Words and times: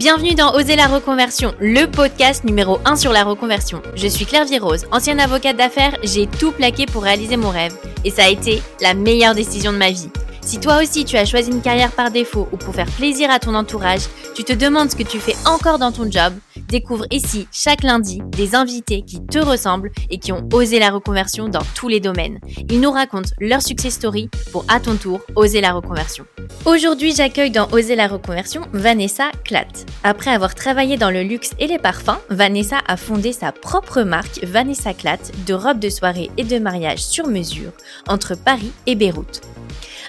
Bienvenue 0.00 0.34
dans 0.34 0.54
Oser 0.54 0.76
la 0.76 0.86
reconversion, 0.86 1.52
le 1.60 1.84
podcast 1.84 2.44
numéro 2.44 2.78
1 2.86 2.96
sur 2.96 3.12
la 3.12 3.22
reconversion. 3.22 3.82
Je 3.94 4.06
suis 4.06 4.24
Claire 4.24 4.46
Virose, 4.46 4.86
ancienne 4.92 5.20
avocate 5.20 5.58
d'affaires, 5.58 5.94
j'ai 6.02 6.26
tout 6.26 6.52
plaqué 6.52 6.86
pour 6.86 7.02
réaliser 7.02 7.36
mon 7.36 7.50
rêve 7.50 7.76
et 8.02 8.08
ça 8.08 8.24
a 8.24 8.30
été 8.30 8.62
la 8.80 8.94
meilleure 8.94 9.34
décision 9.34 9.74
de 9.74 9.76
ma 9.76 9.90
vie. 9.90 10.08
Si 10.40 10.58
toi 10.58 10.80
aussi 10.80 11.04
tu 11.04 11.18
as 11.18 11.26
choisi 11.26 11.50
une 11.50 11.60
carrière 11.60 11.92
par 11.92 12.10
défaut 12.10 12.48
ou 12.50 12.56
pour 12.56 12.74
faire 12.74 12.90
plaisir 12.90 13.30
à 13.30 13.38
ton 13.40 13.54
entourage, 13.54 14.00
tu 14.34 14.42
te 14.42 14.54
demandes 14.54 14.90
ce 14.90 14.96
que 14.96 15.02
tu 15.02 15.20
fais 15.20 15.36
encore 15.44 15.78
dans 15.78 15.92
ton 15.92 16.10
job, 16.10 16.32
découvre 16.70 17.04
ici 17.10 17.46
chaque 17.52 17.82
lundi 17.82 18.22
des 18.28 18.54
invités 18.54 19.02
qui 19.02 19.20
te 19.24 19.38
ressemblent 19.38 19.90
et 20.08 20.18
qui 20.18 20.32
ont 20.32 20.48
osé 20.52 20.78
la 20.78 20.90
reconversion 20.90 21.48
dans 21.48 21.64
tous 21.74 21.88
les 21.88 22.00
domaines. 22.00 22.38
Ils 22.70 22.80
nous 22.80 22.90
racontent 22.90 23.30
leur 23.40 23.60
success 23.60 23.94
story 23.94 24.30
pour 24.52 24.64
à 24.68 24.80
ton 24.80 24.96
tour 24.96 25.20
oser 25.34 25.60
la 25.60 25.72
reconversion. 25.72 26.24
Aujourd'hui, 26.64 27.12
j'accueille 27.14 27.50
dans 27.50 27.68
Oser 27.72 27.96
la 27.96 28.06
reconversion 28.06 28.62
Vanessa 28.72 29.30
Klatt. 29.44 29.86
Après 30.04 30.30
avoir 30.30 30.54
travaillé 30.54 30.96
dans 30.96 31.10
le 31.10 31.22
luxe 31.22 31.52
et 31.58 31.66
les 31.66 31.78
parfums, 31.78 32.18
Vanessa 32.28 32.78
a 32.86 32.96
fondé 32.96 33.32
sa 33.32 33.52
propre 33.52 34.02
marque 34.02 34.44
Vanessa 34.44 34.92
Klatt 34.92 35.32
de 35.46 35.54
robes 35.54 35.78
de 35.78 35.88
soirée 35.88 36.30
et 36.36 36.44
de 36.44 36.58
mariage 36.58 37.02
sur 37.02 37.26
mesure 37.26 37.72
entre 38.08 38.34
Paris 38.34 38.72
et 38.86 38.94
Beyrouth. 38.94 39.40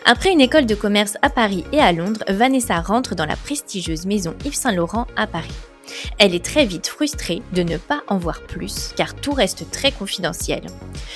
Après 0.05 0.31
une 0.31 0.41
école 0.41 0.65
de 0.65 0.75
commerce 0.75 1.17
à 1.21 1.29
Paris 1.29 1.63
et 1.71 1.79
à 1.79 1.91
Londres, 1.91 2.23
Vanessa 2.27 2.81
rentre 2.81 3.15
dans 3.15 3.25
la 3.25 3.35
prestigieuse 3.35 4.05
maison 4.05 4.35
Yves 4.45 4.55
Saint 4.55 4.73
Laurent 4.73 5.07
à 5.15 5.27
Paris. 5.27 5.51
Elle 6.17 6.35
est 6.35 6.43
très 6.43 6.65
vite 6.65 6.87
frustrée 6.87 7.41
de 7.53 7.63
ne 7.63 7.77
pas 7.77 8.03
en 8.07 8.17
voir 8.17 8.41
plus 8.41 8.93
car 8.95 9.15
tout 9.15 9.33
reste 9.33 9.69
très 9.71 9.91
confidentiel. 9.91 10.61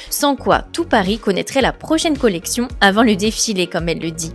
Sans 0.09 0.35
quoi 0.35 0.65
tout 0.71 0.85
Paris 0.85 1.19
connaîtrait 1.19 1.61
la 1.61 1.73
prochaine 1.73 2.17
collection 2.17 2.67
avant 2.81 3.03
le 3.03 3.15
défilé 3.15 3.67
comme 3.67 3.89
elle 3.89 3.99
le 3.99 4.11
dit. 4.11 4.33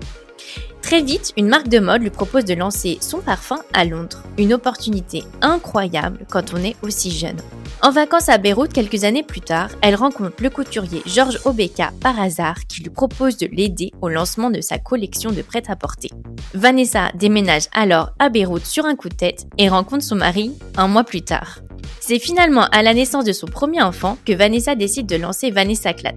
Très 0.83 1.03
vite, 1.03 1.33
une 1.37 1.49
marque 1.49 1.69
de 1.69 1.79
mode 1.79 2.03
lui 2.03 2.11
propose 2.11 2.45
de 2.45 2.55
lancer 2.55 2.99
son 3.01 3.19
parfum 3.19 3.59
à 3.73 3.85
Londres. 3.85 4.23
Une 4.39 4.55
opportunité 4.55 5.25
incroyable 5.41 6.27
quand 6.29 6.55
on 6.55 6.65
est 6.65 6.77
aussi 6.83 7.11
jeune. 7.11 7.37
En 7.83 7.91
vacances 7.91 8.29
à 8.29 8.39
Beyrouth 8.39 8.73
quelques 8.73 9.05
années 9.05 9.23
plus 9.23 9.41
tard, 9.41 9.71
elle 9.81 9.95
rencontre 9.95 10.43
le 10.43 10.51
couturier 10.51 11.03
Georges 11.07 11.39
Obeka 11.45 11.93
par 12.01 12.21
hasard 12.21 12.67
qui 12.69 12.83
lui 12.83 12.91
propose 12.91 13.37
de 13.39 13.47
l'aider 13.47 13.93
au 14.03 14.09
lancement 14.09 14.51
de 14.51 14.61
sa 14.61 14.79
collection 14.79 15.31
de 15.31 15.43
prêt-à-porter. 15.43 16.11
Vanessa 16.55 17.11
déménage 17.15 17.69
alors 17.73 18.11
à 18.19 18.29
Beyrouth 18.29 18.67
sur 18.67 18.85
un 18.85 18.97
coup 18.97 19.09
de 19.09 19.15
tête 19.15 19.47
et 19.57 19.69
rencontre 19.69 20.05
son 20.05 20.17
mari 20.17 20.53
un 20.77 20.89
mois 20.89 21.05
plus 21.05 21.23
tard. 21.23 21.61
C'est 22.01 22.19
finalement 22.19 22.65
à 22.73 22.83
la 22.83 22.95
naissance 22.95 23.25
de 23.25 23.33
son 23.33 23.47
premier 23.47 23.83
enfant 23.83 24.19
que 24.25 24.33
Vanessa 24.33 24.75
décide 24.75 25.07
de 25.07 25.17
lancer 25.17 25.51
Vanessa 25.51 25.93
Clat. 25.93 26.15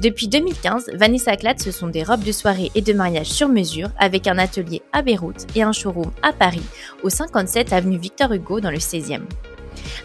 Depuis 0.00 0.28
2015, 0.28 0.90
Vanessa 0.94 1.36
Clat, 1.36 1.54
ce 1.58 1.70
sont 1.70 1.88
des 1.88 2.02
robes 2.02 2.24
de 2.24 2.32
soirée 2.32 2.70
et 2.74 2.82
de 2.82 2.92
mariage 2.92 3.26
sur 3.26 3.48
mesure 3.48 3.90
avec 3.98 4.26
un 4.26 4.38
atelier 4.38 4.82
à 4.92 5.02
Beyrouth 5.02 5.46
et 5.54 5.62
un 5.62 5.72
showroom 5.72 6.10
à 6.22 6.32
Paris, 6.32 6.62
au 7.02 7.10
57 7.10 7.72
avenue 7.72 7.98
Victor 7.98 8.32
Hugo 8.32 8.60
dans 8.60 8.70
le 8.70 8.78
16e. 8.78 9.22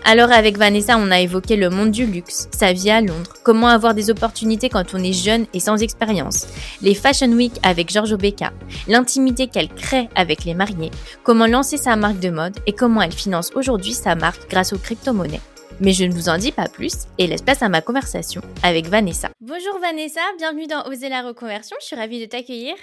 Alors 0.06 0.32
avec 0.32 0.58
Vanessa, 0.58 0.98
on 0.98 1.12
a 1.12 1.20
évoqué 1.20 1.56
le 1.56 1.70
monde 1.70 1.92
du 1.92 2.06
luxe, 2.06 2.48
sa 2.52 2.74
vie 2.74 2.90
à 2.90 3.02
Londres, 3.02 3.34
comment 3.44 3.68
avoir 3.68 3.94
des 3.94 4.10
opportunités 4.10 4.70
quand 4.70 4.94
on 4.94 5.04
est 5.04 5.14
jeune 5.14 5.46
et 5.54 5.60
sans 5.60 5.82
expérience, 5.82 6.48
les 6.82 6.96
Fashion 6.96 7.32
Week 7.32 7.54
avec 7.64 7.90
Giorgio 7.90 8.18
Becca, 8.18 8.54
l'intimité 8.88 9.48
qu'elle 9.48 9.70
crée 9.70 10.10
avec 10.16 10.46
les 10.46 10.54
mariés, 10.54 10.92
comment 11.24 11.48
lancer 11.48 11.78
sa 11.78 11.96
marque 11.96 12.20
de 12.20 12.30
mode 12.30 12.58
et 12.66 12.74
comment 12.74 13.02
elle 13.02 13.12
finance 13.12 13.52
aujourd'hui 13.56 13.94
sa 13.94 14.16
marque 14.16 14.50
grâce 14.50 14.74
aux 14.74 14.78
crypto-monnaies. 14.78 15.42
Mais 15.80 15.94
je 15.94 16.06
ne 16.06 16.14
vous 16.14 16.30
en 16.30 16.38
dis 16.38 16.52
pas 16.52 16.68
plus 16.70 16.94
et 17.18 17.28
laisse 17.28 17.42
place 17.42 17.62
à 17.62 17.70
ma 17.70 17.82
conversation 17.82 18.42
avec 18.64 18.88
Vanessa. 18.88 19.30
Bonjour 19.42 19.78
Vanessa, 19.80 20.22
bienvenue 20.38 20.68
dans 20.68 20.86
Oser 20.86 21.10
la 21.10 21.22
reconversion, 21.22 21.78
je 21.82 21.86
suis 21.86 21.96
ravie 21.96 22.20
de 22.20 22.26
t'accueillir. 22.26 22.76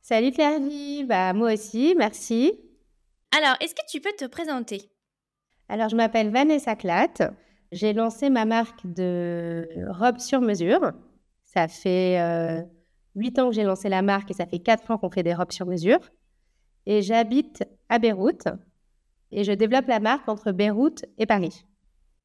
Salut 0.00 0.32
Claire, 0.32 0.60
bah 1.06 1.34
moi 1.34 1.52
aussi, 1.52 1.94
merci. 1.98 2.52
Alors, 3.36 3.56
est-ce 3.60 3.74
que 3.74 3.86
tu 3.90 4.00
peux 4.00 4.12
te 4.18 4.24
présenter? 4.24 4.88
Alors, 5.68 5.90
je 5.90 5.96
m'appelle 5.96 6.30
Vanessa 6.30 6.74
Klatt. 6.76 7.22
J'ai 7.72 7.92
lancé 7.92 8.30
ma 8.30 8.46
marque 8.46 8.86
de 8.86 9.68
robes 9.88 10.18
sur 10.18 10.40
mesure. 10.40 10.92
Ça 11.44 11.68
fait 11.68 12.18
euh, 12.18 12.62
huit 13.14 13.38
ans 13.38 13.50
que 13.50 13.54
j'ai 13.54 13.64
lancé 13.64 13.90
la 13.90 14.00
marque 14.00 14.30
et 14.30 14.34
ça 14.34 14.46
fait 14.46 14.60
quatre 14.60 14.90
ans 14.90 14.96
qu'on 14.96 15.10
fait 15.10 15.22
des 15.22 15.34
robes 15.34 15.52
sur 15.52 15.66
mesure. 15.66 16.00
Et 16.86 17.02
j'habite 17.02 17.64
à 17.90 17.98
Beyrouth 17.98 18.48
et 19.30 19.44
je 19.44 19.52
développe 19.52 19.86
la 19.88 20.00
marque 20.00 20.26
entre 20.28 20.52
Beyrouth 20.52 21.04
et 21.18 21.26
Paris. 21.26 21.64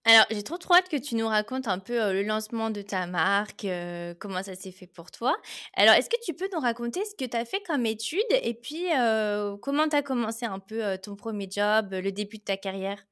Alors, 0.05 0.25
j'ai 0.31 0.43
trop 0.43 0.57
trop 0.57 0.75
hâte 0.75 0.89
que 0.89 0.97
tu 0.97 1.15
nous 1.15 1.27
racontes 1.27 1.67
un 1.67 1.79
peu 1.79 2.01
euh, 2.01 2.13
le 2.13 2.23
lancement 2.23 2.69
de 2.69 2.81
ta 2.81 3.07
marque, 3.07 3.63
euh, 3.63 4.13
comment 4.19 4.43
ça 4.43 4.55
s'est 4.55 4.71
fait 4.71 4.87
pour 4.87 5.11
toi. 5.11 5.33
Alors, 5.75 5.95
est-ce 5.95 6.09
que 6.09 6.21
tu 6.23 6.33
peux 6.33 6.49
nous 6.53 6.59
raconter 6.59 7.01
ce 7.05 7.15
que 7.15 7.29
tu 7.29 7.37
as 7.37 7.45
fait 7.45 7.61
comme 7.65 7.85
étude 7.85 8.21
et 8.29 8.53
puis 8.53 8.85
comment 9.61 9.89
tu 9.89 9.95
as 9.97 10.01
commencé 10.01 10.45
un 10.45 10.59
peu 10.59 10.97
ton 10.97 11.17
premier 11.17 11.49
job, 11.49 11.89
le 11.91 12.11
début 12.11 12.37
de 12.37 12.43
ta 12.43 12.55
carrière? 12.55 13.03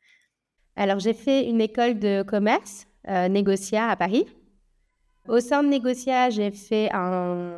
Alors, 0.75 0.99
j'ai 0.99 1.13
fait 1.13 1.47
une 1.49 1.61
école 1.61 1.99
de 1.99 2.23
commerce, 2.23 2.87
euh, 3.07 3.27
Négocia 3.27 3.89
à 3.89 3.95
Paris. 3.95 4.25
Au 5.27 5.39
sein 5.39 5.63
de 5.63 5.69
Négocia, 5.69 6.29
j'ai 6.29 6.51
fait 6.51 6.89
un, 6.93 7.57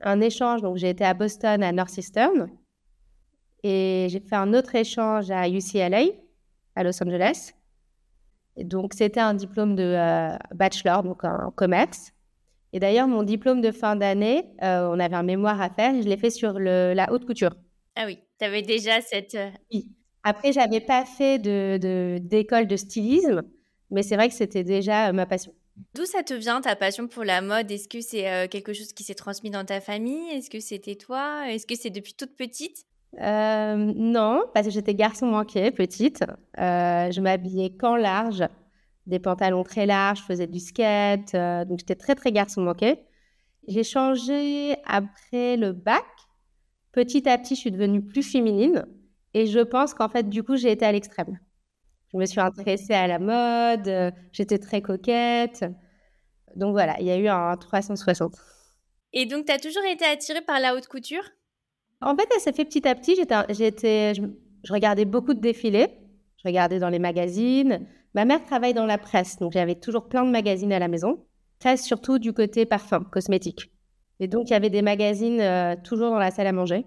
un, 0.00 0.20
échange. 0.20 0.62
Donc, 0.62 0.76
j'ai 0.76 0.90
été 0.90 1.04
à 1.04 1.14
Boston, 1.14 1.62
à 1.62 1.72
Northeastern. 1.72 2.48
Et 3.62 4.06
j'ai 4.10 4.20
fait 4.20 4.36
un 4.36 4.54
autre 4.54 4.74
échange 4.74 5.30
à 5.30 5.48
UCLA, 5.48 6.04
à 6.74 6.82
Los 6.82 7.02
Angeles. 7.02 7.52
Et 8.56 8.64
donc, 8.64 8.94
c'était 8.94 9.20
un 9.20 9.34
diplôme 9.34 9.76
de 9.76 9.82
euh, 9.82 10.36
bachelor, 10.54 11.02
donc 11.02 11.24
en, 11.24 11.50
commerce. 11.50 12.12
Et 12.72 12.80
d'ailleurs, 12.80 13.06
mon 13.06 13.22
diplôme 13.22 13.60
de 13.60 13.70
fin 13.70 13.96
d'année, 13.96 14.44
euh, 14.62 14.88
on 14.90 14.98
avait 14.98 15.14
un 15.14 15.22
mémoire 15.22 15.60
à 15.60 15.70
faire 15.70 15.94
et 15.94 16.02
je 16.02 16.08
l'ai 16.08 16.16
fait 16.16 16.30
sur 16.30 16.58
le, 16.58 16.92
la 16.94 17.12
haute 17.12 17.26
couture. 17.26 17.54
Ah 17.94 18.04
oui, 18.06 18.18
tu 18.38 18.44
avais 18.44 18.62
déjà 18.62 19.00
cette. 19.00 19.34
Euh, 19.34 19.50
oui. 19.72 19.88
Après, 20.28 20.52
j'avais 20.52 20.80
pas 20.80 21.04
fait 21.04 21.38
de, 21.38 22.18
d'école 22.20 22.66
de, 22.66 22.74
stylisme, 22.74 23.42
mais 23.92 24.02
c'est 24.02 24.16
vrai 24.16 24.28
que 24.28 24.34
c'était 24.34 24.64
déjà 24.64 25.08
euh, 25.08 25.12
ma 25.12 25.24
passion. 25.24 25.52
D'où 25.94 26.04
ça 26.04 26.24
te 26.24 26.34
vient 26.34 26.60
ta 26.60 26.74
passion 26.74 27.06
pour 27.06 27.22
la 27.22 27.40
mode? 27.40 27.70
Est-ce 27.70 27.86
que 27.86 28.00
c'est 28.00 28.28
euh, 28.28 28.48
quelque 28.48 28.72
chose 28.72 28.92
qui 28.92 29.04
s'est 29.04 29.14
transmis 29.14 29.50
dans 29.50 29.64
ta 29.64 29.80
famille? 29.80 30.28
Est-ce 30.32 30.50
que 30.50 30.58
c'était 30.58 30.96
toi? 30.96 31.48
Est-ce 31.48 31.64
que 31.64 31.76
c'est 31.76 31.90
depuis 31.90 32.14
toute 32.14 32.34
petite? 32.34 32.86
Euh, 33.20 33.76
Non, 33.76 34.42
parce 34.52 34.66
que 34.66 34.72
j'étais 34.72 34.96
garçon 34.96 35.26
manqué, 35.26 35.70
petite. 35.70 36.24
je 36.56 37.20
m'habillais 37.20 37.70
qu'en 37.76 37.94
large, 37.94 38.42
des 39.06 39.20
pantalons 39.20 39.62
très 39.62 39.86
larges, 39.86 40.18
je 40.18 40.24
faisais 40.24 40.48
du 40.48 40.58
skate, 40.58 41.36
donc 41.68 41.78
j'étais 41.78 41.94
très 41.94 42.16
très 42.16 42.32
garçon 42.32 42.62
manqué. 42.62 42.98
J'ai 43.68 43.84
changé 43.84 44.74
après 44.86 45.56
le 45.56 45.70
bac. 45.70 46.04
Petit 46.90 47.28
à 47.28 47.38
petit, 47.38 47.54
je 47.54 47.60
suis 47.60 47.70
devenue 47.70 48.04
plus 48.04 48.24
féminine. 48.24 48.86
Et 49.36 49.46
je 49.46 49.60
pense 49.60 49.92
qu'en 49.92 50.08
fait, 50.08 50.30
du 50.30 50.42
coup, 50.42 50.56
j'ai 50.56 50.72
été 50.72 50.86
à 50.86 50.92
l'extrême. 50.92 51.38
Je 52.10 52.16
me 52.16 52.24
suis 52.24 52.40
intéressée 52.40 52.94
à 52.94 53.06
la 53.06 53.18
mode, 53.18 53.86
euh, 53.86 54.10
j'étais 54.32 54.56
très 54.56 54.80
coquette. 54.80 55.62
Donc 56.54 56.72
voilà, 56.72 56.98
il 57.00 57.06
y 57.06 57.10
a 57.10 57.18
eu 57.18 57.28
un 57.28 57.54
360. 57.54 58.32
Et 59.12 59.26
donc, 59.26 59.44
tu 59.44 59.52
as 59.52 59.58
toujours 59.58 59.84
été 59.84 60.06
attirée 60.06 60.40
par 60.40 60.58
la 60.58 60.74
haute 60.74 60.88
couture? 60.88 61.22
En 62.00 62.16
fait, 62.16 62.26
ça 62.32 62.38
s'est 62.38 62.54
fait 62.54 62.64
petit 62.64 62.88
à 62.88 62.94
petit. 62.94 63.14
J'étais, 63.50 64.14
je, 64.14 64.22
je, 64.64 64.72
regardais 64.72 65.04
beaucoup 65.04 65.34
de 65.34 65.40
défilés. 65.40 65.88
Je 66.42 66.48
regardais 66.48 66.78
dans 66.78 66.88
les 66.88 66.98
magazines. 66.98 67.86
Ma 68.14 68.24
mère 68.24 68.42
travaille 68.42 68.72
dans 68.72 68.86
la 68.86 68.96
presse, 68.96 69.36
donc 69.36 69.52
j'avais 69.52 69.74
toujours 69.74 70.08
plein 70.08 70.24
de 70.24 70.30
magazines 70.30 70.72
à 70.72 70.78
la 70.78 70.88
maison. 70.88 71.26
Presse 71.58 71.84
surtout 71.84 72.18
du 72.18 72.32
côté 72.32 72.64
parfum, 72.64 73.04
cosmétique. 73.12 73.70
Et 74.18 74.28
donc, 74.28 74.48
il 74.48 74.52
y 74.54 74.56
avait 74.56 74.70
des 74.70 74.80
magazines 74.80 75.42
euh, 75.42 75.76
toujours 75.84 76.08
dans 76.08 76.18
la 76.18 76.30
salle 76.30 76.46
à 76.46 76.52
manger. 76.52 76.86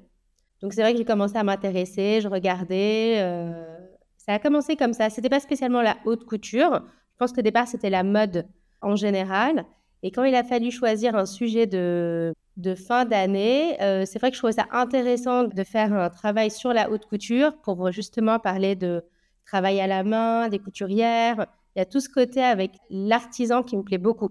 Donc 0.62 0.74
c'est 0.74 0.82
vrai 0.82 0.92
que 0.92 0.98
j'ai 0.98 1.06
commencé 1.06 1.38
à 1.38 1.44
m'intéresser, 1.44 2.20
je 2.22 2.28
regardais. 2.28 3.16
Euh, 3.20 3.78
ça 4.18 4.34
a 4.34 4.40
commencé 4.40 4.76
comme 4.76 4.94
ça. 4.94 5.10
C'était 5.10 5.30
pas 5.30 5.40
spécialement 5.40 5.82
la 5.82 5.98
haute 6.06 6.26
couture. 6.26 6.82
Je 7.12 7.18
pense 7.18 7.34
qu'au 7.34 7.42
départ 7.42 7.68
c'était 7.68 7.90
la 7.90 8.04
mode 8.04 8.46
en 8.82 8.96
général. 8.96 9.66
Et 10.04 10.12
quand 10.12 10.24
il 10.24 10.36
a 10.36 10.44
fallu 10.44 10.72
choisir 10.72 11.16
un 11.16 11.26
sujet 11.26 11.68
de, 11.68 12.34
de 12.58 12.76
fin 12.76 13.06
d'année, 13.06 13.82
euh, 13.82 14.06
c'est 14.06 14.20
vrai 14.20 14.30
que 14.30 14.36
je 14.36 14.40
trouvais 14.40 14.54
ça 14.54 14.68
intéressant 14.72 15.44
de 15.44 15.64
faire 15.64 15.94
un 15.94 16.10
travail 16.10 16.52
sur 16.52 16.74
la 16.74 16.90
haute 16.90 17.06
couture 17.06 17.58
pour 17.62 17.92
justement 17.92 18.40
parler 18.40 18.76
de 18.76 19.04
travail 19.46 19.82
à 19.82 19.88
la 19.88 20.04
main, 20.04 20.48
des 20.48 20.60
couturières. 20.60 21.48
Il 21.76 21.80
y 21.80 21.82
a 21.82 21.86
tout 21.86 22.00
ce 22.00 22.10
côté 22.10 22.42
avec 22.42 22.72
l'artisan 22.90 23.64
qui 23.64 23.76
me 23.78 23.84
plaît 23.84 23.98
beaucoup. 23.98 24.30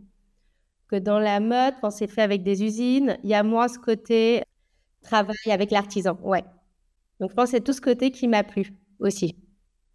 Que 0.88 0.96
dans 0.96 1.18
la 1.18 1.40
mode, 1.40 1.74
quand 1.80 1.90
c'est 1.90 2.06
fait 2.06 2.22
avec 2.22 2.42
des 2.42 2.62
usines, 2.64 3.18
il 3.24 3.30
y 3.30 3.34
a 3.34 3.42
moins 3.42 3.68
ce 3.68 3.78
côté 3.78 4.42
travail 5.02 5.36
avec 5.50 5.70
l'artisan, 5.70 6.18
ouais. 6.22 6.44
Donc, 7.20 7.30
je 7.30 7.34
pense 7.34 7.50
que 7.50 7.56
c'est 7.56 7.64
tout 7.64 7.72
ce 7.72 7.80
côté 7.80 8.10
qui 8.10 8.28
m'a 8.28 8.44
plu 8.44 8.72
aussi. 9.00 9.36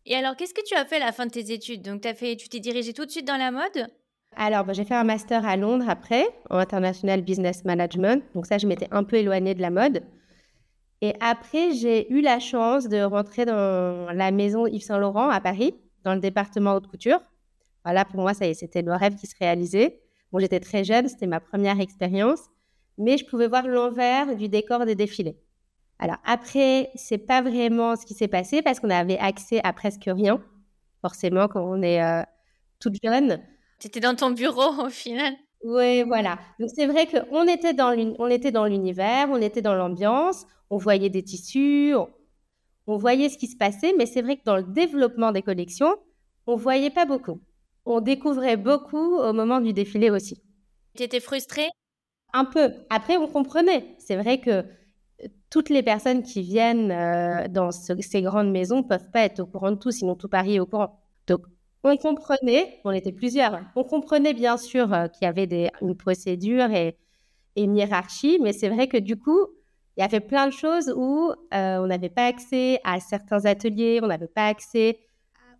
Et 0.05 0.15
alors, 0.15 0.35
qu'est-ce 0.35 0.53
que 0.53 0.63
tu 0.65 0.75
as 0.75 0.85
fait 0.85 0.97
à 0.97 1.05
la 1.05 1.11
fin 1.11 1.25
de 1.25 1.31
tes 1.31 1.51
études? 1.51 1.81
Donc, 1.81 2.05
as 2.05 2.13
fait, 2.13 2.35
tu 2.35 2.49
t'es 2.49 2.59
dirigée 2.59 2.93
tout 2.93 3.05
de 3.05 3.11
suite 3.11 3.27
dans 3.27 3.37
la 3.37 3.51
mode? 3.51 3.87
Alors, 4.35 4.65
bah, 4.65 4.73
j'ai 4.73 4.83
fait 4.83 4.95
un 4.95 5.03
master 5.03 5.45
à 5.45 5.55
Londres 5.55 5.85
après, 5.87 6.25
en 6.49 6.57
International 6.57 7.21
Business 7.21 7.63
Management. 7.63 8.23
Donc, 8.33 8.45
ça, 8.45 8.57
je 8.57 8.67
m'étais 8.67 8.87
un 8.91 9.03
peu 9.03 9.17
éloignée 9.17 9.55
de 9.55 9.61
la 9.61 9.69
mode. 9.69 10.03
Et 11.01 11.13
après, 11.19 11.73
j'ai 11.73 12.11
eu 12.11 12.21
la 12.21 12.39
chance 12.39 12.87
de 12.87 13.01
rentrer 13.01 13.45
dans 13.45 14.11
la 14.13 14.31
maison 14.31 14.67
Yves 14.67 14.83
Saint 14.83 14.97
Laurent 14.97 15.29
à 15.29 15.39
Paris, 15.39 15.75
dans 16.03 16.13
le 16.13 16.19
département 16.19 16.75
haute 16.75 16.87
couture. 16.87 17.19
Voilà, 17.83 18.05
pour 18.05 18.21
moi, 18.21 18.33
ça 18.33 18.51
c'était 18.53 18.81
le 18.81 18.93
rêve 18.93 19.15
qui 19.15 19.27
se 19.27 19.35
réalisait. 19.37 20.01
Bon, 20.31 20.39
j'étais 20.39 20.61
très 20.61 20.83
jeune, 20.83 21.07
c'était 21.07 21.27
ma 21.27 21.41
première 21.41 21.79
expérience 21.79 22.39
mais 22.97 23.17
je 23.17 23.25
pouvais 23.25 23.47
voir 23.47 23.67
l'envers 23.67 24.35
du 24.35 24.49
décor 24.49 24.85
des 24.85 24.95
défilés. 24.95 25.37
Alors 25.99 26.17
après, 26.25 26.91
c'est 26.95 27.17
pas 27.17 27.41
vraiment 27.41 27.95
ce 27.95 28.05
qui 28.05 28.13
s'est 28.13 28.27
passé 28.27 28.61
parce 28.61 28.79
qu'on 28.79 28.89
avait 28.89 29.17
accès 29.19 29.61
à 29.63 29.73
presque 29.73 30.05
rien, 30.07 30.43
forcément, 31.01 31.47
quand 31.47 31.63
on 31.63 31.81
est 31.81 32.03
euh, 32.03 32.23
toute 32.79 32.95
jeune. 33.03 33.41
Tu 33.79 33.87
étais 33.87 33.99
dans 33.99 34.15
ton 34.15 34.31
bureau 34.31 34.85
au 34.85 34.89
final 34.89 35.33
Oui, 35.63 36.03
voilà. 36.03 36.39
Donc 36.59 36.69
c'est 36.75 36.87
vrai 36.87 37.07
qu'on 37.07 37.47
était 37.47 37.73
dans 37.73 38.65
l'univers, 38.65 39.29
on 39.29 39.41
était 39.41 39.61
dans 39.61 39.75
l'ambiance, 39.75 40.45
on 40.69 40.77
voyait 40.77 41.09
des 41.09 41.23
tissus, 41.23 41.95
on, 42.87 42.97
voyait 42.97 43.29
ce 43.29 43.37
qui 43.37 43.47
se 43.47 43.55
passait, 43.55 43.93
mais 43.97 44.05
c'est 44.05 44.21
vrai 44.21 44.37
que 44.37 44.43
dans 44.43 44.57
le 44.57 44.63
développement 44.63 45.31
des 45.31 45.41
collections, 45.41 45.95
on 46.47 46.55
voyait 46.55 46.89
pas 46.89 47.05
beaucoup. 47.05 47.39
On 47.85 48.01
découvrait 48.01 48.57
beaucoup 48.57 49.17
au 49.17 49.33
moment 49.33 49.61
du 49.61 49.71
défilé 49.73 50.09
aussi. 50.09 50.41
Tu 50.95 51.03
étais 51.03 51.19
frustrée? 51.19 51.69
Un 52.33 52.45
peu. 52.45 52.73
Après, 52.89 53.15
on 53.17 53.27
comprenait. 53.27 53.95
C'est 53.99 54.15
vrai 54.15 54.39
que 54.39 54.49
euh, 54.49 54.63
toutes 55.51 55.69
les 55.69 55.83
personnes 55.83 56.23
qui 56.23 56.41
viennent 56.41 56.91
euh, 56.91 57.47
dans 57.47 57.71
ces 57.71 58.21
grandes 58.23 58.51
maisons 58.51 58.77
ne 58.77 58.87
peuvent 58.87 59.11
pas 59.11 59.21
être 59.21 59.39
au 59.39 59.45
courant 59.45 59.71
de 59.71 59.77
tout, 59.77 59.91
sinon 59.91 60.15
tout 60.15 60.27
Paris 60.27 60.55
est 60.55 60.59
au 60.59 60.65
courant. 60.65 60.99
Donc, 61.27 61.41
on 61.83 61.95
comprenait, 61.97 62.79
on 62.85 62.91
était 62.91 63.11
plusieurs, 63.11 63.59
on 63.75 63.83
comprenait 63.83 64.33
bien 64.33 64.57
sûr 64.57 64.91
euh, 64.93 65.07
qu'il 65.07 65.25
y 65.25 65.29
avait 65.29 65.71
une 65.81 65.95
procédure 65.95 66.71
et, 66.71 66.97
une 67.55 67.77
hiérarchie, 67.77 68.39
mais 68.41 68.51
c'est 68.51 68.69
vrai 68.69 68.87
que 68.87 68.97
du 68.97 69.15
coup, 69.15 69.45
il 69.95 70.01
y 70.01 70.03
avait 70.03 70.21
plein 70.21 70.47
de 70.47 70.51
choses 70.51 70.91
où 70.97 71.31
on 71.51 71.85
n'avait 71.85 72.09
pas 72.09 72.25
accès 72.25 72.79
à 72.83 72.99
certains 72.99 73.45
ateliers, 73.45 73.99
on 74.01 74.07
n'avait 74.07 74.25
pas 74.25 74.47
accès 74.47 74.97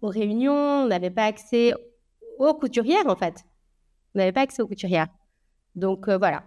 aux 0.02 0.08
réunions, 0.08 0.54
on 0.86 0.88
n'avait 0.88 1.12
pas 1.12 1.26
accès 1.26 1.76
aux 2.40 2.56
couturières 2.56 3.06
en 3.06 3.16
fait. 3.16 3.46
On 4.16 4.18
n'avait 4.18 4.32
pas 4.32 4.42
accès 4.42 4.64
aux 4.64 4.68
couturières. 4.68 5.10
Donc 5.76 6.10
voilà. 6.10 6.42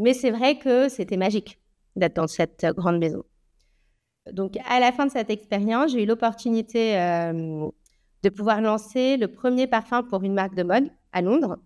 Mais 0.00 0.14
c'est 0.14 0.30
vrai 0.30 0.58
que 0.58 0.88
c'était 0.88 1.18
magique 1.18 1.60
d'être 1.94 2.16
dans 2.16 2.26
cette 2.26 2.64
euh, 2.64 2.72
grande 2.72 2.98
maison. 2.98 3.22
Donc 4.32 4.56
à 4.66 4.80
la 4.80 4.92
fin 4.92 5.04
de 5.04 5.10
cette 5.10 5.28
expérience, 5.28 5.92
j'ai 5.92 6.04
eu 6.04 6.06
l'opportunité 6.06 6.98
euh, 6.98 7.68
de 8.22 8.28
pouvoir 8.30 8.62
lancer 8.62 9.18
le 9.18 9.28
premier 9.28 9.66
parfum 9.66 10.02
pour 10.02 10.22
une 10.22 10.32
marque 10.32 10.54
de 10.54 10.62
mode 10.62 10.90
à 11.12 11.20
Londres. 11.20 11.58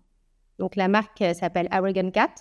Donc 0.59 0.75
la 0.75 0.89
marque 0.89 1.23
s'appelle 1.33 1.69
Aragon 1.71 2.11
Cat. 2.11 2.33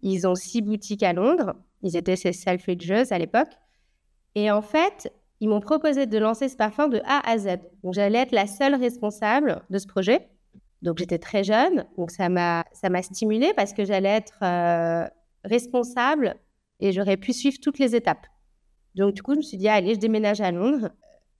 Ils 0.00 0.26
ont 0.26 0.34
six 0.34 0.62
boutiques 0.62 1.02
à 1.02 1.12
Londres. 1.12 1.54
Ils 1.82 1.96
étaient 1.96 2.16
chez 2.16 2.32
Selfridges 2.32 3.10
à 3.10 3.18
l'époque. 3.18 3.52
Et 4.34 4.50
en 4.50 4.62
fait, 4.62 5.12
ils 5.40 5.48
m'ont 5.50 5.60
proposé 5.60 6.06
de 6.06 6.16
lancer 6.16 6.48
ce 6.48 6.56
parfum 6.56 6.88
de 6.88 7.02
A 7.04 7.28
à 7.28 7.36
Z. 7.36 7.58
Donc 7.82 7.92
j'allais 7.92 8.20
être 8.20 8.32
la 8.32 8.46
seule 8.46 8.74
responsable 8.74 9.60
de 9.68 9.78
ce 9.78 9.86
projet. 9.86 10.28
Donc 10.80 10.98
j'étais 10.98 11.18
très 11.18 11.42
jeune, 11.42 11.86
donc 11.96 12.12
ça 12.12 12.28
m'a 12.28 12.64
stimulée 13.02 13.52
parce 13.56 13.72
que 13.72 13.84
j'allais 13.84 14.10
être 14.10 14.38
euh, 14.42 15.08
responsable 15.44 16.36
et 16.80 16.92
j'aurais 16.92 17.16
pu 17.16 17.32
suivre 17.32 17.58
toutes 17.60 17.78
les 17.78 17.94
étapes. 17.94 18.26
Donc 18.94 19.14
du 19.14 19.22
coup, 19.22 19.32
je 19.32 19.38
me 19.38 19.42
suis 19.42 19.56
dit 19.56 19.68
allez, 19.68 19.94
je 19.94 20.00
déménage 20.00 20.40
à 20.40 20.50
Londres 20.50 20.90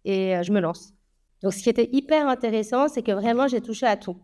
et 0.04 0.36
euh, 0.36 0.42
je 0.42 0.52
me 0.52 0.60
lance. 0.60 0.92
Donc 1.42 1.52
ce 1.52 1.62
qui 1.62 1.68
était 1.68 1.88
hyper 1.92 2.28
intéressant, 2.28 2.88
c'est 2.88 3.02
que 3.02 3.12
vraiment 3.12 3.46
j'ai 3.48 3.60
touché 3.60 3.86
à 3.86 3.96
tout. 3.96 4.16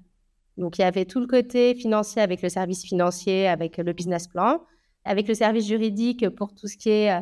Donc 0.56 0.78
il 0.78 0.82
y 0.82 0.84
avait 0.84 1.04
tout 1.04 1.20
le 1.20 1.26
côté 1.26 1.74
financier 1.74 2.22
avec 2.22 2.42
le 2.42 2.48
service 2.48 2.84
financier, 2.84 3.48
avec 3.48 3.76
le 3.78 3.92
business 3.92 4.28
plan, 4.28 4.60
avec 5.04 5.28
le 5.28 5.34
service 5.34 5.66
juridique 5.66 6.28
pour 6.30 6.54
tout 6.54 6.68
ce 6.68 6.76
qui 6.76 6.90
est 6.90 7.12
euh, 7.12 7.20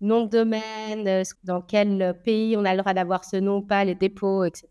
nom 0.00 0.24
de 0.24 0.30
domaine, 0.30 1.22
dans 1.44 1.62
quel 1.62 2.20
pays 2.24 2.56
on 2.56 2.64
a 2.64 2.72
le 2.72 2.78
droit 2.78 2.94
d'avoir 2.94 3.24
ce 3.24 3.36
nom, 3.36 3.62
pas 3.62 3.84
les 3.84 3.94
dépôts, 3.94 4.44
etc. 4.44 4.66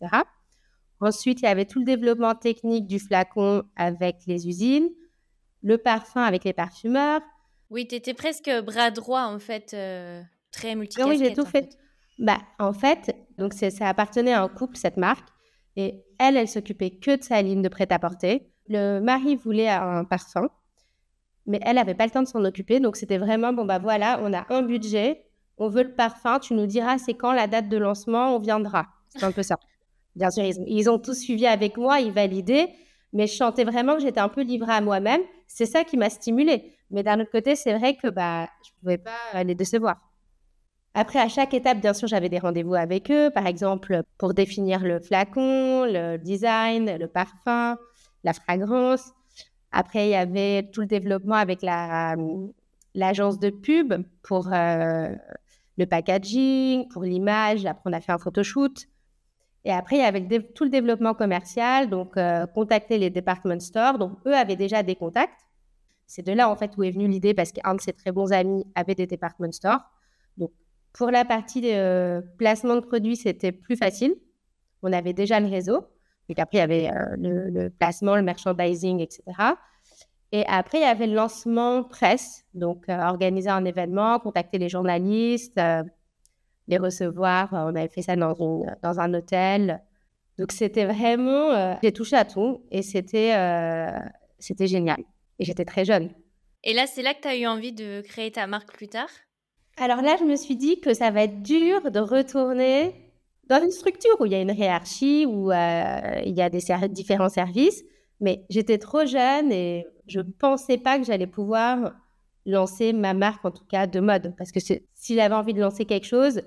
Ensuite, 1.00 1.42
il 1.42 1.46
y 1.46 1.48
avait 1.48 1.66
tout 1.66 1.80
le 1.80 1.86
développement 1.86 2.36
technique 2.36 2.88
du 2.88 3.00
flacon 3.00 3.64
avec 3.76 4.18
les 4.28 4.48
usines, 4.48 4.90
le 5.64 5.78
parfum 5.78 6.22
avec 6.22 6.44
les 6.44 6.54
parfumeurs. 6.54 7.22
Oui, 7.70 7.88
tu 7.88 7.96
étais 7.96 8.14
presque 8.14 8.52
bras 8.64 8.92
droit, 8.92 9.24
en 9.24 9.40
fait, 9.40 9.74
euh, 9.74 10.22
très 10.52 10.76
multi 10.76 11.02
Oui, 11.04 11.18
j'ai 11.18 11.34
tout 11.34 11.46
fait. 11.46 11.78
Bah, 12.20 12.38
en 12.60 12.74
fait, 12.74 13.16
donc 13.38 13.54
ça 13.54 13.88
appartenait 13.88 14.34
à 14.34 14.44
un 14.44 14.50
couple, 14.50 14.78
cette 14.78 14.98
marque. 14.98 15.28
Et 15.76 16.04
elle, 16.20 16.38
elle 16.38 16.48
s'occupait 16.48 16.92
que 16.92 17.16
de 17.16 17.24
sa 17.24 17.42
ligne 17.42 17.64
de 17.64 17.70
prêt-à-porter. 17.70 18.52
Le 18.68 19.00
mari 19.00 19.36
voulait 19.36 19.70
un 19.70 20.06
parfum, 20.06 20.48
mais 21.48 21.60
elle 21.64 21.78
n'avait 21.78 21.96
pas 21.96 22.06
le 22.06 22.12
temps 22.12 22.22
de 22.22 22.28
s'en 22.28 22.46
occuper. 22.46 22.80
Donc, 22.80 22.96
c'était 22.96 23.18
vraiment, 23.18 23.54
bon, 23.54 23.66
bah 23.66 23.80
voilà, 23.80 24.20
on 24.22 24.32
a 24.34 24.46
un 24.54 24.62
budget, 24.62 25.26
on 25.58 25.70
veut 25.70 25.84
le 25.84 25.94
parfum, 25.94 26.40
tu 26.40 26.54
nous 26.54 26.68
diras 26.68 26.98
c'est 26.98 27.16
quand 27.16 27.34
la 27.34 27.48
date 27.48 27.70
de 27.70 27.78
lancement, 27.78 28.36
on 28.36 28.40
viendra. 28.40 28.88
C'est 29.10 29.24
un 29.24 29.32
peu 29.32 29.44
ça. 29.44 29.58
Bien 30.16 30.30
sûr, 30.30 30.44
ils, 30.44 30.90
ont 30.92 31.00
tous 31.00 31.16
suivi 31.16 31.48
avec 31.48 31.76
moi, 31.76 32.00
ils 32.00 32.12
validaient, 32.12 32.70
mais 33.14 33.28
je 33.28 33.36
sentais 33.36 33.64
vraiment 33.64 33.96
que 33.96 34.02
j'étais 34.02 34.20
un 34.20 34.30
peu 34.30 34.42
livrée 34.42 34.74
à 34.74 34.82
moi-même. 34.82 35.22
C'est 35.48 35.66
ça 35.66 35.84
qui 35.84 35.98
m'a 35.98 36.10
stimulée. 36.10 36.74
Mais 36.90 37.04
d'un 37.04 37.20
autre 37.20 37.32
côté, 37.32 37.56
c'est 37.56 37.78
vrai 37.78 37.96
que 37.96 38.08
bah, 38.08 38.48
je 38.66 38.72
ne 38.72 38.80
pouvais 38.82 38.98
pas 38.98 39.44
les 39.44 39.56
décevoir. 39.56 39.98
Après, 40.96 41.20
à 41.20 41.28
chaque 41.28 41.54
étape, 41.54 41.80
bien 41.80 41.94
sûr, 41.94 42.08
j'avais 42.08 42.30
des 42.30 42.38
rendez-vous 42.38 42.76
avec 42.76 43.10
eux, 43.10 43.32
par 43.34 43.48
exemple, 43.48 44.04
pour 44.18 44.34
définir 44.34 44.84
le 44.84 45.00
flacon, 45.00 45.86
le 45.86 46.18
design, 46.18 46.98
le 46.98 47.08
parfum, 47.08 47.78
la 48.24 48.34
fragrance. 48.34 49.12
Après, 49.72 50.08
il 50.08 50.12
y 50.12 50.16
avait 50.16 50.70
tout 50.72 50.82
le 50.82 50.88
développement 50.88 51.36
avec 51.36 51.64
l'agence 51.64 53.40
de 53.40 53.50
pub 53.50 53.94
pour 54.22 54.54
euh, 54.54 55.10
le 55.78 55.86
packaging, 55.88 56.88
pour 56.90 57.04
l'image. 57.04 57.66
Après, 57.66 57.90
on 57.90 57.94
a 57.94 58.02
fait 58.02 58.12
un 58.12 58.20
photoshoot. 58.20 58.86
Et 59.66 59.72
après, 59.72 59.98
il 59.98 60.00
y 60.00 60.04
avait 60.04 60.42
tout 60.54 60.66
le 60.66 60.70
développement 60.70 61.14
commercial, 61.14 61.90
donc 61.90 62.18
euh, 62.18 62.46
contacter 62.48 62.98
les 62.98 63.10
department 63.10 63.60
stores. 63.62 63.98
Donc, 63.98 64.18
eux 64.26 64.36
avaient 64.36 64.58
déjà 64.58 64.84
des 64.84 64.96
contacts. 64.96 65.40
C'est 66.06 66.26
de 66.26 66.34
là, 66.34 66.50
en 66.50 66.56
fait, 66.56 66.72
où 66.78 66.84
est 66.84 66.92
venue 66.92 67.08
l'idée, 67.08 67.34
parce 67.34 67.54
qu'un 67.54 67.76
de 67.76 67.82
ses 67.82 67.94
très 67.94 68.12
bons 68.12 68.34
amis 68.34 68.66
avait 68.76 68.96
des 68.96 69.08
department 69.08 69.54
stores. 69.54 69.80
Donc, 70.38 70.52
pour 70.92 71.12
la 71.12 71.24
partie 71.24 71.62
euh, 71.74 72.22
placement 72.38 72.76
de 72.76 72.82
produits, 72.82 73.16
c'était 73.16 73.54
plus 73.54 73.78
facile. 73.78 74.16
On 74.82 74.92
avait 74.92 75.14
déjà 75.14 75.40
le 75.40 75.48
réseau. 75.48 75.86
Donc, 76.28 76.40
après, 76.40 76.58
il 76.58 76.60
y 76.60 76.62
avait 76.62 76.90
euh, 76.90 77.16
le, 77.18 77.50
le, 77.50 77.70
placement, 77.70 78.18
le 78.18 78.22
merchandising, 78.22 79.00
etc. 79.00 79.24
Et 80.34 80.44
après, 80.48 80.80
il 80.80 80.82
y 80.82 80.86
avait 80.86 81.08
le 81.08 81.16
lancement 81.16 81.84
presse. 81.84 82.44
Donc, 82.54 82.86
organiser 82.90 83.50
un 83.50 83.64
événement, 83.64 84.20
contacter 84.20 84.58
les 84.58 84.68
journalistes, 84.68 85.60
les 86.68 86.78
recevoir. 86.78 87.54
Euh, 87.54 87.72
on 87.72 87.76
avait 87.76 87.90
fait 87.90 88.02
ça 88.02 88.16
dans, 88.16 88.34
dans 88.82 89.00
un 89.00 89.14
hôtel. 89.14 89.82
Donc 90.38 90.52
c'était 90.52 90.86
vraiment, 90.86 91.52
euh, 91.52 91.76
j'ai 91.84 91.92
touché 91.92 92.16
à 92.16 92.26
tout 92.26 92.64
et 92.72 92.82
c'était 92.82 93.34
euh, 93.36 94.00
c'était 94.40 94.68
génial. 94.68 94.98
Et 95.40 95.46
j'étais 95.46 95.66
très 95.66 95.86
jeune. 95.86 96.10
Et 96.64 96.74
là, 96.74 96.88
c'est 96.88 97.02
là 97.02 97.14
que 97.14 97.22
tu 97.22 97.28
as 97.28 97.38
eu 97.38 97.46
envie 97.46 97.74
de 97.74 98.02
créer 98.02 98.32
ta 98.32 98.48
marque 98.48 98.74
plus 98.74 98.88
tard? 98.88 99.10
Alors 99.78 100.02
là, 100.02 100.16
je 100.20 100.24
me 100.24 100.36
suis 100.36 100.56
dit 100.56 100.80
que 100.80 100.94
ça 100.94 101.12
va 101.12 101.24
être 101.24 101.42
dur 101.42 101.92
de 101.92 102.00
retourner 102.00 102.94
dans 103.50 103.62
une 103.62 103.72
structure 103.72 104.16
où 104.20 104.26
il 104.26 104.32
y 104.32 104.36
a 104.36 104.42
une 104.42 104.54
hiérarchie, 104.56 105.26
où 105.26 105.52
il 105.52 106.34
y 106.36 106.42
a 106.42 106.50
des 106.50 106.62
différents 106.90 107.30
services. 107.30 107.84
Mais 108.22 108.46
j'étais 108.50 108.78
trop 108.78 109.06
jeune 109.06 109.52
et 109.52 109.86
je 110.08 110.20
ne 110.20 110.32
pensais 110.32 110.78
pas 110.78 111.00
que 111.00 111.06
j'allais 111.06 111.28
pouvoir 111.28 111.94
lancer 112.46 112.94
ma 112.94 113.14
marque, 113.14 113.44
en 113.46 113.52
tout 113.52 113.66
cas 113.66 113.88
de 113.88 114.00
mode. 114.00 114.34
Parce 114.38 114.52
que 114.52 114.60
si 114.60 115.16
j'avais 115.16 115.36
envie 115.36 115.54
de 115.54 115.62
lancer 115.62 115.86
quelque 115.86 116.08
chose, 116.08 116.42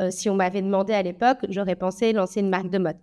euh, 0.00 0.10
si 0.10 0.30
on 0.30 0.34
m'avait 0.34 0.62
demandé 0.62 0.92
à 0.92 1.02
l'époque, 1.02 1.38
j'aurais 1.48 1.76
pensé 1.76 2.12
lancer 2.12 2.40
une 2.40 2.48
marque 2.48 2.70
de 2.70 2.78
mode. 2.78 2.98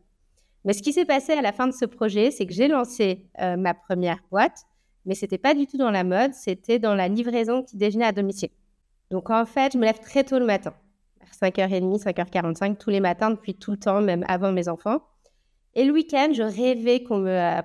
Mais 0.66 0.74
ce 0.74 0.82
qui 0.82 0.92
s'est 0.92 1.06
passé 1.06 1.34
à 1.34 1.42
la 1.42 1.54
fin 1.54 1.68
de 1.68 1.74
ce 1.74 1.86
projet, 1.86 2.32
c'est 2.32 2.46
que 2.46 2.54
j'ai 2.54 2.68
lancé 2.68 3.30
euh, 3.42 3.56
ma 3.58 3.74
première 3.74 4.20
boîte, 4.30 4.66
mais 5.06 5.16
ce 5.16 5.26
n'était 5.26 5.38
pas 5.38 5.54
du 5.54 5.68
tout 5.68 5.78
dans 5.78 5.92
la 5.92 6.04
mode, 6.04 6.34
c'était 6.34 6.80
dans 6.80 6.96
la 6.96 7.08
livraison 7.08 7.64
qui 7.64 7.78
déjeunait 7.78 8.06
à 8.06 8.12
domicile. 8.12 8.50
Donc 9.12 9.30
en 9.30 9.46
fait, 9.46 9.74
je 9.74 9.78
me 9.78 9.86
lève 9.86 10.00
très 10.00 10.24
tôt 10.24 10.40
le 10.40 10.46
matin, 10.46 10.74
vers 11.20 11.52
5h30, 11.52 12.04
5h45, 12.04 12.78
tous 12.78 12.90
les 12.90 13.00
matins, 13.00 13.32
depuis 13.32 13.56
tout 13.56 13.72
le 13.72 13.78
temps, 13.78 14.02
même 14.02 14.26
avant 14.28 14.52
mes 14.52 14.68
enfants. 14.68 15.02
Et 15.76 15.86
le 15.86 15.94
week-end, 15.94 16.32
je 16.34 16.44
rêvais 16.44 17.04
qu'on 17.04 17.20
me, 17.20 17.62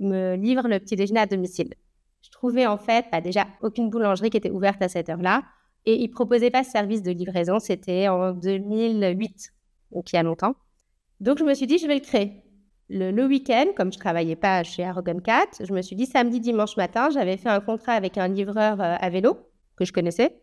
me 0.00 0.36
livre 0.36 0.66
le 0.68 0.78
petit 0.78 0.96
déjeuner 0.96 1.20
à 1.20 1.26
domicile. 1.26 1.74
Je 2.22 2.30
trouvais 2.30 2.66
en 2.66 2.78
fait 2.78 3.06
bah, 3.12 3.20
déjà 3.20 3.46
aucune 3.62 3.90
boulangerie 3.90 4.30
qui 4.30 4.36
était 4.36 4.50
ouverte 4.50 4.82
à 4.82 4.88
cette 4.88 5.08
heure-là. 5.08 5.42
Et 5.88 6.02
ils 6.02 6.08
ne 6.08 6.12
proposaient 6.12 6.50
pas 6.50 6.64
ce 6.64 6.70
service 6.70 7.02
de 7.02 7.10
livraison. 7.10 7.58
C'était 7.58 8.08
en 8.08 8.34
2008, 8.34 9.54
donc 9.90 10.12
il 10.12 10.16
y 10.16 10.18
a 10.18 10.22
longtemps. 10.22 10.54
Donc 11.18 11.38
je 11.38 11.44
me 11.44 11.54
suis 11.54 11.66
dit, 11.66 11.78
je 11.78 11.86
vais 11.86 11.94
le 11.94 12.00
créer. 12.00 12.42
Le, 12.90 13.26
week-end, 13.26 13.68
comme 13.74 13.90
je 13.90 13.98
travaillais 13.98 14.36
pas 14.36 14.62
chez 14.64 14.84
Arrogant 14.84 15.18
Cat, 15.20 15.46
je 15.66 15.72
me 15.72 15.80
suis 15.80 15.96
dit 15.96 16.04
samedi, 16.04 16.40
dimanche 16.40 16.76
matin, 16.76 17.08
j'avais 17.08 17.38
fait 17.38 17.48
un 17.48 17.60
contrat 17.60 17.94
avec 17.94 18.18
un 18.18 18.28
livreur 18.28 18.78
euh, 18.82 18.96
à 19.00 19.08
vélo 19.08 19.38
que 19.76 19.86
je 19.86 19.94
connaissais. 19.94 20.38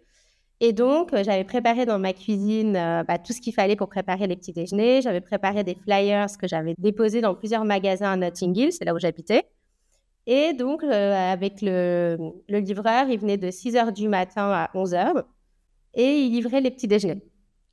Et 0.62 0.74
donc, 0.74 1.14
euh, 1.14 1.24
j'avais 1.24 1.44
préparé 1.44 1.86
dans 1.86 2.00
ma 2.00 2.14
cuisine 2.14 2.76
euh, 2.76 3.04
bah, 3.04 3.20
tout 3.20 3.32
ce 3.32 3.40
qu'il 3.40 3.54
fallait 3.54 3.76
pour 3.76 3.90
préparer 3.90 4.26
les 4.26 4.36
petits 4.36 4.54
déjeuners. 4.54 5.04
J'avais 5.04 5.22
préparé 5.22 5.64
des 5.64 5.76
flyers 5.76 6.36
que 6.42 6.48
j'avais 6.48 6.74
déposés 6.80 7.22
dans 7.22 7.36
plusieurs 7.36 7.66
magasins 7.66 8.14
à 8.14 8.16
Notting 8.16 8.58
Hill, 8.58 8.72
c'est 8.74 8.86
là 8.86 8.96
où 8.96 9.00
j'habitais. 9.00 9.44
Et 10.26 10.54
donc, 10.54 10.84
avec 10.84 11.62
le, 11.62 12.18
livreur, 12.50 13.10
il 13.10 13.20
venait 13.20 13.38
de 13.38 13.52
6 13.52 13.76
heures 13.76 13.92
du 13.92 14.10
matin 14.10 14.50
à 14.52 14.72
11 14.74 14.96
heures 14.96 15.24
et 15.96 16.20
il 16.20 16.32
livrait 16.32 16.62
les 16.62 16.72
petits 16.72 16.88
déjeuners. 16.88 17.22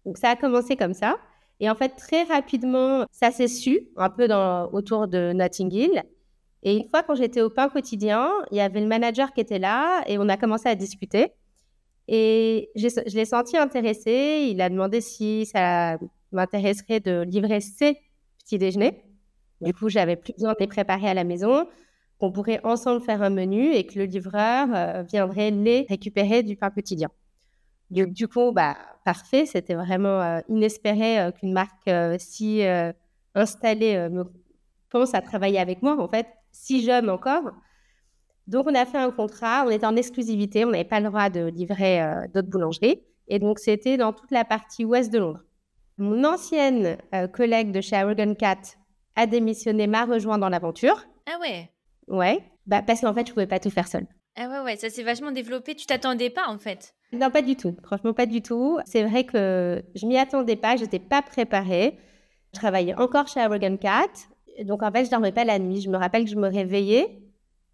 Donc, 0.07 0.19
ça 0.19 0.31
a 0.31 0.37
commencé 0.37 0.77
comme 0.77 0.95
ça. 0.95 1.19
Et 1.61 1.71
en 1.71 1.75
fait, 1.75 1.91
très 1.91 2.25
rapidement, 2.25 3.05
ça 3.13 3.31
s'est 3.31 3.49
su, 3.49 3.89
un 3.97 4.11
peu 4.11 4.27
dans, 4.27 4.69
autour 4.73 5.07
de 5.07 5.33
Notting 5.33 5.73
Hill. 5.73 6.03
Et 6.63 6.77
une 6.77 6.89
fois, 6.89 7.03
quand 7.03 7.15
j'étais 7.15 7.41
au 7.41 7.51
pain 7.51 7.69
quotidien, 7.69 8.31
il 8.51 8.57
y 8.57 8.61
avait 8.61 8.81
le 8.81 8.87
manager 8.87 9.33
qui 9.33 9.41
était 9.41 9.59
là 9.59 10.03
et 10.07 10.19
on 10.19 10.29
a 10.29 10.37
commencé 10.37 10.69
à 10.69 10.75
discuter. 10.75 11.33
Et 12.09 12.71
je 12.75 13.15
l'ai 13.15 13.25
senti 13.25 13.57
intéressé. 13.57 14.49
Il 14.51 14.61
a 14.61 14.69
demandé 14.69 15.01
si 15.01 15.47
ça 15.47 15.99
m'intéresserait 16.33 17.01
de 17.01 17.23
livrer 17.23 17.61
ses 17.61 17.99
petits 18.39 18.59
déjeuners. 18.59 19.05
Du 19.61 19.73
coup, 19.73 19.89
j'avais 19.89 20.17
plus 20.17 20.33
besoin 20.33 20.53
de 20.53 20.57
les 20.59 20.67
préparer 20.67 21.09
à 21.09 21.15
la 21.15 21.25
maison, 21.25 21.69
qu'on 22.19 22.33
pourrait 22.33 22.61
ensemble 22.65 23.03
faire 23.03 23.23
un 23.23 23.31
menu 23.31 23.73
et 23.73 23.87
que 23.87 23.99
le 23.99 24.07
livreur 24.07 24.69
euh, 24.75 25.03
viendrait 25.03 25.51
les 25.51 25.87
récupérer 25.89 26.43
du 26.43 26.57
pain 26.57 26.71
quotidien. 26.71 27.09
Du, 27.93 28.27
coup, 28.27 28.53
bah, 28.53 28.77
parfait. 29.05 29.47
C'était 29.47 29.75
vraiment 29.75 30.21
euh, 30.21 30.41
inespéré 30.49 31.21
euh, 31.21 31.31
qu'une 31.31 31.53
marque 31.53 31.91
si 32.19 32.63
installée 33.35 34.09
me 34.11 34.25
pense 34.91 35.15
à 35.15 35.23
travailler 35.23 35.59
avec 35.59 35.83
moi, 35.83 36.01
en 36.01 36.09
fait, 36.09 36.27
si 36.51 36.83
jeune 36.83 37.09
encore. 37.09 37.53
Donc, 38.47 38.67
on 38.69 38.75
a 38.75 38.85
fait 38.85 38.99
un 38.99 39.11
contrat, 39.11 39.65
on 39.67 39.71
était 39.71 39.87
en 39.87 39.97
exclusivité, 39.97 40.65
on 40.65 40.71
n'avait 40.71 40.85
pas 40.85 41.01
le 41.01 41.09
droit 41.09 41.31
de 41.31 41.47
livrer 41.47 42.03
euh, 42.03 42.27
d'autres 42.35 42.49
boulangeries. 42.49 43.03
Et 43.29 43.39
donc, 43.39 43.59
c'était 43.59 43.97
dans 43.97 44.13
toute 44.13 44.31
la 44.31 44.45
partie 44.45 44.85
ouest 44.85 45.13
de 45.13 45.19
Londres. 45.19 45.41
Mon 45.97 46.25
ancienne 46.25 46.99
euh, 47.15 47.29
collègue 47.29 47.71
de 47.71 47.81
chez 47.81 47.97
Aragon 47.97 48.35
Cat 48.35 48.61
a 49.15 49.27
démissionné, 49.27 49.87
m'a 49.87 50.05
rejoint 50.05 50.39
dans 50.39 50.49
l'aventure. 50.49 51.05
Ah 51.27 51.39
ouais 51.41 51.71
Ouais, 52.09 52.43
bah, 52.67 52.83
parce 52.83 53.01
qu'en 53.01 53.15
fait, 53.15 53.27
je 53.27 53.31
ne 53.31 53.35
pouvais 53.35 53.47
pas 53.47 53.61
tout 53.61 53.71
faire 53.71 53.87
seule. 53.87 54.07
Ah 54.37 54.49
ouais, 54.49 54.61
ouais, 54.61 54.77
ça 54.77 54.91
s'est 54.91 55.03
vachement 55.05 55.31
développé. 55.31 55.75
Tu 55.75 55.87
t'attendais 55.87 56.31
pas, 56.31 56.49
en 56.49 56.59
fait 56.59 56.95
Non, 57.13 57.31
pas 57.31 57.43
du 57.43 57.57
tout. 57.57 57.77
Franchement, 57.83 58.15
pas 58.15 58.27
du 58.27 58.41
tout. 58.41 58.79
C'est 58.87 59.05
vrai 59.05 59.25
que 59.25 59.83
je 59.95 60.07
m'y 60.07 60.17
attendais 60.17 60.57
pas, 60.57 60.77
je 60.77 60.83
n'étais 60.83 60.99
pas 60.99 61.21
préparée. 61.21 61.99
Je 62.55 62.59
travaillais 62.59 62.95
encore 62.95 63.29
chez 63.29 63.41
Aragon 63.41 63.77
Cat. 63.77 64.09
Donc, 64.65 64.83
en 64.83 64.91
fait, 64.91 65.05
je 65.05 65.11
dormais 65.11 65.33
pas 65.33 65.45
la 65.45 65.59
nuit. 65.59 65.81
Je 65.81 65.91
me 65.91 65.97
rappelle 65.97 66.25
que 66.25 66.31
je 66.31 66.37
me 66.37 66.49
réveillais 66.49 67.19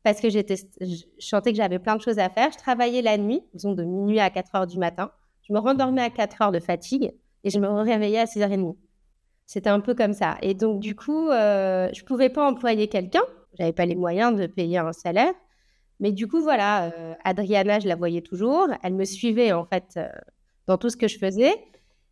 parce 0.03 0.21
que 0.21 0.29
j'étais, 0.29 0.57
je 0.81 1.05
sentais 1.19 1.53
que 1.53 1.57
j'avais 1.57 1.79
plein 1.79 1.97
de 1.97 2.01
choses 2.03 2.19
à 2.19 2.29
faire. 2.31 2.51
Je 2.53 2.59
travaillais 2.59 3.03
la 3.03 3.17
nuit, 3.17 3.43
disons 3.55 3.75
de 3.75 3.85
minuit 3.85 4.21
à 4.21 4.31
4 4.31 4.55
heures 4.57 4.67
du 4.67 4.79
matin. 4.79 5.11
Je 5.47 5.53
me 5.53 5.59
rendormais 5.59 6.03
à 6.03 6.11
4 6.11 6.43
heures 6.43 6.53
de 6.53 6.61
fatigue 6.61 7.13
et 7.45 7.51
je 7.51 7.59
me 7.59 7.69
réveillais 7.69 8.19
à 8.21 8.27
6h30. 8.27 8.77
C'était 9.47 9.71
un 9.71 9.81
peu 9.81 9.95
comme 9.95 10.13
ça. 10.13 10.37
Et 10.43 10.55
donc, 10.55 10.81
du 10.81 10.95
coup, 10.95 11.31
euh, 11.31 11.89
je 11.95 12.03
ne 12.03 12.07
pouvais 12.07 12.29
pas 12.29 12.47
employer 12.49 12.89
quelqu'un. 12.89 13.23
Je 13.57 13.63
n'avais 13.63 13.73
pas 13.73 13.87
les 13.87 13.95
moyens 13.95 14.37
de 14.37 14.47
payer 14.47 14.79
un 14.79 14.93
salaire. 14.93 15.33
Mais 16.01 16.13
du 16.13 16.29
coup, 16.29 16.41
voilà, 16.41 16.85
euh, 16.85 17.15
Adriana, 17.25 17.81
je 17.81 17.89
la 17.89 17.97
voyais 17.97 18.23
toujours. 18.23 18.69
Elle 18.83 18.95
me 18.95 19.05
suivait, 19.05 19.53
en 19.53 19.65
fait, 19.65 19.95
euh, 19.97 20.09
dans 20.67 20.79
tout 20.79 20.91
ce 20.91 20.97
que 20.97 21.09
je 21.09 21.19
faisais. 21.19 21.53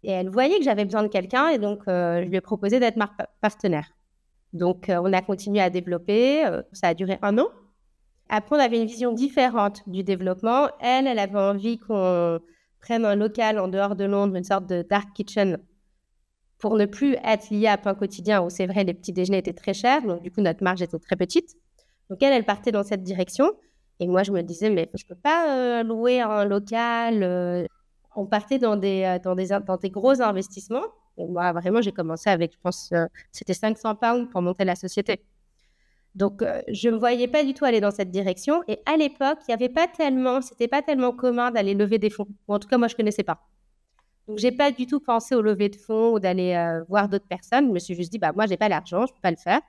Et 0.03 0.11
elle 0.11 0.29
voyait 0.29 0.59
que 0.59 0.65
j'avais 0.65 0.85
besoin 0.85 1.03
de 1.03 1.09
quelqu'un. 1.09 1.49
Et 1.51 1.59
donc, 1.59 1.83
je 1.87 2.25
lui 2.25 2.37
ai 2.37 2.41
proposé 2.41 2.79
d'être 2.79 2.97
ma 2.97 3.11
partenaire. 3.41 3.89
Donc, 4.53 4.87
on 4.89 5.13
a 5.13 5.21
continué 5.21 5.61
à 5.61 5.71
développer. 5.71 6.45
ça 6.73 6.89
a 6.89 6.95
duré 6.95 7.19
un 7.23 7.39
an. 7.39 7.49
Après, 8.29 8.57
on 8.57 8.59
avait 8.61 8.81
une 8.81 8.87
vision 8.87 9.13
différente 9.13 9.83
du 9.89 10.05
développement. 10.05 10.69
Elle, 10.81 11.07
elle 11.07 11.19
avait 11.19 11.39
envie 11.39 11.79
qu'on 11.79 12.41
prenne 12.81 13.05
un 13.05 13.17
local 13.17 13.59
en 13.59 13.67
dehors 13.67 13.97
de 13.97 14.05
Londres, 14.05 14.37
une 14.37 14.45
sorte 14.45 14.67
de 14.67 14.83
dark 14.89 15.13
kitchen, 15.13 15.59
pour 16.59 16.77
ne 16.77 16.87
plus 16.87 17.17
être 17.25 17.51
lié 17.51 17.67
à 17.67 17.77
pain 17.77 17.95
quotidien, 17.95 18.43
où 18.43 18.51
c'est 18.51 18.67
vrai, 18.67 18.85
les 18.85 18.95
petits 18.95 19.13
déjeuners 19.13 19.39
étaient 19.39 19.53
très 19.53 19.75
chers, 19.75 20.03
donc 20.03 20.23
du 20.23 20.31
coup, 20.31 20.41
notre 20.41 20.63
marge 20.63 20.83
était 20.83 20.99
très 20.99 21.17
petite. 21.17 21.57
Donc, 22.11 22.23
elle, 22.23 22.33
elle 22.33 22.45
partait 22.45 22.73
dans 22.73 22.85
cette 22.85 23.03
direction. 23.03 23.53
Et 24.01 24.07
moi, 24.07 24.23
je 24.23 24.33
me 24.33 24.43
disais, 24.43 24.71
mais 24.71 24.91
je 24.95 25.05
ne 25.05 25.09
peux 25.09 25.21
pas 25.21 25.81
euh, 25.81 25.83
louer 25.83 26.21
un 26.21 26.45
local. 26.45 27.23
Euh. 27.23 27.67
On 28.15 28.27
partait 28.27 28.59
dans 28.59 28.77
des, 28.77 29.03
euh, 29.05 29.19
dans, 29.19 29.35
des, 29.35 29.49
dans 29.67 29.77
des 29.77 29.91
gros 29.91 30.21
investissements. 30.21 30.85
Et 31.19 31.27
moi, 31.27 31.53
vraiment, 31.53 31.81
j'ai 31.81 31.93
commencé 31.93 32.29
avec, 32.29 32.53
je 32.53 32.59
pense, 32.63 32.93
c'était 33.33 33.55
500 33.55 33.95
pounds 33.95 34.29
pour 34.31 34.43
monter 34.43 34.65
la 34.65 34.75
société. 34.77 35.25
Donc, 36.15 36.45
je 36.69 36.89
ne 36.89 36.95
me 36.95 36.99
voyais 36.99 37.27
pas 37.27 37.43
du 37.43 37.55
tout 37.55 37.65
aller 37.65 37.81
dans 37.81 37.91
cette 37.91 38.11
direction. 38.11 38.63
Et 38.69 38.81
à 38.85 38.99
l'époque, 38.99 39.39
il 39.49 39.51
n'y 39.51 39.55
avait 39.55 39.71
pas 39.71 39.87
tellement, 39.87 40.43
c'était 40.43 40.69
pas 40.69 40.83
tellement 40.83 41.13
commun 41.13 41.51
d'aller 41.51 41.73
lever 41.73 41.99
des 41.99 42.11
fonds. 42.11 42.27
En 42.49 42.59
tout 42.59 42.69
cas, 42.69 42.77
moi, 42.77 42.89
je 42.89 42.95
ne 42.95 42.97
connaissais 42.99 43.23
pas. 43.23 43.41
Donc, 44.29 44.39
j'ai 44.39 44.53
pas 44.53 44.71
du 44.73 44.87
tout 44.87 45.01
pensé 45.01 45.35
au 45.35 45.41
lever 45.41 45.71
de 45.71 45.77
fonds 45.77 46.13
ou 46.13 46.21
d'aller 46.21 46.83
voir 46.87 47.09
d'autres 47.09 47.29
personnes. 47.29 47.69
Je 47.69 47.73
me 47.73 47.79
suis 47.79 47.95
juste 47.95 48.13
dit, 48.13 48.19
bah, 48.19 48.33
moi, 48.35 48.45
j'ai 48.47 48.59
pas 48.59 48.69
l'argent, 48.69 49.07
je 49.07 49.13
peux 49.15 49.21
pas 49.23 49.31
le 49.31 49.39
faire. 49.39 49.61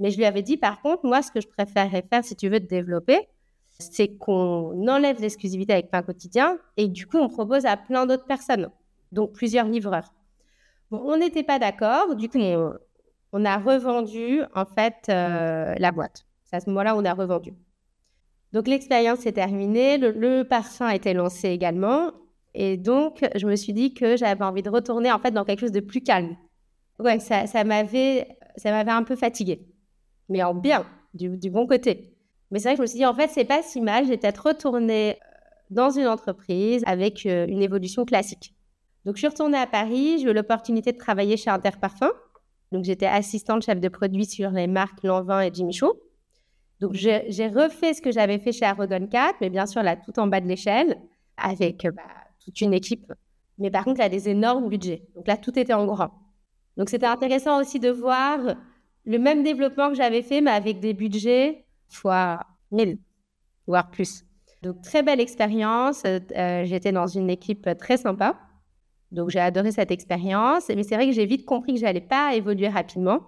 Mais 0.00 0.10
je 0.10 0.16
lui 0.16 0.24
avais 0.24 0.42
dit, 0.42 0.56
par 0.56 0.82
contre, 0.82 1.06
moi, 1.06 1.22
ce 1.22 1.30
que 1.30 1.40
je 1.40 1.46
préférerais 1.46 2.04
faire 2.10 2.24
si 2.24 2.34
tu 2.34 2.48
veux 2.48 2.58
te 2.58 2.66
développer, 2.66 3.28
c'est 3.90 4.16
qu'on 4.16 4.86
enlève 4.88 5.20
l'exclusivité 5.20 5.72
avec 5.72 5.90
Pain 5.90 6.02
Quotidien 6.02 6.58
et 6.76 6.88
du 6.88 7.06
coup, 7.06 7.18
on 7.18 7.28
propose 7.28 7.66
à 7.66 7.76
plein 7.76 8.06
d'autres 8.06 8.26
personnes, 8.26 8.70
donc 9.10 9.32
plusieurs 9.32 9.66
livreurs. 9.66 10.12
Bon, 10.90 11.02
on 11.04 11.16
n'était 11.16 11.42
pas 11.42 11.58
d'accord. 11.58 12.14
Du 12.16 12.28
coup, 12.28 12.38
on 13.32 13.44
a 13.44 13.58
revendu 13.58 14.42
en 14.54 14.64
fait 14.64 15.06
euh, 15.08 15.74
la 15.78 15.92
boîte. 15.92 16.26
C'est 16.44 16.56
à 16.56 16.60
ce 16.60 16.68
moment-là 16.70 16.96
on 16.96 17.04
a 17.04 17.14
revendu. 17.14 17.54
Donc 18.52 18.68
l'expérience 18.68 19.24
est 19.24 19.32
terminée, 19.32 19.96
le, 19.96 20.42
parfum 20.42 20.86
a 20.86 20.94
été 20.94 21.14
lancé 21.14 21.48
également, 21.48 22.12
et 22.52 22.76
donc 22.76 23.26
je 23.34 23.46
me 23.46 23.56
suis 23.56 23.72
dit 23.72 23.94
que 23.94 24.16
j'avais 24.16 24.44
envie 24.44 24.62
de 24.62 24.68
retourner 24.68 25.10
en 25.10 25.18
fait 25.18 25.30
dans 25.30 25.44
quelque 25.44 25.60
chose 25.60 25.72
de 25.72 25.80
plus 25.80 26.02
calme. 26.02 26.36
Ouais, 26.98 27.18
ça, 27.18 27.46
ça 27.46 27.64
m'avait 27.64 28.26
un 28.66 29.02
peu 29.04 29.16
fatiguée, 29.16 29.66
mais 30.28 30.42
en 30.42 30.52
bien, 30.54 30.84
du, 31.14 31.50
bon 31.50 31.66
côté. 31.66 32.11
Mais 32.52 32.60
c'est 32.60 32.68
vrai 32.68 32.74
que 32.74 32.78
je 32.78 32.82
me 32.82 32.86
suis 32.86 32.98
dit 32.98 33.06
en 33.06 33.14
fait 33.14 33.28
c'est 33.28 33.44
pas 33.44 33.62
si 33.62 33.80
mal, 33.80 34.06
j'ai 34.06 34.16
peut-être 34.16 34.46
retourné 34.46 35.12
euh, 35.12 35.14
dans 35.70 35.90
une 35.90 36.06
entreprise 36.06 36.84
avec 36.86 37.26
euh, 37.26 37.46
une 37.48 37.62
évolution 37.62 38.04
classique. 38.04 38.54
Donc 39.04 39.16
je 39.16 39.20
suis 39.20 39.28
retournée 39.28 39.58
à 39.58 39.66
Paris, 39.66 40.20
j'ai 40.20 40.30
eu 40.30 40.32
l'opportunité 40.32 40.92
de 40.92 40.98
travailler 40.98 41.36
chez 41.36 41.50
Interparfum 41.50 42.12
donc, 42.72 42.84
j'étais 42.84 43.06
assistante 43.06 43.62
chef 43.62 43.78
de 43.80 43.88
produit 43.88 44.24
sur 44.24 44.50
les 44.50 44.66
marques 44.66 45.02
Lanvin 45.02 45.42
et 45.42 45.50
Jimmy 45.52 45.74
Choo. 45.74 45.92
Donc, 46.80 46.94
j'ai 46.94 47.46
refait 47.48 47.92
ce 47.92 48.00
que 48.00 48.10
j'avais 48.10 48.38
fait 48.38 48.50
chez 48.50 48.64
Aragon 48.64 49.06
4, 49.06 49.36
mais 49.40 49.50
bien 49.50 49.66
sûr, 49.66 49.82
là, 49.82 49.94
tout 49.94 50.18
en 50.18 50.26
bas 50.26 50.40
de 50.40 50.48
l'échelle, 50.48 50.98
avec 51.36 51.86
bah, 51.94 52.02
toute 52.42 52.60
une 52.62 52.72
équipe. 52.72 53.12
Mais 53.58 53.70
par 53.70 53.84
contre, 53.84 54.00
a 54.00 54.08
des 54.08 54.30
énormes 54.30 54.68
budgets. 54.68 55.06
Donc 55.14 55.28
là, 55.28 55.36
tout 55.36 55.56
était 55.58 55.74
en 55.74 55.84
grand. 55.84 56.10
Donc, 56.78 56.88
c'était 56.88 57.06
intéressant 57.06 57.60
aussi 57.60 57.78
de 57.78 57.90
voir 57.90 58.38
le 59.04 59.18
même 59.18 59.42
développement 59.42 59.90
que 59.90 59.94
j'avais 59.94 60.22
fait, 60.22 60.40
mais 60.40 60.50
avec 60.50 60.80
des 60.80 60.94
budgets 60.94 61.66
fois 61.94 62.40
1000, 62.70 62.98
voire 63.66 63.90
plus. 63.90 64.24
Donc, 64.62 64.80
très 64.82 65.02
belle 65.02 65.20
expérience. 65.20 66.02
Euh, 66.04 66.64
j'étais 66.64 66.92
dans 66.92 67.06
une 67.06 67.30
équipe 67.30 67.68
très 67.78 67.96
sympa. 67.96 68.38
Donc 69.12 69.28
j'ai 69.28 69.40
adoré 69.40 69.72
cette 69.72 69.90
expérience, 69.90 70.68
mais 70.68 70.82
c'est 70.82 70.94
vrai 70.94 71.06
que 71.06 71.12
j'ai 71.12 71.26
vite 71.26 71.44
compris 71.44 71.74
que 71.74 71.80
j'allais 71.80 72.00
pas 72.00 72.34
évoluer 72.34 72.68
rapidement. 72.68 73.20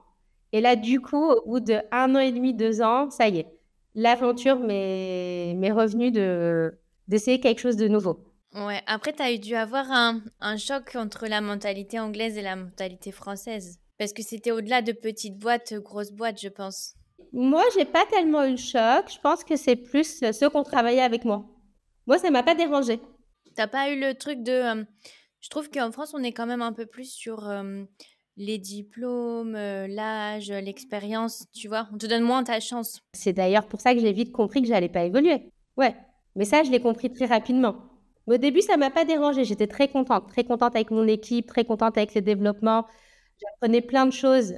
Et 0.52 0.60
là, 0.60 0.76
du 0.76 1.00
coup, 1.00 1.30
au 1.30 1.46
bout 1.46 1.60
de 1.60 1.78
un 1.92 2.14
an 2.14 2.20
et 2.20 2.32
demi, 2.32 2.54
deux 2.54 2.80
ans, 2.80 3.10
ça 3.10 3.28
y 3.28 3.40
est, 3.40 3.46
l'aventure 3.94 4.58
m'est 4.58 5.72
revenue 5.72 6.10
de 6.10 6.78
d'essayer 7.06 7.38
quelque 7.38 7.60
chose 7.60 7.76
de 7.76 7.86
nouveau. 7.86 8.18
Ouais, 8.54 8.80
après, 8.86 9.12
tu 9.12 9.22
as 9.22 9.36
dû 9.36 9.56
avoir 9.56 9.90
un, 9.90 10.22
un, 10.40 10.56
choc 10.56 10.92
entre 10.94 11.26
la 11.26 11.42
mentalité 11.42 11.98
anglaise 11.98 12.38
et 12.38 12.42
la 12.42 12.56
mentalité 12.56 13.12
française. 13.12 13.78
Parce 13.98 14.14
que 14.14 14.22
c'était 14.22 14.52
au-delà 14.52 14.80
de 14.80 14.92
petites 14.92 15.38
boîtes, 15.38 15.74
grosses 15.74 16.12
boîtes, 16.12 16.40
je 16.40 16.48
pense. 16.48 16.94
Moi, 17.34 17.64
j'ai 17.76 17.84
pas 17.84 18.06
tellement 18.06 18.44
eu 18.44 18.52
le 18.52 18.56
choc. 18.56 19.10
Je 19.12 19.18
pense 19.20 19.42
que 19.42 19.56
c'est 19.56 19.74
plus 19.74 20.20
ceux 20.20 20.48
qui 20.48 20.56
ont 20.56 20.62
travaillé 20.62 21.00
avec 21.00 21.24
moi. 21.24 21.44
Moi, 22.06 22.16
ça 22.18 22.30
m'a 22.30 22.44
pas 22.44 22.54
dérangé. 22.54 23.00
T'as 23.56 23.66
pas 23.66 23.90
eu 23.90 23.98
le 23.98 24.14
truc 24.14 24.44
de. 24.44 24.52
Euh, 24.52 24.84
je 25.40 25.50
trouve 25.50 25.68
qu'en 25.68 25.90
France, 25.90 26.14
on 26.14 26.22
est 26.22 26.30
quand 26.30 26.46
même 26.46 26.62
un 26.62 26.72
peu 26.72 26.86
plus 26.86 27.10
sur 27.10 27.52
les 28.36 28.58
diplômes, 28.58 29.52
l'âge, 29.52 30.50
l'expérience, 30.50 31.44
tu 31.52 31.66
vois. 31.66 31.88
On 31.92 31.98
te 31.98 32.06
donne 32.06 32.22
moins 32.22 32.44
ta 32.44 32.60
chance. 32.60 33.00
C'est 33.14 33.32
d'ailleurs 33.32 33.66
pour 33.66 33.80
ça 33.80 33.94
que 33.94 34.00
j'ai 34.00 34.12
vite 34.12 34.32
compris 34.32 34.62
que 34.62 34.68
j'allais 34.68 34.88
pas 34.88 35.04
évoluer. 35.04 35.50
Ouais, 35.76 35.94
mais 36.36 36.44
ça, 36.44 36.62
je 36.62 36.70
l'ai 36.70 36.80
compris 36.80 37.12
très 37.12 37.26
rapidement. 37.26 37.76
Au 38.26 38.36
début, 38.36 38.62
ça 38.62 38.76
m'a 38.76 38.90
pas 38.90 39.04
dérangé. 39.04 39.44
J'étais 39.44 39.66
très 39.66 39.88
contente, 39.88 40.28
très 40.28 40.44
contente 40.44 40.76
avec 40.76 40.92
mon 40.92 41.06
équipe, 41.08 41.46
très 41.46 41.64
contente 41.64 41.98
avec 41.98 42.14
les 42.14 42.22
développements. 42.22 42.86
J'apprenais 43.40 43.82
plein 43.82 44.06
de 44.06 44.12
choses, 44.12 44.54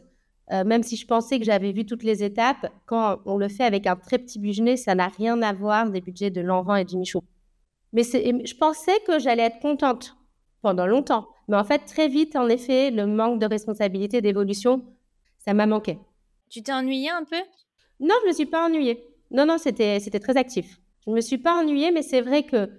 même 0.50 0.82
si 0.82 0.96
je 0.96 1.06
pensais 1.06 1.38
que 1.38 1.44
j'avais 1.44 1.72
vu 1.72 1.84
toutes 1.84 2.04
les 2.04 2.22
étapes. 2.22 2.72
Quand 2.86 3.18
on 3.26 3.36
le 3.36 3.48
fait 3.48 3.64
avec 3.64 3.86
un 3.86 3.96
très 3.96 4.18
petit 4.18 4.38
budget, 4.38 4.76
ça 4.76 4.94
n'a 4.94 5.08
rien 5.08 5.42
à 5.42 5.52
voir 5.52 5.90
des 5.90 6.00
budgets 6.00 6.30
de 6.30 6.40
Lanvin 6.40 6.76
et 6.76 6.84
de 6.84 6.96
Michaud. 6.96 7.24
Mais 7.92 8.02
je 8.02 8.56
pensais 8.56 8.98
que 9.06 9.18
j'allais 9.18 9.44
être 9.44 9.60
contente 9.60 10.16
pendant 10.62 10.86
longtemps. 10.86 11.28
Mais 11.48 11.56
en 11.56 11.64
fait, 11.64 11.80
très 11.80 12.08
vite, 12.08 12.36
en 12.36 12.48
effet, 12.48 12.90
le 12.90 13.06
manque 13.06 13.40
de 13.40 13.46
responsabilité, 13.46 14.20
d'évolution, 14.20 14.84
ça 15.38 15.54
m'a 15.54 15.66
manqué. 15.66 15.98
Tu 16.48 16.62
t'es 16.62 16.72
ennuyée 16.72 17.10
un 17.10 17.24
peu? 17.24 17.40
Non, 18.00 18.14
je 18.20 18.24
ne 18.24 18.28
me 18.28 18.34
suis 18.34 18.46
pas 18.46 18.66
ennuyée. 18.66 19.04
Non, 19.30 19.46
non, 19.46 19.58
c'était, 19.58 20.00
c'était 20.00 20.20
très 20.20 20.36
actif. 20.36 20.80
Je 21.04 21.10
ne 21.10 21.16
me 21.16 21.20
suis 21.20 21.38
pas 21.38 21.60
ennuyée, 21.60 21.90
mais 21.92 22.02
c'est 22.02 22.20
vrai 22.20 22.42
que 22.42 22.70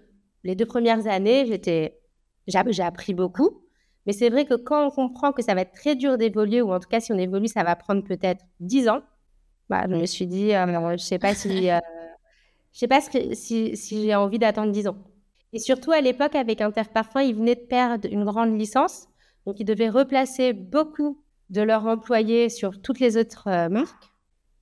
les 0.43 0.55
deux 0.55 0.65
premières 0.65 1.07
années, 1.07 1.45
j'étais, 1.45 1.99
j'ai, 2.47 2.81
appris 2.81 3.13
beaucoup. 3.13 3.63
Mais 4.07 4.13
c'est 4.13 4.29
vrai 4.29 4.45
que 4.45 4.53
quand 4.53 4.87
on 4.87 4.89
comprend 4.89 5.33
que 5.33 5.43
ça 5.43 5.53
va 5.53 5.61
être 5.61 5.73
très 5.73 5.95
dur 5.95 6.17
d'évoluer, 6.17 6.61
ou 6.61 6.71
en 6.71 6.79
tout 6.79 6.87
cas, 6.87 7.01
si 7.01 7.11
on 7.11 7.17
évolue, 7.17 7.49
ça 7.49 7.65
va 7.65 7.75
prendre 7.75 8.03
peut-être 8.05 8.43
10 8.61 8.87
ans, 8.87 9.01
bah, 9.69 9.83
je 9.89 9.95
me 9.95 10.05
suis 10.05 10.25
dit, 10.25 10.55
euh, 10.55 10.65
je 10.65 10.91
ne 10.93 10.97
sais 10.97 11.19
pas 11.19 11.35
si, 11.35 11.69
euh, 11.71 11.79
je 12.71 12.79
sais 12.79 12.87
pas 12.87 13.01
si, 13.01 13.75
si 13.75 14.03
j'ai 14.03 14.15
envie 14.15 14.39
d'attendre 14.39 14.71
10 14.71 14.87
ans. 14.87 14.95
Et 15.51 15.59
surtout, 15.59 15.91
à 15.91 15.99
l'époque, 15.99 16.35
avec 16.35 16.61
Interparfum, 16.61 17.21
ils 17.21 17.35
venaient 17.35 17.55
de 17.55 17.67
perdre 17.67 18.07
une 18.09 18.23
grande 18.23 18.57
licence. 18.57 19.09
Donc, 19.45 19.59
ils 19.59 19.65
devaient 19.65 19.89
replacer 19.89 20.53
beaucoup 20.53 21.21
de 21.49 21.61
leurs 21.61 21.85
employés 21.85 22.47
sur 22.47 22.81
toutes 22.81 23.01
les 23.01 23.17
autres 23.17 23.49
euh, 23.49 23.67
marques. 23.67 24.09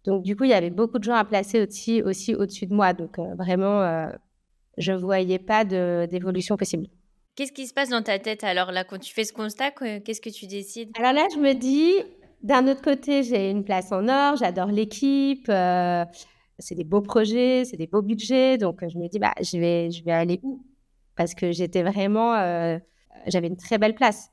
Donc, 0.05 0.23
du 0.23 0.35
coup, 0.35 0.45
il 0.45 0.51
y 0.51 0.53
avait 0.53 0.71
beaucoup 0.71 0.97
de 0.97 1.03
gens 1.03 1.15
à 1.15 1.23
placer 1.23 1.61
aussi, 1.61 2.01
aussi 2.01 2.33
au-dessus 2.33 2.65
de 2.65 2.73
moi. 2.73 2.93
Donc, 2.93 3.17
vraiment, 3.17 4.07
je 4.77 4.91
ne 4.91 4.97
voyais 4.97 5.39
pas 5.39 5.65
d'évolution 5.65 6.57
possible. 6.57 6.87
Qu'est-ce 7.35 7.51
qui 7.51 7.67
se 7.67 7.73
passe 7.73 7.89
dans 7.89 8.01
ta 8.01 8.17
tête 8.17 8.45
alors 8.45 8.71
là 8.71 8.85
quand 8.85 8.97
tu 8.97 9.13
fais 9.13 9.25
ce 9.25 9.33
constat 9.33 9.71
Qu'est-ce 9.71 10.21
que 10.21 10.29
tu 10.29 10.47
décides? 10.47 10.91
Alors 10.97 11.11
là, 11.11 11.27
je 11.33 11.37
me 11.37 11.53
dis, 11.53 11.93
d'un 12.41 12.67
autre 12.67 12.81
côté, 12.81 13.23
j'ai 13.23 13.49
une 13.51 13.65
place 13.65 13.91
en 13.91 14.07
or, 14.07 14.37
j'adore 14.37 14.67
l'équipe, 14.67 15.49
euh, 15.49 16.05
c'est 16.59 16.75
des 16.75 16.85
beaux 16.85 17.01
projets, 17.01 17.65
c'est 17.65 17.75
des 17.75 17.87
beaux 17.87 18.01
budgets, 18.01 18.57
donc 18.57 18.79
je 18.87 18.97
me 18.97 19.09
dis, 19.09 19.19
bah, 19.19 19.33
je 19.41 19.57
vais, 19.57 19.91
je 19.91 20.03
vais 20.05 20.13
aller 20.13 20.39
où? 20.43 20.63
Parce 21.17 21.33
que 21.33 21.51
j'étais 21.51 21.83
vraiment, 21.83 22.35
euh, 22.35 22.77
j'avais 23.27 23.47
une 23.47 23.57
très 23.57 23.77
belle 23.77 23.95
place. 23.95 24.29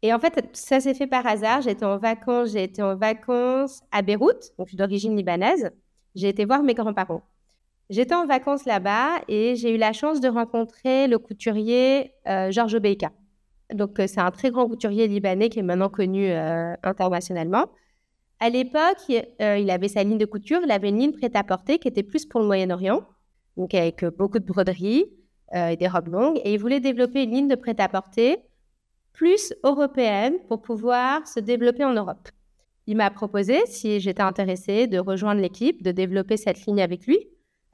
Et 0.00 0.12
en 0.12 0.18
fait, 0.18 0.48
ça 0.52 0.80
s'est 0.80 0.94
fait 0.94 1.06
par 1.06 1.26
hasard. 1.26 1.62
J'étais 1.62 1.84
en 1.84 1.96
vacances, 1.98 2.50
j'ai 2.50 2.70
en 2.82 2.94
vacances 2.96 3.82
à 3.90 4.02
Beyrouth, 4.02 4.52
donc 4.58 4.66
je 4.66 4.70
suis 4.70 4.76
d'origine 4.76 5.16
libanaise. 5.16 5.70
J'ai 6.14 6.28
été 6.28 6.44
voir 6.44 6.62
mes 6.62 6.74
grands-parents. 6.74 7.22
J'étais 7.90 8.14
en 8.14 8.26
vacances 8.26 8.64
là-bas 8.64 9.20
et 9.28 9.56
j'ai 9.56 9.74
eu 9.74 9.76
la 9.76 9.92
chance 9.92 10.20
de 10.20 10.28
rencontrer 10.28 11.06
le 11.06 11.18
couturier 11.18 12.12
euh, 12.26 12.50
Georges. 12.50 12.78
Donc, 13.74 14.00
euh, 14.00 14.06
c'est 14.06 14.20
un 14.20 14.30
très 14.30 14.50
grand 14.50 14.66
couturier 14.66 15.06
libanais 15.06 15.50
qui 15.50 15.58
est 15.58 15.62
maintenant 15.62 15.90
connu 15.90 16.30
euh, 16.30 16.74
internationalement. 16.82 17.66
À 18.40 18.48
l'époque, 18.48 19.08
il 19.08 19.70
avait 19.70 19.88
sa 19.88 20.02
ligne 20.02 20.18
de 20.18 20.24
couture, 20.24 20.60
il 20.64 20.70
avait 20.70 20.88
une 20.88 20.98
ligne 20.98 21.12
prêt-à-porter 21.12 21.78
qui 21.78 21.88
était 21.88 22.02
plus 22.02 22.26
pour 22.26 22.40
le 22.40 22.46
Moyen-Orient, 22.46 23.02
donc 23.56 23.74
avec 23.74 24.04
beaucoup 24.18 24.38
de 24.38 24.44
broderies 24.44 25.06
et 25.54 25.76
des 25.76 25.88
robes 25.88 26.08
longues. 26.08 26.40
Et 26.44 26.52
il 26.52 26.58
voulait 26.58 26.80
développer 26.80 27.22
une 27.22 27.30
ligne 27.30 27.48
de 27.48 27.54
prêt-à-porter 27.54 28.38
plus 29.12 29.54
européenne 29.62 30.34
pour 30.48 30.60
pouvoir 30.60 31.26
se 31.26 31.40
développer 31.40 31.84
en 31.84 31.94
Europe. 31.94 32.28
Il 32.86 32.96
m'a 32.96 33.10
proposé, 33.10 33.60
si 33.66 34.00
j'étais 34.00 34.20
intéressée, 34.22 34.88
de 34.88 34.98
rejoindre 34.98 35.40
l'équipe, 35.40 35.82
de 35.82 35.92
développer 35.92 36.36
cette 36.36 36.66
ligne 36.66 36.82
avec 36.82 37.06
lui, 37.06 37.18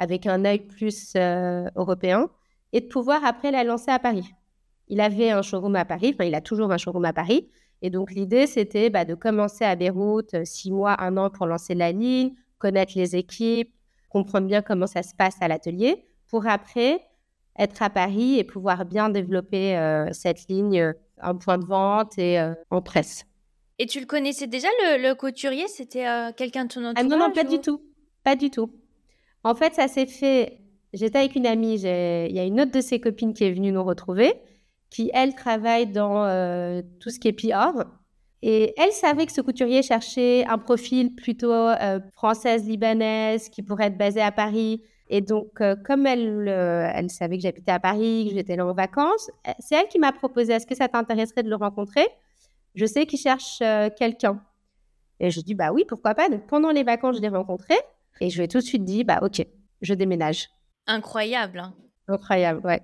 avec 0.00 0.26
un 0.26 0.45
œil 0.45 0.59
plus 0.59 1.12
euh, 1.14 1.69
européen, 1.76 2.28
et 2.73 2.80
de 2.80 2.87
pouvoir 2.87 3.25
après 3.25 3.52
la 3.52 3.62
lancer 3.62 3.92
à 3.92 4.00
Paris. 4.00 4.28
Il 4.88 5.00
avait 5.00 5.30
un 5.30 5.42
showroom 5.42 5.76
à 5.76 5.85
Paris, 5.85 6.12
enfin 6.14 6.25
il 6.25 6.35
a 6.35 6.40
toujours 6.40 6.73
un 6.73 6.78
showroom 6.78 7.04
à 7.04 7.12
Paris, 7.12 7.49
et 7.83 7.90
donc 7.90 8.11
l'idée 8.11 8.49
c'était 8.49 8.90
bah, 8.90 9.04
de 9.04 9.14
commencer 9.14 9.64
à 9.64 9.76
Beyrouth, 9.76 10.35
euh, 10.35 10.45
six 10.45 10.73
mois, 10.73 11.00
un 11.00 11.16
an 11.16 11.30
pour 11.30 11.47
lancer 11.47 11.75
la 11.75 11.92
ligne, 11.92 12.33
connaître 12.59 12.95
les 12.97 13.14
équipes, 13.14 13.73
comprendre 14.09 14.49
bien 14.49 14.62
comment 14.62 14.88
ça 14.88 15.04
se 15.04 15.14
passe 15.14 15.37
à 15.40 15.47
l'atelier, 15.47 16.04
pour 16.28 16.49
après 16.49 17.00
être 17.59 17.83
à 17.83 17.90
Paris 17.90 18.38
et 18.38 18.45
pouvoir 18.45 18.85
bien 18.85 19.11
développer 19.11 19.76
euh, 19.76 20.09
cette 20.12 20.49
ligne 20.49 20.92
en 21.23 21.37
point 21.37 21.59
de 21.59 21.66
vente 21.66 22.19
et 22.19 22.40
en 22.71 22.80
presse. 22.80 23.26
Et 23.80 23.87
tu 23.87 23.99
le 23.99 24.04
connaissais 24.04 24.47
déjà, 24.47 24.69
le, 24.83 25.14
couturier? 25.14 25.66
C'était 25.66 26.07
euh, 26.07 26.33
quelqu'un 26.37 26.66
de 26.66 26.69
ton 26.69 26.85
entourage 26.85 26.97
Ah 26.99 27.02
non, 27.02 27.16
non, 27.16 27.33
pas 27.33 27.45
du 27.45 27.61
tout. 27.61 27.80
Pas 28.23 28.37
du 28.37 28.50
tout. 28.50 28.71
En 29.44 29.54
fait, 29.54 29.75
ça 29.75 29.88
s'est 29.88 30.06
fait. 30.06 30.59
J'étais 30.92 31.18
avec 31.18 31.37
une 31.37 31.47
amie, 31.47 31.75
il 31.75 32.35
y 32.35 32.38
a 32.38 32.44
une 32.44 32.61
autre 32.61 32.73
de 32.73 32.80
ses 32.80 33.00
copines 33.00 33.32
qui 33.32 33.44
est 33.44 33.52
venue 33.52 33.70
nous 33.70 33.85
retrouver, 33.85 34.35
qui, 34.90 35.11
elle, 35.14 35.35
travaille 35.35 35.87
dans 35.87 36.25
euh, 36.25 36.82
tout 36.99 37.11
ce 37.11 37.20
qui 37.20 37.28
est 37.28 37.32
PR. 37.32 37.85
Et 38.42 38.75
elle 38.76 38.90
savait 38.92 39.26
que 39.26 39.32
ce 39.32 39.40
couturier 39.40 39.82
cherchait 39.82 40.44
un 40.47 40.59
profil 40.59 41.14
plutôt 41.14 41.52
euh, 41.52 42.00
française, 42.12 42.66
libanaise, 42.66 43.49
qui 43.50 43.62
pourrait 43.62 43.87
être 43.87 43.99
basé 43.99 44.20
à 44.20 44.32
Paris. 44.32 44.82
Et 45.09 45.20
donc, 45.20 45.61
comme 45.85 46.06
elle, 46.06 46.49
elle 46.49 47.11
savait 47.11 47.37
que 47.37 47.42
j'habitais 47.42 47.73
à 47.73 47.80
Paris, 47.80 48.28
que 48.28 48.37
j'étais 48.37 48.54
là 48.54 48.64
en 48.64 48.73
vacances, 48.73 49.28
c'est 49.59 49.75
elle 49.75 49.88
qui 49.88 49.99
m'a 49.99 50.12
proposé 50.12 50.52
est-ce 50.52 50.66
que 50.66 50.76
ça 50.76 50.88
t'intéresserait 50.88 51.42
de 51.42 51.49
le 51.49 51.56
rencontrer? 51.56 52.06
Je 52.75 52.87
sais 52.87 53.06
qu'il 53.06 53.18
cherche 53.18 53.59
euh, 53.62 53.88
quelqu'un. 53.97 54.42
Et 55.18 55.30
je 55.30 55.40
dis, 55.40 55.54
bah 55.54 55.73
oui, 55.73 55.85
pourquoi 55.87 56.14
pas? 56.14 56.28
Donc, 56.28 56.47
pendant 56.47 56.70
les 56.70 56.82
vacances, 56.82 57.16
je 57.16 57.20
l'ai 57.20 57.28
rencontré 57.28 57.75
et 58.21 58.31
je 58.31 58.37
lui 58.37 58.45
ai 58.45 58.49
tout 58.49 58.59
de 58.59 58.64
suite 58.64 58.85
dit, 58.85 59.05
bah 59.05 59.21
ok, 59.23 59.47
je 59.81 59.95
déménage. 59.95 60.49
Incroyable. 60.87 61.59
Hein. 61.59 61.75
Incroyable, 62.09 62.61
ouais. 62.67 62.81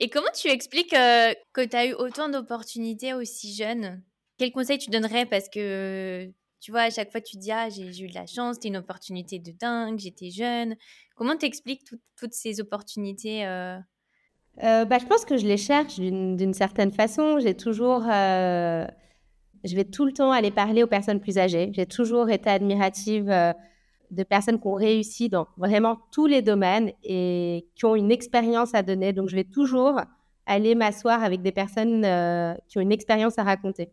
Et 0.00 0.08
comment 0.08 0.30
tu 0.34 0.48
expliques 0.48 0.94
euh, 0.94 1.32
que 1.52 1.64
tu 1.64 1.76
as 1.76 1.86
eu 1.86 1.92
autant 1.94 2.28
d'opportunités 2.28 3.14
aussi 3.14 3.54
jeune 3.54 4.02
Quel 4.38 4.50
conseil 4.50 4.78
tu 4.78 4.90
donnerais? 4.90 5.26
Parce 5.26 5.48
que, 5.48 6.28
tu 6.60 6.70
vois, 6.70 6.82
à 6.82 6.90
chaque 6.90 7.12
fois, 7.12 7.20
tu 7.20 7.36
dis, 7.36 7.52
ah, 7.52 7.68
j'ai 7.68 8.04
eu 8.04 8.08
de 8.08 8.14
la 8.14 8.26
chance, 8.26 8.56
c'était 8.56 8.68
une 8.68 8.76
opportunité 8.76 9.38
de 9.38 9.52
dingue, 9.52 9.98
j'étais 9.98 10.30
jeune. 10.30 10.76
Comment 11.14 11.36
t'expliques 11.36 11.84
toutes 12.16 12.32
ces 12.32 12.60
opportunités 12.60 13.46
euh? 13.46 13.78
bah, 14.56 14.98
Je 14.98 15.06
pense 15.06 15.24
que 15.24 15.36
je 15.36 15.46
les 15.46 15.56
cherche 15.56 16.00
d'une 16.00 16.54
certaine 16.54 16.90
façon. 16.90 17.38
J'ai 17.38 17.56
toujours 17.56 18.08
je 19.64 19.74
vais 19.74 19.84
tout 19.84 20.04
le 20.04 20.12
temps 20.12 20.30
aller 20.30 20.50
parler 20.50 20.82
aux 20.82 20.86
personnes 20.86 21.20
plus 21.20 21.38
âgées. 21.38 21.70
J'ai 21.72 21.86
toujours 21.86 22.30
été 22.30 22.50
admirative 22.50 23.30
euh, 23.30 23.52
de 24.10 24.22
personnes 24.22 24.60
qui 24.60 24.66
ont 24.66 24.74
réussi 24.74 25.28
dans 25.28 25.46
vraiment 25.56 25.98
tous 26.12 26.26
les 26.26 26.42
domaines 26.42 26.92
et 27.02 27.66
qui 27.74 27.84
ont 27.84 27.94
une 27.94 28.12
expérience 28.12 28.74
à 28.74 28.82
donner. 28.82 29.12
Donc, 29.12 29.28
je 29.28 29.36
vais 29.36 29.44
toujours 29.44 30.00
aller 30.46 30.74
m'asseoir 30.74 31.22
avec 31.22 31.42
des 31.42 31.52
personnes 31.52 32.04
euh, 32.04 32.54
qui 32.68 32.78
ont 32.78 32.80
une 32.80 32.92
expérience 32.92 33.38
à 33.38 33.44
raconter. 33.44 33.90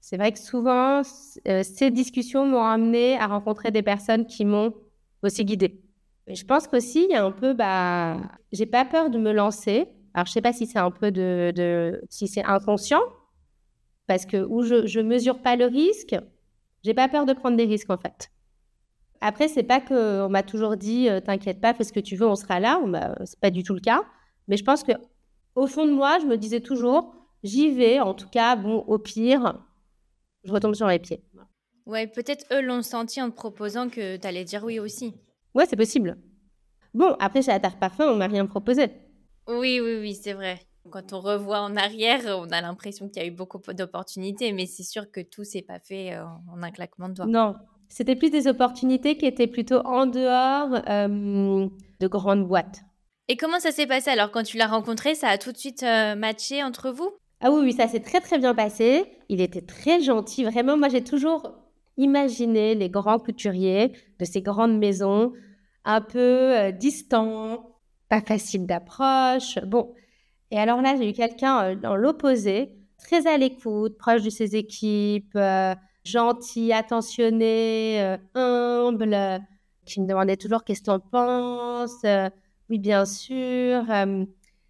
C'est 0.00 0.16
vrai 0.16 0.32
que 0.32 0.38
souvent, 0.38 1.02
euh, 1.48 1.62
ces 1.62 1.90
discussions 1.90 2.46
m'ont 2.46 2.62
amené 2.62 3.18
à 3.18 3.26
rencontrer 3.26 3.70
des 3.70 3.82
personnes 3.82 4.26
qui 4.26 4.44
m'ont 4.44 4.72
aussi 5.22 5.44
guidée. 5.44 5.82
je 6.28 6.44
pense 6.44 6.66
qu'aussi, 6.68 7.04
il 7.04 7.10
y 7.10 7.14
a 7.14 7.24
un 7.24 7.32
peu, 7.32 7.54
bah, 7.54 8.18
j'ai 8.52 8.66
pas 8.66 8.84
peur 8.84 9.10
de 9.10 9.18
me 9.18 9.32
lancer. 9.32 9.88
Alors, 10.14 10.26
je 10.26 10.32
sais 10.32 10.40
pas 10.40 10.52
si 10.52 10.66
c'est 10.66 10.78
un 10.78 10.90
peu 10.90 11.10
de, 11.10 12.00
si 12.08 12.28
c'est 12.28 12.44
inconscient, 12.44 13.02
parce 14.06 14.24
que 14.24 14.44
où 14.48 14.62
je 14.62 14.98
ne 15.00 15.08
mesure 15.08 15.42
pas 15.42 15.56
le 15.56 15.66
risque, 15.66 16.16
j'ai 16.84 16.94
pas 16.94 17.08
peur 17.08 17.26
de 17.26 17.32
prendre 17.32 17.56
des 17.56 17.64
risques 17.64 17.90
en 17.90 17.98
fait. 17.98 18.30
Après, 19.20 19.48
c'est 19.48 19.62
pas 19.62 19.80
qu'on 19.80 20.28
m'a 20.28 20.42
toujours 20.42 20.76
dit 20.76 21.08
euh, 21.08 21.20
t'inquiète 21.20 21.60
pas, 21.60 21.74
fais 21.74 21.84
ce 21.84 21.92
que 21.92 22.00
tu 22.00 22.16
veux, 22.16 22.26
on 22.26 22.36
sera 22.36 22.60
là. 22.60 22.80
C'est 23.24 23.40
pas 23.40 23.50
du 23.50 23.62
tout 23.62 23.74
le 23.74 23.80
cas. 23.80 24.02
Mais 24.46 24.56
je 24.56 24.64
pense 24.64 24.84
que 24.84 24.92
au 25.54 25.66
fond 25.66 25.86
de 25.86 25.92
moi, 25.92 26.18
je 26.20 26.26
me 26.26 26.36
disais 26.36 26.60
toujours 26.60 27.14
j'y 27.42 27.70
vais. 27.70 28.00
En 28.00 28.14
tout 28.14 28.28
cas, 28.28 28.56
bon, 28.56 28.78
au 28.78 28.98
pire, 28.98 29.58
je 30.44 30.52
retombe 30.52 30.74
sur 30.74 30.86
les 30.88 30.98
pieds. 30.98 31.22
Ouais, 31.86 32.06
peut-être 32.06 32.44
eux 32.52 32.60
l'ont 32.60 32.82
senti 32.82 33.20
en 33.22 33.30
te 33.30 33.36
proposant 33.36 33.88
que 33.88 34.16
tu 34.16 34.26
allais 34.26 34.44
dire 34.44 34.64
oui 34.64 34.78
aussi. 34.78 35.14
Ouais, 35.54 35.66
c'est 35.66 35.76
possible. 35.76 36.18
Bon, 36.94 37.16
après, 37.18 37.42
chez 37.42 37.50
la 37.50 37.60
Terre 37.60 37.78
Parfum, 37.78 38.06
on 38.06 38.16
m'a 38.16 38.26
rien 38.26 38.46
proposé. 38.46 38.90
Oui, 39.46 39.80
oui, 39.80 39.98
oui, 40.00 40.14
c'est 40.14 40.34
vrai. 40.34 40.60
Quand 40.90 41.12
on 41.12 41.20
revoit 41.20 41.60
en 41.60 41.76
arrière, 41.76 42.20
on 42.38 42.50
a 42.50 42.60
l'impression 42.60 43.08
qu'il 43.08 43.22
y 43.22 43.24
a 43.24 43.28
eu 43.28 43.30
beaucoup 43.30 43.60
d'opportunités, 43.72 44.52
mais 44.52 44.66
c'est 44.66 44.82
sûr 44.82 45.10
que 45.10 45.20
tout 45.20 45.44
s'est 45.44 45.62
pas 45.62 45.80
fait 45.80 46.14
euh, 46.14 46.24
en 46.50 46.62
un 46.62 46.70
claquement 46.70 47.08
de 47.08 47.14
doigts. 47.14 47.26
Non, 47.26 47.56
c'était 47.88 48.16
plus 48.16 48.30
des 48.30 48.46
opportunités 48.46 49.16
qui 49.16 49.26
étaient 49.26 49.46
plutôt 49.46 49.80
en 49.84 50.06
dehors 50.06 50.80
euh, 50.88 51.68
de 52.00 52.06
grandes 52.06 52.46
boîtes. 52.46 52.82
Et 53.28 53.36
comment 53.36 53.60
ça 53.60 53.72
s'est 53.72 53.86
passé 53.86 54.10
alors 54.10 54.30
quand 54.30 54.42
tu 54.42 54.56
l'as 54.56 54.66
rencontré? 54.66 55.14
Ça 55.14 55.28
a 55.28 55.38
tout 55.38 55.52
de 55.52 55.58
suite 55.58 55.82
euh, 55.82 56.14
matché 56.14 56.62
entre 56.62 56.90
vous? 56.90 57.10
Ah 57.40 57.50
oui, 57.50 57.60
oui, 57.62 57.72
ça 57.72 57.86
s'est 57.86 58.00
très 58.00 58.20
très 58.20 58.38
bien 58.38 58.54
passé. 58.54 59.04
Il 59.28 59.40
était 59.40 59.60
très 59.60 60.00
gentil, 60.00 60.44
vraiment. 60.44 60.76
Moi, 60.76 60.88
j'ai 60.88 61.04
toujours 61.04 61.54
imaginé 61.96 62.74
les 62.74 62.88
grands 62.88 63.18
couturiers 63.18 63.92
de 64.18 64.24
ces 64.24 64.40
grandes 64.40 64.78
maisons, 64.78 65.32
un 65.84 66.00
peu 66.00 66.72
distants, 66.72 67.76
pas 68.08 68.20
facile 68.20 68.66
d'approche. 68.66 69.58
Bon, 69.66 69.94
et 70.50 70.58
alors 70.58 70.80
là, 70.80 70.96
j'ai 70.96 71.10
eu 71.10 71.12
quelqu'un 71.12 71.62
euh, 71.62 71.74
dans 71.74 71.96
l'opposé, 71.96 72.76
très 72.98 73.26
à 73.26 73.36
l'écoute, 73.36 73.98
proche 73.98 74.22
de 74.22 74.30
ses 74.30 74.56
équipes, 74.56 75.36
euh, 75.36 75.74
gentil, 76.10 76.72
attentionné, 76.72 78.00
euh, 78.02 78.16
humble, 78.34 79.42
qui 79.84 80.00
me 80.00 80.06
demandait 80.06 80.36
toujours 80.36 80.64
qu'est-ce 80.64 80.82
que 80.82 80.90
en 80.90 81.00
penses. 81.00 82.04
oui, 82.70 82.78
bien 82.78 83.04
sûr. 83.04 83.84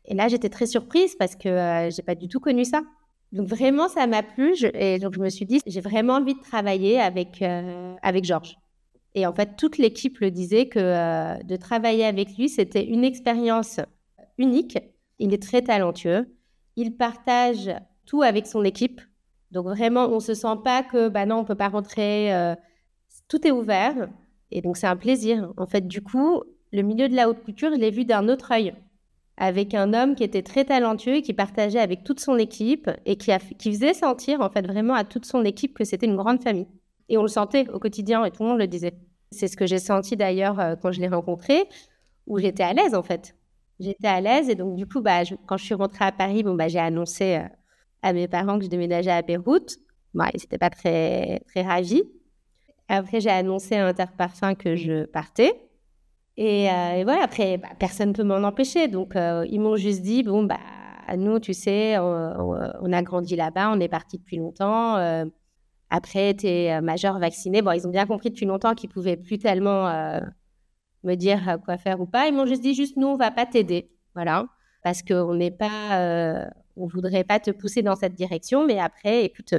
et 0.04 0.14
là, 0.14 0.28
j'étais 0.28 0.48
très 0.48 0.66
surprise 0.66 1.14
parce 1.16 1.36
que 1.36 1.88
j'ai 1.90 2.02
pas 2.02 2.14
du 2.14 2.28
tout 2.28 2.40
connu 2.40 2.64
ça. 2.64 2.82
Donc 3.32 3.46
vraiment, 3.46 3.88
ça 3.88 4.06
m'a 4.06 4.22
plu. 4.22 4.54
et 4.74 4.98
donc 4.98 5.14
je 5.14 5.20
me 5.20 5.28
suis 5.28 5.44
dit, 5.46 5.60
j'ai 5.66 5.80
vraiment 5.80 6.14
envie 6.14 6.34
de 6.34 6.40
travailler 6.40 7.00
avec 7.00 7.42
avec 7.42 8.24
Georges. 8.24 8.56
Et 9.14 9.26
en 9.26 9.32
fait, 9.32 9.56
toute 9.56 9.78
l'équipe 9.78 10.18
le 10.20 10.30
disait 10.30 10.68
que 10.68 11.42
de 11.42 11.56
travailler 11.56 12.04
avec 12.04 12.36
lui, 12.36 12.48
c'était 12.48 12.84
une 12.84 13.04
expérience 13.04 13.80
unique 14.38 14.78
il 15.18 15.34
est 15.34 15.42
très 15.42 15.62
talentueux. 15.62 16.34
Il 16.76 16.96
partage 16.96 17.70
tout 18.06 18.22
avec 18.22 18.46
son 18.46 18.64
équipe. 18.64 19.00
Donc 19.50 19.66
vraiment, 19.66 20.06
on 20.06 20.16
ne 20.16 20.20
se 20.20 20.34
sent 20.34 20.56
pas 20.64 20.82
que, 20.82 21.08
bah 21.08 21.26
non, 21.26 21.36
on 21.36 21.42
ne 21.42 21.46
peut 21.46 21.54
pas 21.54 21.68
rentrer. 21.68 22.34
Euh, 22.34 22.54
tout 23.28 23.46
est 23.46 23.50
ouvert. 23.50 24.08
Et 24.50 24.60
donc, 24.62 24.76
c'est 24.76 24.86
un 24.86 24.96
plaisir. 24.96 25.52
En 25.56 25.66
fait, 25.66 25.86
du 25.86 26.02
coup, 26.02 26.42
le 26.72 26.82
milieu 26.82 27.08
de 27.08 27.14
la 27.14 27.28
haute 27.28 27.42
couture, 27.44 27.70
je 27.72 27.78
l'ai 27.78 27.90
vu 27.90 28.04
d'un 28.04 28.28
autre 28.28 28.52
œil. 28.52 28.74
Avec 29.36 29.74
un 29.74 29.94
homme 29.94 30.14
qui 30.16 30.24
était 30.24 30.42
très 30.42 30.64
talentueux, 30.64 31.20
qui 31.20 31.32
partageait 31.32 31.78
avec 31.78 32.02
toute 32.02 32.20
son 32.20 32.36
équipe 32.38 32.90
et 33.06 33.16
qui, 33.16 33.30
faisait 33.60 33.94
sentir, 33.94 34.40
en 34.40 34.50
fait, 34.50 34.66
vraiment 34.66 34.94
à 34.94 35.04
toute 35.04 35.26
son 35.26 35.44
équipe 35.44 35.74
que 35.74 35.84
c'était 35.84 36.06
une 36.06 36.16
grande 36.16 36.42
famille. 36.42 36.66
Et 37.08 37.16
on 37.16 37.22
le 37.22 37.28
sentait 37.28 37.68
au 37.70 37.78
quotidien 37.78 38.24
et 38.24 38.30
tout 38.30 38.42
le 38.42 38.48
monde 38.50 38.58
le 38.58 38.66
disait. 38.66 38.94
C'est 39.30 39.48
ce 39.48 39.56
que 39.56 39.66
j'ai 39.66 39.78
senti 39.78 40.16
d'ailleurs 40.16 40.58
euh, 40.58 40.74
quand 40.76 40.90
je 40.90 41.00
l'ai 41.00 41.08
rencontré, 41.08 41.68
où 42.26 42.38
j'étais 42.38 42.62
à 42.62 42.72
l'aise, 42.72 42.94
en 42.94 43.02
fait 43.02 43.34
j'étais 43.80 44.08
à 44.08 44.20
l'aise. 44.20 44.48
Et 44.48 44.54
donc, 44.54 44.76
du 44.76 44.86
coup, 44.86 45.00
bah, 45.00 45.22
quand 45.46 45.56
je 45.56 45.64
suis 45.64 45.74
rentrée 45.74 46.04
à 46.04 46.12
Paris, 46.12 46.42
bon, 46.42 46.54
bah, 46.54 46.68
j'ai 46.68 46.78
annoncé 46.78 47.36
euh, 47.36 47.48
à 48.02 48.12
mes 48.12 48.28
parents 48.28 48.58
que 48.58 48.64
je 48.64 48.70
déménageais 48.70 49.10
à 49.10 49.22
Beyrouth. 49.22 49.78
Bah, 50.14 50.28
ils 50.34 50.40
n'étaient 50.40 50.58
pas 50.58 50.70
très, 50.70 51.40
très 51.48 51.62
ravis. 51.62 52.02
Après, 52.88 53.20
j'ai 53.20 53.30
annoncé 53.30 53.76
à 53.76 53.86
Interparfum 53.86 54.54
que 54.54 54.74
je 54.76 55.04
partais. 55.04 55.52
Et, 56.36 56.70
euh, 56.70 57.02
voilà, 57.04 57.24
après, 57.24 57.58
bah, 57.58 57.68
personne 57.78 58.10
ne 58.10 58.14
peut 58.14 58.22
m'en 58.22 58.46
empêcher. 58.46 58.88
Donc, 58.88 59.16
euh, 59.16 59.46
ils 59.50 59.60
m'ont 59.60 59.76
juste 59.76 60.02
dit, 60.02 60.22
bon, 60.22 60.44
bah, 60.44 60.58
nous, 61.16 61.38
tu 61.40 61.52
sais, 61.52 61.98
on, 61.98 62.92
a 62.92 63.02
grandi 63.02 63.36
là-bas, 63.36 63.70
on 63.74 63.80
est 63.80 63.88
parti 63.88 64.18
depuis 64.18 64.36
longtemps. 64.36 64.96
après, 65.90 66.34
tu 66.34 66.46
es 66.46 66.80
majeur 66.82 67.18
vacciné. 67.18 67.62
Bon, 67.62 67.72
ils 67.72 67.86
ont 67.86 67.90
bien 67.90 68.06
compris 68.06 68.30
depuis 68.30 68.46
longtemps 68.46 68.74
qu'ils 68.74 68.90
pouvaient 68.90 69.16
plus 69.16 69.38
tellement 69.38 69.90
me 71.04 71.14
dire 71.14 71.58
quoi 71.64 71.78
faire 71.78 72.00
ou 72.00 72.06
pas. 72.06 72.28
Ils 72.28 72.34
m'ont 72.34 72.46
juste 72.46 72.62
dit, 72.62 72.74
juste, 72.74 72.96
nous, 72.96 73.06
on 73.06 73.16
va 73.16 73.30
pas 73.30 73.46
t'aider. 73.46 73.90
Voilà. 74.14 74.46
Parce 74.82 75.02
qu'on 75.02 75.34
n'est 75.34 75.50
pas, 75.50 76.50
on 76.78 76.86
voudrait 76.86 77.24
pas 77.24 77.40
te 77.40 77.50
pousser 77.50 77.82
dans 77.82 77.96
cette 77.96 78.14
direction. 78.14 78.66
Mais 78.66 78.78
après, 78.78 79.24
écoute, 79.24 79.54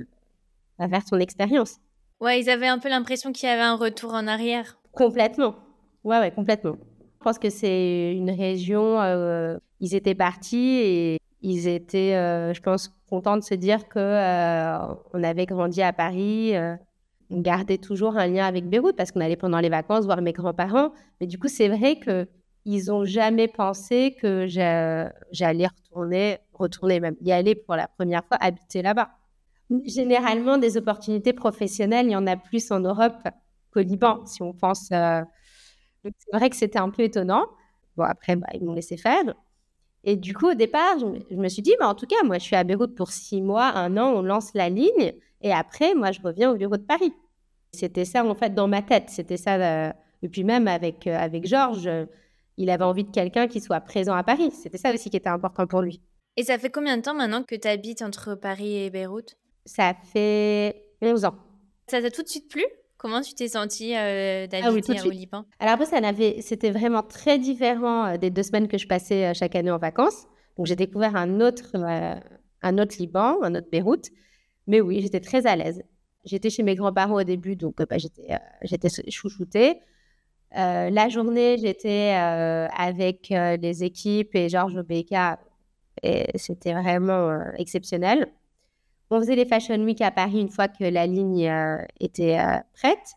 va 0.80 0.88
faire 0.88 1.06
ton 1.06 1.20
expérience. 1.20 1.78
Ouais, 2.20 2.42
ils 2.42 2.50
avaient 2.50 2.68
un 2.68 2.80
peu 2.80 2.90
l'impression 2.90 3.32
qu'il 3.32 3.48
y 3.48 3.52
avait 3.52 3.62
un 3.62 3.76
retour 3.76 4.14
en 4.14 4.28
arrière. 4.28 4.78
Complètement. 4.94 5.56
Ouais, 6.04 6.20
ouais, 6.20 6.32
complètement. 6.32 6.76
Je 7.20 7.24
pense 7.24 7.40
que 7.40 7.50
c'est 7.50 8.14
une 8.14 8.32
région, 8.32 9.02
euh, 9.02 9.58
ils 9.80 9.96
étaient 9.96 10.16
partis 10.16 10.80
et 10.82 11.18
ils 11.42 11.68
étaient, 11.68 12.16
euh, 12.16 12.54
je 12.54 12.62
pense, 12.62 12.94
contents 13.10 13.38
de 13.38 13.44
se 13.44 13.54
dire 13.54 13.88
que 13.88 14.00
euh, 14.00 14.94
on 15.14 15.24
avait 15.24 15.46
grandi 15.46 15.82
à 15.82 15.94
Paris. 15.94 16.54
on 17.30 17.42
gardait 17.42 17.78
toujours 17.78 18.18
un 18.18 18.28
lien 18.28 18.46
avec 18.46 18.68
Beyrouth 18.68 18.96
parce 18.96 19.12
qu'on 19.12 19.22
allait 19.22 19.36
pendant 19.36 19.60
les 19.60 19.70
vacances 19.70 20.06
voir 20.06 20.22
mes 20.22 20.34
grands-parents. 20.34 20.92
Mais 21.22 21.28
du 21.28 21.38
coup, 21.38 21.48
c'est 21.48 21.68
vrai 21.70 21.98
que 21.98 22.28
ils 22.66 22.86
n'ont 22.88 23.06
jamais 23.06 23.48
pensé 23.48 24.16
que 24.20 24.48
j'allais 24.48 25.68
retourner, 25.68 26.40
retourner 26.54 27.00
même, 27.00 27.16
y 27.22 27.32
aller 27.32 27.56
pour 27.56 27.76
la 27.76 27.88
première 27.88 28.24
fois, 28.26 28.38
habiter 28.40 28.82
là-bas. 28.82 29.10
Généralement, 29.86 30.58
des 30.58 30.78
opportunités 30.78 31.34
professionnelles, 31.34 32.08
il 32.08 32.12
y 32.12 32.16
en 32.16 32.28
a 32.28 32.36
plus 32.36 32.72
en 32.72 32.80
Europe 32.80 33.28
qu'au 33.72 33.82
Liban, 33.82 34.26
si 34.26 34.42
on 34.42 34.54
pense. 34.54 34.90
Euh, 34.92 35.22
c'est 36.04 36.32
vrai 36.34 36.50
que 36.50 36.56
c'était 36.56 36.80
un 36.80 36.90
peu 36.90 37.04
étonnant. 37.04 37.46
Bon, 37.98 38.04
après, 38.04 38.36
bah, 38.36 38.48
ils 38.54 38.64
m'ont 38.64 38.74
laissé 38.74 38.98
faire. 38.98 39.36
Et 40.04 40.16
du 40.16 40.34
coup, 40.34 40.52
au 40.52 40.54
départ, 40.54 40.98
je 41.00 41.36
me, 41.36 41.50
suis 41.50 41.62
dit, 41.62 41.74
bah, 41.80 41.88
en 41.88 41.96
tout 41.96 42.08
cas, 42.08 42.24
moi, 42.24 42.38
je 42.38 42.44
suis 42.44 42.56
à 42.56 42.64
Beyrouth 42.64 42.96
pour 42.96 43.12
six 43.12 43.42
mois, 43.42 43.76
un 43.76 43.98
an, 43.98 44.14
on 44.16 44.22
lance 44.22 44.54
la 44.54 44.70
ligne. 44.70 45.14
Et 45.42 45.52
après, 45.52 45.94
moi, 45.94 46.12
je 46.12 46.22
reviens 46.22 46.52
au 46.52 46.56
bureau 46.56 46.78
de 46.78 46.84
Paris. 46.84 47.14
C'était 47.74 48.06
ça, 48.06 48.26
en 48.26 48.36
fait, 48.36 48.56
dans 48.56 48.68
ma 48.68 48.82
tête. 48.82 49.10
C'était 49.10 49.38
ça. 49.38 49.56
Euh, 49.56 49.92
et 50.22 50.30
puis 50.30 50.44
même 50.44 50.68
avec, 50.68 51.08
euh, 51.08 51.18
avec 51.18 51.46
Georges, 51.46 51.90
il 52.60 52.70
avait 52.70 52.84
envie 52.84 53.06
de 53.06 53.10
quelqu'un 53.12 53.48
qui 53.48 53.62
soit 53.62 53.80
présent 53.80 54.14
à 54.14 54.24
Paris. 54.24 54.52
C'était 54.52 54.78
ça 54.78 54.94
aussi 54.94 55.10
qui 55.10 55.16
était 55.16 55.30
important 55.30 55.66
pour 55.66 55.82
lui. 55.82 56.02
Et 56.36 56.44
ça 56.44 56.58
fait 56.58 56.70
combien 56.70 56.98
de 56.98 57.02
temps 57.02 57.16
maintenant 57.16 57.42
que 57.42 57.56
tu 57.56 57.68
habites 57.68 58.02
entre 58.02 58.36
Paris 58.36 58.84
et 58.84 58.90
Beyrouth? 58.90 59.38
Ça 59.66 59.94
fait 59.94 60.84
11 61.02 61.26
ans. 61.26 61.36
Ça 61.88 62.02
t'a 62.02 62.12
tout 62.12 62.22
de 62.22 62.28
suite 62.28 62.50
plu? 62.50 62.64
Comment 62.98 63.22
tu 63.22 63.34
t'es 63.34 63.48
sentie 63.48 63.96
euh, 63.96 64.46
d'habiter 64.46 64.98
ah 65.00 65.08
au 65.08 65.10
Liban? 65.10 65.46
Alors 65.60 65.76
après, 65.76 65.86
ça 65.86 66.02
c'était 66.42 66.72
vraiment 66.72 67.02
très 67.02 67.40
différent 67.40 68.08
euh, 68.08 68.18
des 68.18 68.30
deux 68.30 68.44
semaines 68.44 68.68
que 68.68 68.78
je 68.78 68.88
passais 68.88 69.28
euh, 69.28 69.34
chaque 69.34 69.56
année 69.56 69.72
en 69.72 69.78
vacances. 69.78 70.28
Donc 70.58 70.66
j'ai 70.66 70.76
découvert 70.76 71.16
un 71.16 71.40
autre, 71.40 71.78
un 72.62 72.78
autre 72.78 72.96
Liban, 73.00 73.42
un 73.42 73.56
autre 73.56 73.68
Beyrouth. 73.72 74.10
Mais 74.68 74.82
oui, 74.82 75.00
j'étais 75.02 75.22
très 75.22 75.48
à 75.48 75.56
l'aise. 75.56 75.82
J'étais 76.26 76.50
chez 76.50 76.64
mes 76.64 76.76
grands-parents 76.76 77.16
au 77.16 77.24
début, 77.24 77.56
donc 77.56 77.78
bah, 77.78 77.98
j'étais, 77.98 78.38
j'étais 78.64 78.90
chouchoutée. 79.10 79.80
La 80.52 81.10
journée, 81.10 81.58
j'étais 81.58 82.12
avec 82.12 83.30
les 83.30 83.84
équipes 83.84 84.36
et 84.36 84.50
Georges 84.50 84.78
Obeka, 84.78 85.40
et 86.04 86.26
c'était 86.38 86.74
vraiment 86.74 87.40
exceptionnel. 87.58 88.28
On 89.12 89.20
faisait 89.20 89.36
les 89.36 89.46
Fashion 89.46 89.80
Week 89.84 90.02
à 90.02 90.12
Paris 90.12 90.40
une 90.40 90.50
fois 90.50 90.68
que 90.68 90.84
la 90.84 91.08
ligne 91.08 91.48
euh, 91.48 91.78
était 92.00 92.38
euh, 92.40 92.60
prête. 92.74 93.16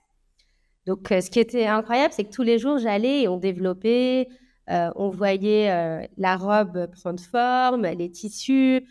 Donc, 0.87 1.13
euh, 1.13 1.21
ce 1.21 1.31
qui 1.31 1.39
était 1.39 1.67
incroyable, 1.67 2.15
c'est 2.15 2.25
que 2.25 2.33
tous 2.33 2.43
les 2.43 2.59
jours, 2.59 2.79
j'allais 2.79 3.23
et 3.23 3.29
on 3.29 3.37
développait, 3.37 4.29
on 4.69 5.11
voyait 5.11 6.09
la 6.17 6.37
robe 6.37 6.87
prendre 6.93 7.21
forme, 7.21 7.83
les 7.83 8.11
tissus, 8.11 8.87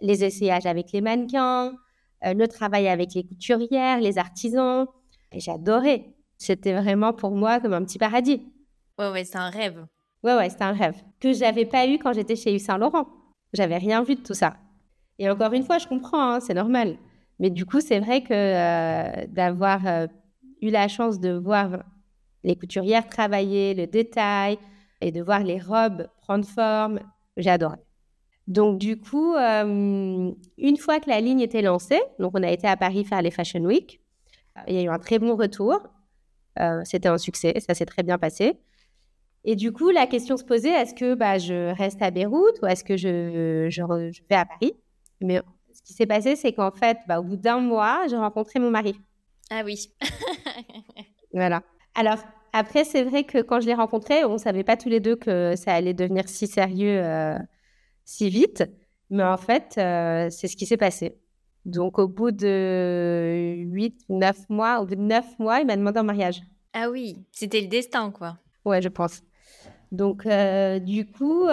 les 0.00 0.24
essayages 0.24 0.64
avec 0.64 0.92
les 0.92 1.02
mannequins, 1.02 1.74
le 2.22 2.46
travail 2.46 2.88
avec 2.88 3.12
les 3.12 3.22
couturières, 3.22 4.00
les 4.00 4.16
artisans. 4.16 4.86
Et 5.32 5.40
j'adorais. 5.40 6.15
C'était 6.38 6.74
vraiment 6.74 7.12
pour 7.12 7.30
moi 7.30 7.60
comme 7.60 7.72
un 7.72 7.84
petit 7.84 7.98
paradis. 7.98 8.42
Ouais, 8.98 9.10
ouais, 9.10 9.24
c'est 9.24 9.38
un 9.38 9.50
rêve. 9.50 9.86
Ouais, 10.22 10.34
ouais, 10.34 10.50
c'est 10.50 10.62
un 10.62 10.72
rêve 10.72 11.02
que 11.20 11.32
j'avais 11.32 11.66
pas 11.66 11.86
eu 11.86 11.98
quand 11.98 12.12
j'étais 12.12 12.36
chez 12.36 12.52
Yves 12.52 12.60
Saint 12.60 12.78
Laurent. 12.78 13.06
J'avais 13.52 13.78
rien 13.78 14.02
vu 14.02 14.16
de 14.16 14.22
tout 14.22 14.34
ça. 14.34 14.56
Et 15.18 15.30
encore 15.30 15.52
une 15.52 15.62
fois, 15.62 15.78
je 15.78 15.86
comprends, 15.86 16.34
hein, 16.34 16.40
c'est 16.40 16.54
normal. 16.54 16.96
Mais 17.38 17.50
du 17.50 17.64
coup, 17.64 17.80
c'est 17.80 18.00
vrai 18.00 18.22
que 18.22 18.32
euh, 18.32 19.26
d'avoir 19.28 19.86
euh, 19.86 20.06
eu 20.62 20.70
la 20.70 20.88
chance 20.88 21.20
de 21.20 21.30
voir 21.30 21.84
les 22.44 22.56
couturières 22.56 23.06
travailler, 23.08 23.74
le 23.74 23.86
détail, 23.86 24.58
et 25.00 25.12
de 25.12 25.22
voir 25.22 25.42
les 25.42 25.58
robes 25.58 26.08
prendre 26.22 26.46
forme, 26.46 27.00
j'ai 27.36 27.50
adoré. 27.50 27.76
Donc 28.46 28.78
du 28.78 28.98
coup, 28.98 29.34
euh, 29.34 30.30
une 30.58 30.76
fois 30.76 31.00
que 31.00 31.10
la 31.10 31.20
ligne 31.20 31.40
était 31.40 31.62
lancée, 31.62 32.00
donc 32.18 32.32
on 32.34 32.42
a 32.42 32.50
été 32.50 32.66
à 32.66 32.76
Paris 32.76 33.04
faire 33.04 33.20
les 33.20 33.30
Fashion 33.30 33.60
Week, 33.60 34.00
il 34.68 34.74
y 34.74 34.78
a 34.78 34.82
eu 34.82 34.88
un 34.88 34.98
très 34.98 35.18
bon 35.18 35.36
retour. 35.36 35.80
C'était 36.84 37.08
un 37.08 37.18
succès, 37.18 37.54
ça 37.60 37.74
s'est 37.74 37.86
très 37.86 38.02
bien 38.02 38.18
passé. 38.18 38.58
Et 39.44 39.54
du 39.54 39.72
coup, 39.72 39.90
la 39.90 40.06
question 40.06 40.36
se 40.36 40.44
posait, 40.44 40.70
est-ce 40.70 40.92
que 40.94 41.14
bah, 41.14 41.38
je 41.38 41.72
reste 41.76 42.02
à 42.02 42.10
Beyrouth 42.10 42.60
ou 42.62 42.66
est-ce 42.66 42.82
que 42.82 42.96
je, 42.96 43.68
je, 43.70 44.10
je 44.12 44.22
vais 44.28 44.36
à 44.36 44.44
Paris? 44.44 44.74
Mais 45.20 45.40
ce 45.72 45.82
qui 45.82 45.92
s'est 45.92 46.06
passé, 46.06 46.34
c'est 46.34 46.52
qu'en 46.52 46.72
fait, 46.72 46.98
bah, 47.06 47.20
au 47.20 47.22
bout 47.22 47.36
d'un 47.36 47.60
mois, 47.60 48.06
j'ai 48.08 48.16
rencontré 48.16 48.58
mon 48.58 48.70
mari. 48.70 48.98
Ah 49.50 49.62
oui. 49.64 49.92
voilà. 51.32 51.62
Alors, 51.94 52.18
après, 52.52 52.84
c'est 52.84 53.04
vrai 53.04 53.24
que 53.24 53.42
quand 53.42 53.60
je 53.60 53.66
l'ai 53.66 53.74
rencontré, 53.74 54.24
on 54.24 54.34
ne 54.34 54.38
savait 54.38 54.64
pas 54.64 54.76
tous 54.76 54.88
les 54.88 55.00
deux 55.00 55.14
que 55.14 55.54
ça 55.56 55.74
allait 55.74 55.94
devenir 55.94 56.28
si 56.28 56.46
sérieux 56.46 57.00
euh, 57.04 57.38
si 58.04 58.30
vite. 58.30 58.64
Mais 59.10 59.22
en 59.22 59.36
fait, 59.36 59.74
euh, 59.78 60.28
c'est 60.30 60.48
ce 60.48 60.56
qui 60.56 60.66
s'est 60.66 60.76
passé. 60.76 61.18
Donc, 61.66 61.98
au 61.98 62.08
bout 62.08 62.30
de 62.30 63.56
8 63.56 64.00
ou 64.08 64.18
9 64.18 64.48
mois, 64.48 64.80
au 64.80 64.86
bout 64.86 64.94
de 64.94 65.02
9 65.02 65.38
mois, 65.38 65.60
il 65.60 65.66
m'a 65.66 65.76
demandé 65.76 66.00
en 66.00 66.04
mariage. 66.04 66.40
Ah 66.72 66.88
oui, 66.90 67.16
c'était 67.32 67.60
le 67.60 67.66
destin, 67.68 68.10
quoi. 68.10 68.38
Ouais, 68.64 68.80
je 68.80 68.88
pense. 68.88 69.22
Donc, 69.92 70.24
euh, 70.24 70.78
du 70.78 71.06
coup, 71.10 71.46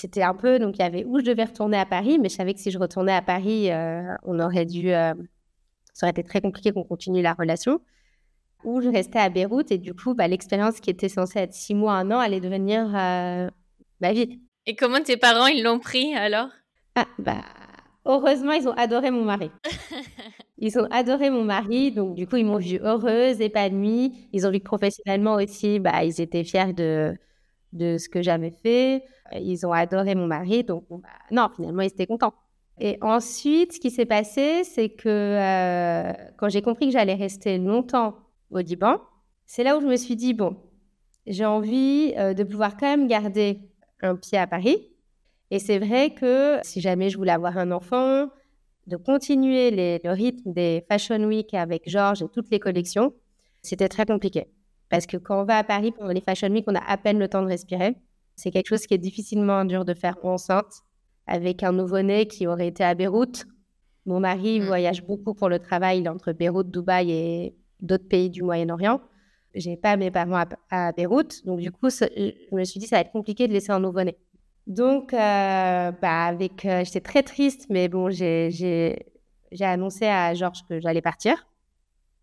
c'était 0.00 0.22
un 0.22 0.34
peu, 0.34 0.58
donc 0.58 0.76
il 0.78 0.82
y 0.82 0.84
avait 0.84 1.04
où 1.04 1.18
je 1.18 1.24
devais 1.24 1.44
retourner 1.44 1.76
à 1.76 1.86
Paris, 1.86 2.18
mais 2.18 2.28
je 2.28 2.34
savais 2.34 2.54
que 2.54 2.60
si 2.60 2.70
je 2.70 2.78
retournais 2.78 3.12
à 3.12 3.22
Paris, 3.22 3.70
euh, 3.70 4.14
on 4.22 4.38
aurait 4.40 4.64
dû, 4.64 4.92
euh, 4.92 5.12
ça 5.92 6.06
aurait 6.06 6.10
été 6.10 6.24
très 6.24 6.40
compliqué 6.40 6.72
qu'on 6.72 6.84
continue 6.84 7.22
la 7.22 7.34
relation. 7.34 7.80
Ou 8.64 8.80
je 8.80 8.88
restais 8.88 9.18
à 9.18 9.30
Beyrouth 9.30 9.70
et 9.72 9.78
du 9.78 9.94
coup, 9.94 10.14
bah, 10.14 10.28
l'expérience 10.28 10.80
qui 10.80 10.90
était 10.90 11.08
censée 11.08 11.40
être 11.40 11.54
six 11.54 11.74
mois, 11.74 11.94
un 11.94 12.10
an, 12.10 12.18
allait 12.18 12.40
devenir 12.40 12.94
euh, 12.94 13.48
ma 14.00 14.12
vie. 14.12 14.40
Et 14.66 14.76
comment 14.76 15.02
tes 15.02 15.16
parents, 15.16 15.46
ils 15.46 15.62
l'ont 15.62 15.78
pris 15.78 16.14
alors? 16.14 16.48
Ah, 16.94 17.06
bah, 17.18 17.42
heureusement, 18.04 18.52
ils 18.52 18.68
ont 18.68 18.72
adoré 18.72 19.10
mon 19.10 19.24
mari. 19.24 19.50
ils 20.58 20.78
ont 20.78 20.86
adoré 20.90 21.30
mon 21.30 21.44
mari, 21.44 21.92
donc 21.92 22.14
du 22.14 22.26
coup, 22.26 22.36
ils 22.36 22.46
m'ont 22.46 22.58
vue 22.58 22.80
heureuse, 22.82 23.40
épanouie. 23.40 24.28
Ils 24.32 24.46
ont 24.46 24.50
vu 24.50 24.58
que 24.60 24.64
professionnellement 24.64 25.34
aussi, 25.34 25.78
bah, 25.78 26.04
ils 26.04 26.20
étaient 26.20 26.44
fiers 26.44 26.72
de, 26.72 27.16
de 27.72 27.98
ce 27.98 28.08
que 28.08 28.22
j'avais 28.22 28.50
fait. 28.50 29.04
Ils 29.32 29.66
ont 29.66 29.72
adoré 29.72 30.14
mon 30.14 30.26
mari, 30.26 30.64
donc 30.64 30.84
bah, 30.90 31.08
non, 31.30 31.48
finalement, 31.54 31.82
ils 31.82 31.86
étaient 31.86 32.06
contents. 32.06 32.34
Et 32.80 32.96
ensuite, 33.02 33.74
ce 33.74 33.80
qui 33.80 33.90
s'est 33.90 34.06
passé, 34.06 34.64
c'est 34.64 34.88
que 34.88 35.08
euh, 35.08 36.12
quand 36.38 36.48
j'ai 36.48 36.62
compris 36.62 36.86
que 36.86 36.92
j'allais 36.92 37.14
rester 37.14 37.58
longtemps 37.58 38.16
au 38.50 38.58
Liban, 38.58 38.96
c'est 39.44 39.62
là 39.64 39.76
où 39.76 39.80
je 39.82 39.86
me 39.86 39.96
suis 39.96 40.16
dit, 40.16 40.32
bon, 40.32 40.56
j'ai 41.26 41.44
envie 41.44 42.14
euh, 42.16 42.32
de 42.32 42.42
pouvoir 42.42 42.76
quand 42.78 42.86
même 42.86 43.06
garder 43.06 43.60
un 44.00 44.16
pied 44.16 44.38
à 44.38 44.46
Paris. 44.46 44.89
Et 45.50 45.58
c'est 45.58 45.78
vrai 45.78 46.14
que 46.14 46.58
si 46.62 46.80
jamais 46.80 47.10
je 47.10 47.16
voulais 47.16 47.32
avoir 47.32 47.58
un 47.58 47.72
enfant, 47.72 48.28
de 48.86 48.96
continuer 48.96 49.70
le 50.02 50.10
rythme 50.10 50.52
des 50.52 50.84
Fashion 50.88 51.22
Week 51.24 51.54
avec 51.54 51.88
Georges 51.88 52.22
et 52.22 52.28
toutes 52.28 52.50
les 52.50 52.58
collections, 52.58 53.14
c'était 53.62 53.88
très 53.88 54.04
compliqué. 54.06 54.46
Parce 54.88 55.06
que 55.06 55.16
quand 55.16 55.40
on 55.40 55.44
va 55.44 55.58
à 55.58 55.64
Paris 55.64 55.92
pendant 55.92 56.10
les 56.10 56.20
Fashion 56.20 56.48
Week, 56.48 56.64
on 56.66 56.74
a 56.74 56.84
à 56.84 56.96
peine 56.96 57.18
le 57.18 57.28
temps 57.28 57.42
de 57.42 57.46
respirer. 57.46 57.94
C'est 58.34 58.50
quelque 58.50 58.68
chose 58.68 58.86
qui 58.86 58.94
est 58.94 58.98
difficilement 58.98 59.64
dur 59.64 59.84
de 59.84 59.94
faire 59.94 60.16
enceinte 60.24 60.82
avec 61.26 61.62
un 61.62 61.72
nouveau-né 61.72 62.26
qui 62.26 62.46
aurait 62.46 62.68
été 62.68 62.82
à 62.82 62.94
Beyrouth. 62.94 63.46
Mon 64.06 64.18
mari 64.18 64.60
mm. 64.60 64.64
voyage 64.64 65.04
beaucoup 65.04 65.34
pour 65.34 65.48
le 65.48 65.58
travail 65.60 66.08
entre 66.08 66.32
Beyrouth, 66.32 66.70
Dubaï 66.70 67.12
et 67.12 67.54
d'autres 67.80 68.08
pays 68.08 68.30
du 68.30 68.42
Moyen-Orient. 68.42 69.00
J'ai 69.54 69.76
pas 69.76 69.96
mes 69.96 70.10
parents 70.10 70.44
à, 70.70 70.92
Beyrouth, 70.92 71.44
donc 71.44 71.60
du 71.60 71.70
coup, 71.70 71.90
je 71.90 72.54
me 72.54 72.64
suis 72.64 72.80
dit 72.80 72.86
ça 72.86 72.96
va 72.96 73.02
être 73.02 73.12
compliqué 73.12 73.46
de 73.46 73.52
laisser 73.52 73.72
un 73.72 73.80
nouveau-né. 73.80 74.16
Donc, 74.66 75.12
euh, 75.12 75.92
bah, 75.92 76.24
avec, 76.26 76.64
euh, 76.64 76.84
j'étais 76.84 77.00
très 77.00 77.22
triste, 77.22 77.66
mais 77.70 77.88
bon, 77.88 78.10
j'ai 78.10 78.96
annoncé 79.60 80.06
à 80.06 80.34
Georges 80.34 80.62
que 80.68 80.80
j'allais 80.80 81.02
partir 81.02 81.46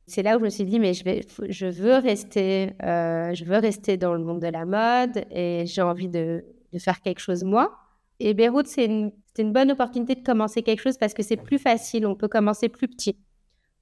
c'est 0.07 0.23
là 0.23 0.37
où 0.37 0.39
je 0.39 0.45
me 0.45 0.49
suis 0.49 0.63
dit, 0.63 0.79
mais 0.79 0.93
je, 0.93 1.03
vais, 1.03 1.21
je, 1.49 1.67
veux 1.67 1.97
rester, 1.97 2.73
euh, 2.81 3.33
je 3.33 3.43
veux 3.43 3.57
rester 3.57 3.97
dans 3.97 4.13
le 4.13 4.23
monde 4.23 4.39
de 4.39 4.47
la 4.47 4.65
mode 4.65 5.25
et 5.29 5.65
j'ai 5.65 5.81
envie 5.81 6.07
de, 6.07 6.43
faire 6.79 7.01
quelque 7.01 7.19
chose 7.19 7.43
moi. 7.43 7.77
Et 8.19 8.33
Beyrouth, 8.33 8.67
c'est 8.67 8.85
une, 8.85 9.11
une, 9.37 9.51
bonne 9.51 9.71
opportunité 9.71 10.15
de 10.15 10.23
commencer 10.23 10.63
quelque 10.63 10.81
chose 10.81 10.97
parce 10.97 11.13
que 11.13 11.23
c'est 11.23 11.37
plus 11.37 11.59
facile, 11.59 12.05
on 12.05 12.15
peut 12.15 12.27
commencer 12.27 12.69
plus 12.69 12.87
petit. 12.87 13.17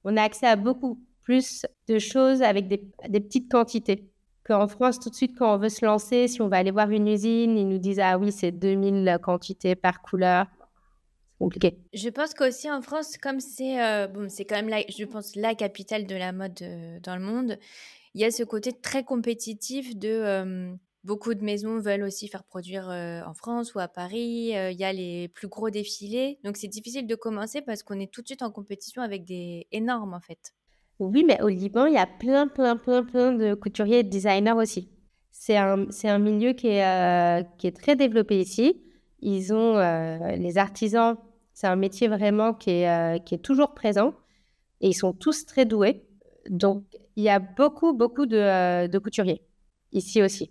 On 0.02 0.16
a 0.16 0.22
accès 0.22 0.46
à 0.46 0.56
beaucoup 0.56 0.98
plus 1.22 1.64
de 1.88 1.98
choses 1.98 2.42
avec 2.42 2.68
des 2.68 3.20
petites 3.20 3.50
quantités 3.50 4.10
qu'en 4.46 4.68
France, 4.68 5.00
tout 5.00 5.10
de 5.10 5.14
suite, 5.14 5.36
quand 5.36 5.54
on 5.54 5.58
veut 5.58 5.68
se 5.68 5.84
lancer, 5.84 6.28
si 6.28 6.40
on 6.40 6.48
va 6.48 6.58
aller 6.58 6.70
voir 6.70 6.90
une 6.90 7.08
usine, 7.08 7.58
ils 7.58 7.68
nous 7.68 7.78
disent 7.78 8.00
Ah 8.00 8.18
oui, 8.18 8.30
c'est 8.30 8.52
2000 8.52 9.18
quantités 9.22 9.74
par 9.74 10.02
couleur. 10.02 10.46
C'est 11.32 11.38
compliqué. 11.38 11.78
Je 11.92 12.08
pense 12.08 12.32
qu'aussi 12.32 12.70
en 12.70 12.80
France, 12.80 13.18
comme 13.18 13.40
c'est 13.40 13.82
euh, 13.82 14.06
bon, 14.06 14.28
c'est 14.28 14.44
quand 14.44 14.56
même, 14.56 14.68
la, 14.68 14.82
je 14.88 15.04
pense, 15.04 15.34
la 15.36 15.54
capitale 15.54 16.06
de 16.06 16.14
la 16.14 16.32
mode 16.32 16.60
euh, 16.62 16.98
dans 17.02 17.16
le 17.16 17.22
monde, 17.22 17.58
il 18.14 18.20
y 18.20 18.24
a 18.24 18.30
ce 18.30 18.44
côté 18.44 18.72
très 18.72 19.04
compétitif 19.04 19.96
de. 19.96 20.08
Euh, 20.08 20.72
beaucoup 21.04 21.34
de 21.34 21.44
maisons 21.44 21.78
veulent 21.78 22.02
aussi 22.02 22.26
faire 22.26 22.42
produire 22.42 22.88
en 22.88 23.32
France 23.32 23.76
ou 23.76 23.78
à 23.78 23.86
Paris. 23.86 24.48
Il 24.48 24.76
y 24.76 24.82
a 24.82 24.92
les 24.92 25.28
plus 25.28 25.46
gros 25.46 25.70
défilés. 25.70 26.40
Donc 26.42 26.56
c'est 26.56 26.66
difficile 26.66 27.06
de 27.06 27.14
commencer 27.14 27.60
parce 27.60 27.84
qu'on 27.84 28.00
est 28.00 28.12
tout 28.12 28.22
de 28.22 28.26
suite 28.26 28.42
en 28.42 28.50
compétition 28.50 29.02
avec 29.02 29.24
des 29.24 29.68
énormes 29.70 30.14
en 30.14 30.20
fait. 30.20 30.55
Oui, 30.98 31.24
mais 31.24 31.40
au 31.42 31.48
Liban, 31.48 31.86
il 31.86 31.94
y 31.94 31.98
a 31.98 32.06
plein, 32.06 32.48
plein, 32.48 32.76
plein, 32.76 33.02
plein 33.04 33.32
de 33.32 33.54
couturiers 33.54 33.98
et 33.98 34.02
de 34.02 34.08
designers 34.08 34.52
aussi. 34.52 34.88
C'est 35.30 35.56
un, 35.56 35.86
c'est 35.90 36.08
un 36.08 36.18
milieu 36.18 36.52
qui 36.54 36.68
est, 36.68 36.84
euh, 36.84 37.42
qui 37.58 37.66
est 37.66 37.76
très 37.76 37.96
développé 37.96 38.40
ici. 38.40 38.82
Ils 39.20 39.52
ont 39.52 39.76
euh, 39.76 40.36
les 40.36 40.56
artisans, 40.56 41.16
c'est 41.52 41.66
un 41.66 41.76
métier 41.76 42.08
vraiment 42.08 42.54
qui 42.54 42.70
est, 42.70 42.88
euh, 42.88 43.18
qui 43.18 43.34
est 43.34 43.38
toujours 43.38 43.74
présent 43.74 44.14
et 44.80 44.88
ils 44.88 44.94
sont 44.94 45.12
tous 45.12 45.44
très 45.44 45.66
doués. 45.66 46.06
Donc, 46.48 46.84
il 47.16 47.24
y 47.24 47.28
a 47.28 47.38
beaucoup, 47.38 47.92
beaucoup 47.92 48.26
de, 48.26 48.86
de 48.86 48.98
couturiers 48.98 49.42
ici 49.92 50.22
aussi. 50.22 50.50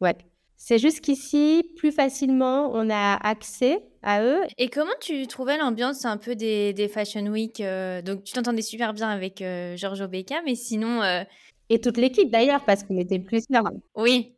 Ouais. 0.00 0.16
C'est 0.56 0.78
juste 0.78 1.00
qu'ici, 1.00 1.64
plus 1.76 1.90
facilement, 1.90 2.70
on 2.74 2.90
a 2.90 3.14
accès 3.16 3.89
à 4.02 4.22
eux. 4.22 4.40
Et 4.58 4.68
comment 4.68 4.92
tu 5.00 5.26
trouvais 5.26 5.58
l'ambiance 5.58 6.04
un 6.04 6.16
peu 6.16 6.34
des, 6.34 6.72
des 6.72 6.88
Fashion 6.88 7.26
Week 7.26 7.60
euh, 7.60 8.02
Donc, 8.02 8.24
tu 8.24 8.32
t'entendais 8.32 8.62
super 8.62 8.94
bien 8.94 9.08
avec 9.08 9.42
euh, 9.42 9.76
Giorgio 9.76 10.08
Becca, 10.08 10.42
mais 10.44 10.54
sinon. 10.54 11.02
Euh, 11.02 11.22
Et 11.68 11.80
toute 11.80 11.96
l'équipe 11.96 12.30
d'ailleurs, 12.30 12.64
parce 12.64 12.84
qu'on 12.84 12.98
était 12.98 13.18
plusieurs. 13.18 13.64
Oui. 13.94 14.34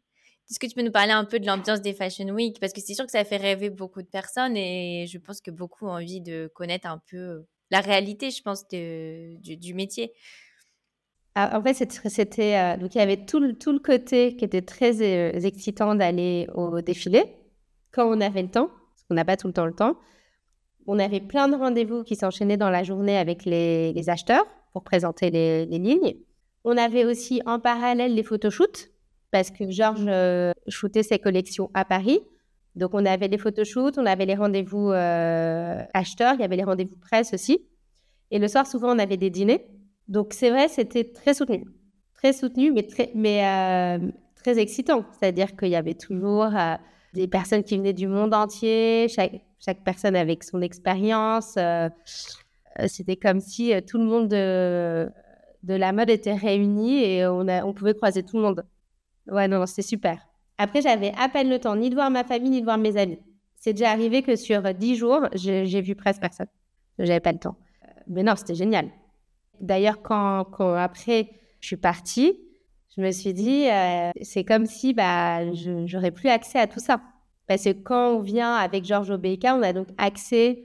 Est-ce 0.50 0.58
que 0.58 0.66
tu 0.66 0.74
peux 0.74 0.82
nous 0.82 0.92
parler 0.92 1.12
un 1.12 1.24
peu 1.24 1.38
de 1.38 1.46
l'ambiance 1.46 1.80
des 1.80 1.94
Fashion 1.94 2.28
Week? 2.28 2.58
Parce 2.60 2.72
que 2.72 2.80
c'est 2.80 2.94
sûr 2.94 3.06
que 3.06 3.12
ça 3.12 3.24
fait 3.24 3.36
rêver 3.36 3.70
beaucoup 3.70 4.02
de 4.02 4.08
personnes 4.08 4.56
et 4.56 5.06
je 5.08 5.18
pense 5.18 5.40
que 5.40 5.50
beaucoup 5.50 5.86
ont 5.86 5.92
envie 5.92 6.20
de 6.20 6.50
connaître 6.54 6.88
un 6.88 7.00
peu 7.10 7.44
la 7.70 7.80
réalité, 7.80 8.30
je 8.30 8.42
pense, 8.42 8.68
de, 8.68 9.40
du, 9.40 9.56
du 9.56 9.72
métier. 9.72 10.12
Ah, 11.34 11.58
en 11.58 11.62
fait, 11.62 11.72
c'était 12.10 12.76
donc 12.76 12.94
il 12.94 12.98
y 12.98 13.00
avait 13.00 13.24
tout 13.24 13.40
le, 13.40 13.56
tout 13.56 13.72
le 13.72 13.78
côté 13.78 14.36
qui 14.36 14.44
était 14.44 14.60
très 14.60 15.00
excitant 15.46 15.94
d'aller 15.94 16.46
au 16.54 16.82
défilé 16.82 17.24
quand 17.90 18.06
on 18.06 18.20
avait 18.20 18.42
le 18.42 18.50
temps 18.50 18.70
on 19.12 19.14
n'a 19.14 19.24
pas 19.24 19.36
tout 19.36 19.46
le 19.46 19.52
temps 19.52 19.66
le 19.66 19.74
temps. 19.74 19.96
On 20.86 20.98
avait 20.98 21.20
plein 21.20 21.48
de 21.48 21.54
rendez-vous 21.54 22.02
qui 22.02 22.16
s'enchaînaient 22.16 22.56
dans 22.56 22.70
la 22.70 22.82
journée 22.82 23.16
avec 23.16 23.44
les, 23.44 24.08
acheteurs 24.08 24.44
pour 24.72 24.82
présenter 24.82 25.30
les, 25.30 25.66
lignes. 25.66 26.16
On 26.64 26.76
avait 26.76 27.04
aussi 27.04 27.40
en 27.46 27.60
parallèle 27.60 28.14
les 28.14 28.22
photoshoots 28.22 28.90
parce 29.30 29.50
que 29.50 29.70
Georges 29.70 30.04
euh, 30.08 30.52
shootait 30.68 31.02
ses 31.02 31.18
collections 31.18 31.70
à 31.74 31.84
Paris. 31.84 32.20
Donc 32.74 32.94
on 32.94 33.04
avait 33.04 33.28
les 33.28 33.38
photoshoots, 33.38 33.98
on 33.98 34.06
avait 34.06 34.26
les 34.26 34.34
rendez-vous 34.34 34.90
euh, 34.90 35.82
acheteurs, 35.94 36.34
il 36.34 36.40
y 36.40 36.44
avait 36.44 36.56
les 36.56 36.64
rendez-vous 36.64 36.96
presse 36.96 37.32
aussi. 37.34 37.66
Et 38.30 38.38
le 38.38 38.48
soir, 38.48 38.66
souvent, 38.66 38.94
on 38.94 38.98
avait 38.98 39.18
des 39.18 39.30
dîners. 39.30 39.66
Donc 40.08 40.32
c'est 40.32 40.50
vrai, 40.50 40.68
c'était 40.68 41.04
très 41.04 41.34
soutenu. 41.34 41.64
Très 42.14 42.32
soutenu, 42.32 42.72
mais 42.72 42.86
très, 42.86 43.10
mais, 43.14 43.46
euh, 43.46 44.10
très 44.36 44.58
excitant. 44.58 45.04
C'est-à-dire 45.12 45.54
qu'il 45.54 45.68
y 45.68 45.76
avait 45.76 45.94
toujours 45.94 46.50
des 47.12 47.28
personnes 47.28 47.62
qui 47.62 47.76
venaient 47.76 47.92
du 47.92 48.08
monde 48.08 48.34
entier, 48.34 49.06
chaque, 49.08 49.40
chaque 49.58 49.84
personne 49.84 50.16
avec 50.16 50.44
son 50.44 50.60
expérience. 50.62 51.54
Euh, 51.56 51.88
euh, 52.78 52.86
c'était 52.88 53.16
comme 53.16 53.40
si 53.40 53.72
euh, 53.72 53.80
tout 53.86 53.98
le 53.98 54.04
monde 54.04 54.28
de, 54.28 55.10
de, 55.62 55.74
la 55.74 55.92
mode 55.92 56.10
était 56.10 56.34
réuni 56.34 57.04
et 57.04 57.26
on, 57.26 57.46
a, 57.48 57.64
on 57.64 57.74
pouvait 57.74 57.94
croiser 57.94 58.22
tout 58.22 58.36
le 58.36 58.42
monde. 58.42 58.64
Ouais, 59.26 59.46
non, 59.46 59.66
c'était 59.66 59.82
super. 59.82 60.26
Après, 60.58 60.80
j'avais 60.80 61.12
à 61.18 61.28
peine 61.28 61.50
le 61.50 61.58
temps 61.58 61.76
ni 61.76 61.90
de 61.90 61.94
voir 61.94 62.10
ma 62.10 62.24
famille, 62.24 62.50
ni 62.50 62.60
de 62.60 62.64
voir 62.64 62.78
mes 62.78 62.96
amis. 62.96 63.18
C'est 63.56 63.72
déjà 63.72 63.90
arrivé 63.90 64.22
que 64.22 64.34
sur 64.36 64.62
dix 64.74 64.96
jours, 64.96 65.28
j'ai 65.34 65.80
vu 65.80 65.94
presque 65.94 66.20
personne. 66.20 66.48
J'avais 66.98 67.20
pas 67.20 67.32
le 67.32 67.38
temps. 67.38 67.56
Mais 68.08 68.22
non, 68.22 68.34
c'était 68.36 68.54
génial. 68.54 68.88
D'ailleurs, 69.60 70.02
quand, 70.02 70.44
quand, 70.44 70.74
après 70.74 71.30
je 71.60 71.68
suis 71.68 71.76
partie, 71.76 72.40
je 72.96 73.02
me 73.02 73.10
suis 73.10 73.32
dit, 73.32 73.68
euh, 73.70 74.10
c'est 74.20 74.44
comme 74.44 74.66
si 74.66 74.92
bah, 74.92 75.52
je 75.52 76.08
plus 76.10 76.28
accès 76.28 76.58
à 76.58 76.66
tout 76.66 76.80
ça. 76.80 77.00
Parce 77.46 77.64
que 77.64 77.72
quand 77.72 78.16
on 78.16 78.20
vient 78.20 78.54
avec 78.54 78.84
Georges 78.84 79.10
Obeika, 79.10 79.56
on 79.56 79.62
a 79.62 79.72
donc 79.72 79.88
accès 79.98 80.64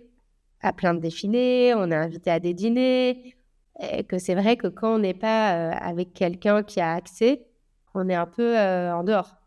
à 0.62 0.74
plein 0.74 0.94
de 0.94 1.00
défilés, 1.00 1.74
on 1.76 1.90
est 1.92 1.96
invité 1.96 2.32
à 2.32 2.40
des 2.40 2.54
dîners, 2.54 3.36
et 3.80 4.04
que 4.04 4.18
c'est 4.18 4.36
vrai 4.36 4.58
que 4.58 4.68
quand 4.68 4.96
on 4.96 5.00
n'est 5.00 5.13
pas 5.13 5.56
euh, 5.56 5.72
avec 5.80 6.13
quelqu'un 6.13 6.63
qui 6.63 6.82
a 6.82 6.94
accès, 6.94 7.46
on 7.94 8.10
est 8.10 8.16
un 8.16 8.26
peu 8.26 8.58
euh, 8.58 8.94
en 8.94 9.04
dehors. 9.04 9.38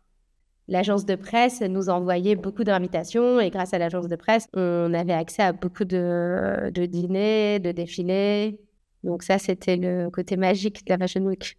L'agence 0.67 1.05
de 1.05 1.15
presse 1.15 1.61
nous 1.61 1.89
envoyait 1.89 2.35
beaucoup 2.35 2.63
d'invitations 2.63 3.39
et 3.39 3.49
grâce 3.49 3.73
à 3.73 3.77
l'agence 3.77 4.07
de 4.07 4.15
presse, 4.15 4.47
on 4.53 4.93
avait 4.93 5.13
accès 5.13 5.43
à 5.43 5.51
beaucoup 5.51 5.83
de, 5.83 6.71
de 6.73 6.85
dîners, 6.85 7.59
de 7.59 7.71
défilés. 7.71 8.59
Donc 9.03 9.23
ça, 9.23 9.37
c'était 9.37 9.75
le 9.75 10.09
côté 10.09 10.37
magique 10.37 10.85
de 10.85 10.93
la 10.93 10.97
Fashion 10.97 11.21
Week. 11.25 11.57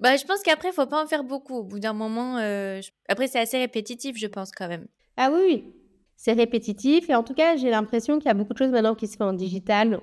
Bah, 0.00 0.16
je 0.16 0.24
pense 0.24 0.42
qu'après, 0.42 0.68
il 0.68 0.74
faut 0.74 0.86
pas 0.86 1.02
en 1.02 1.06
faire 1.06 1.24
beaucoup. 1.24 1.56
Au 1.58 1.62
bout 1.62 1.78
d'un 1.78 1.92
moment, 1.92 2.38
euh, 2.38 2.80
après, 3.08 3.28
c'est 3.28 3.38
assez 3.38 3.58
répétitif, 3.58 4.16
je 4.16 4.26
pense 4.26 4.50
quand 4.50 4.68
même. 4.68 4.86
Ah 5.16 5.30
oui, 5.32 5.40
oui. 5.46 5.74
C'est 6.16 6.32
répétitif. 6.32 7.10
Et 7.10 7.14
en 7.14 7.22
tout 7.22 7.34
cas, 7.34 7.56
j'ai 7.56 7.70
l'impression 7.70 8.18
qu'il 8.18 8.26
y 8.26 8.30
a 8.30 8.34
beaucoup 8.34 8.52
de 8.52 8.58
choses 8.58 8.70
maintenant 8.70 8.94
qui 8.94 9.06
se 9.06 9.16
font 9.16 9.26
en 9.26 9.32
digital. 9.32 10.00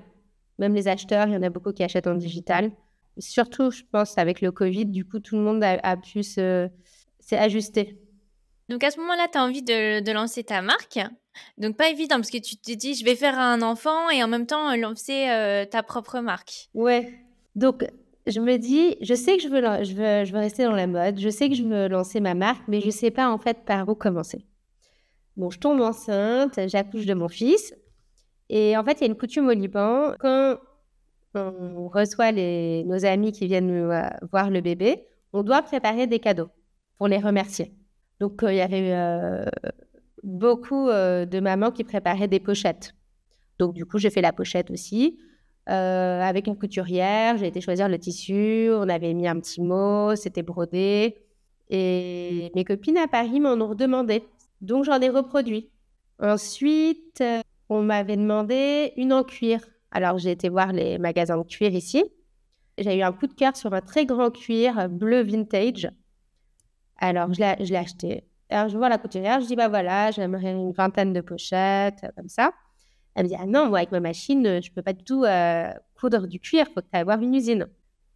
Même 0.58 0.74
les 0.74 0.88
acheteurs, 0.88 1.28
il 1.28 1.34
y 1.34 1.38
en 1.38 1.44
a 1.44 1.50
beaucoup 1.50 1.72
qui 1.72 1.84
achètent 1.84 2.08
en 2.08 2.16
digital. 2.16 2.72
Surtout, 3.18 3.72
je 3.72 3.84
pense, 3.92 4.18
avec 4.18 4.42
le 4.42 4.52
Covid, 4.52 4.86
du 4.86 5.06
coup, 5.06 5.20
tout 5.20 5.36
le 5.36 5.42
monde 5.42 5.64
a, 5.64 5.98
pu 5.98 6.24
se, 6.24 6.70
s'ajuster. 7.20 7.98
Donc 8.68 8.84
à 8.84 8.92
ce 8.92 9.00
moment-là, 9.00 9.28
tu 9.32 9.38
as 9.38 9.44
envie 9.44 9.64
de, 9.64 10.02
de, 10.02 10.12
lancer 10.12 10.44
ta 10.44 10.62
marque. 10.62 11.00
Donc 11.58 11.76
pas 11.76 11.90
évident 11.90 12.18
parce 12.18 12.30
que 12.30 12.38
tu 12.38 12.58
te 12.58 12.72
dis, 12.74 12.94
je 12.94 13.04
vais 13.04 13.16
faire 13.16 13.40
un 13.40 13.62
enfant 13.62 14.10
et 14.10 14.24
en 14.24 14.28
même 14.28 14.46
temps 14.46 14.76
lancer 14.76 15.30
euh, 15.30 15.66
ta 15.66 15.84
propre 15.84 16.20
marque. 16.20 16.70
Ouais. 16.74 17.14
Donc 17.56 17.86
je 18.30 18.40
me 18.40 18.58
dis, 18.58 18.96
je 19.02 19.14
sais 19.14 19.38
que 19.38 19.44
je 19.44 19.50
veux, 19.50 20.38
rester 20.38 20.64
dans 20.64 20.72
la 20.72 20.88
mode, 20.88 21.20
je 21.20 21.30
sais 21.30 21.50
que 21.50 21.56
je 21.56 21.64
veux 21.64 21.88
lancer 21.88 22.20
ma 22.20 22.34
marque, 22.34 22.68
mais 22.68 22.82
je 22.82 22.88
ne 22.88 22.92
sais 22.92 23.12
pas 23.12 23.30
en 23.30 23.38
fait 23.38 23.66
par 23.66 23.88
où 23.90 23.96
commencer. 23.96 24.46
Bon, 25.38 25.50
je 25.50 25.60
tombe 25.60 25.82
enceinte, 25.82 26.60
j'accouche 26.68 27.06
de 27.06 27.14
mon 27.14 27.30
fils. 27.30 27.74
Et 28.50 28.76
en 28.76 28.84
fait, 28.84 28.94
il 28.94 29.02
y 29.02 29.04
a 29.04 29.08
une 29.08 29.18
coutume 29.18 29.48
au 29.48 29.54
Liban. 29.54 30.14
Quand 30.20 30.58
on 31.36 31.88
reçoit 31.88 32.32
nos 32.32 33.06
amis 33.06 33.32
qui 33.32 33.48
viennent 33.48 33.72
euh, 33.72 34.02
voir 34.32 34.50
le 34.50 34.62
bébé, 34.62 35.06
on 35.34 35.44
doit 35.44 35.62
préparer 35.62 36.08
des 36.08 36.20
cadeaux 36.20 36.50
pour 36.98 37.08
les 37.08 37.20
remercier. 37.20 37.74
Donc, 38.20 38.44
euh, 38.44 38.52
il 38.52 38.58
y 38.58 38.62
avait 38.62 38.92
euh, 38.94 39.46
beaucoup 40.24 40.88
de 40.88 41.40
mamans 41.40 41.72
qui 41.72 41.84
préparaient 41.84 42.28
des 42.28 42.40
pochettes. 42.40 42.96
Donc, 43.60 43.74
du 43.74 43.86
coup, 43.86 43.98
j'ai 43.98 44.10
fait 44.10 44.22
la 44.22 44.34
pochette 44.34 44.72
aussi. 44.72 45.20
Euh, 45.70 46.22
avec 46.22 46.48
une 46.48 46.58
couturière. 46.58 47.38
J'ai 47.38 47.48
été 47.48 47.62
choisir 47.62 47.88
le 47.88 48.00
tissu. 48.00 48.70
On 48.72 48.90
avait 48.90 49.14
mis 49.14 49.28
un 49.28 49.40
petit 49.40 49.62
mot, 49.62 50.16
c'était 50.16 50.42
brodé. 50.42 51.18
Et 51.70 52.52
mes 52.56 52.64
copines 52.64 52.98
à 52.98 53.08
Paris 53.08 53.40
m'en 53.40 53.54
ont 53.54 53.68
redemandé. 53.68 54.24
Donc 54.62 54.86
j'en 54.86 55.00
ai 55.00 55.10
reproduit. 55.10 55.70
Ensuite, 56.20 57.22
euh, 57.22 57.42
on 57.70 57.84
m'avait 57.84 58.18
demandé 58.18 58.94
une 58.98 59.14
en 59.14 59.24
cuir. 59.24 59.62
Alors 59.92 60.18
j'ai 60.18 60.32
été 60.32 60.50
voir 60.50 60.74
les 60.74 60.98
magasins 60.98 61.38
de 61.38 61.44
cuir 61.44 61.72
ici. 61.74 62.04
J'ai 62.80 62.98
eu 62.98 63.04
un 63.04 63.12
coup 63.12 63.28
de 63.28 63.34
cœur 63.34 63.56
sur 63.56 63.74
un 63.74 63.82
très 63.82 64.08
grand 64.08 64.32
cuir 64.32 64.90
bleu 64.90 65.22
vintage. 65.22 65.90
Alors 66.98 67.32
je 67.32 67.40
l'ai 67.40 67.76
acheté. 67.76 68.24
Alors 68.50 68.70
je 68.70 68.78
vois 68.78 68.90
la 68.90 68.98
couturière, 68.98 69.40
je 69.42 69.46
dis 69.46 69.56
bah 69.56 69.68
voilà, 69.68 70.10
j'aimerais 70.10 70.52
une 70.52 70.72
vingtaine 70.72 71.14
de 71.14 71.22
pochettes, 71.22 72.04
comme 72.16 72.30
ça. 72.30 72.54
Elle 73.16 73.24
me 73.24 73.30
dit, 73.30 73.36
ah 73.38 73.46
non, 73.46 73.68
moi, 73.68 73.80
avec 73.80 73.92
ma 73.92 74.00
machine, 74.00 74.46
euh, 74.46 74.62
je 74.62 74.70
ne 74.70 74.76
peux 74.76 74.82
pas 74.82 74.94
du 74.94 75.04
tout 75.04 75.24
euh, 75.24 75.72
coudre 76.00 76.28
du 76.28 76.40
cuir, 76.40 76.66
il 76.70 76.74
faut 76.74 76.82
que 76.82 76.88
tu 76.92 76.98
ailles 76.98 77.04
voir 77.04 77.22
une 77.22 77.34
usine. 77.34 77.68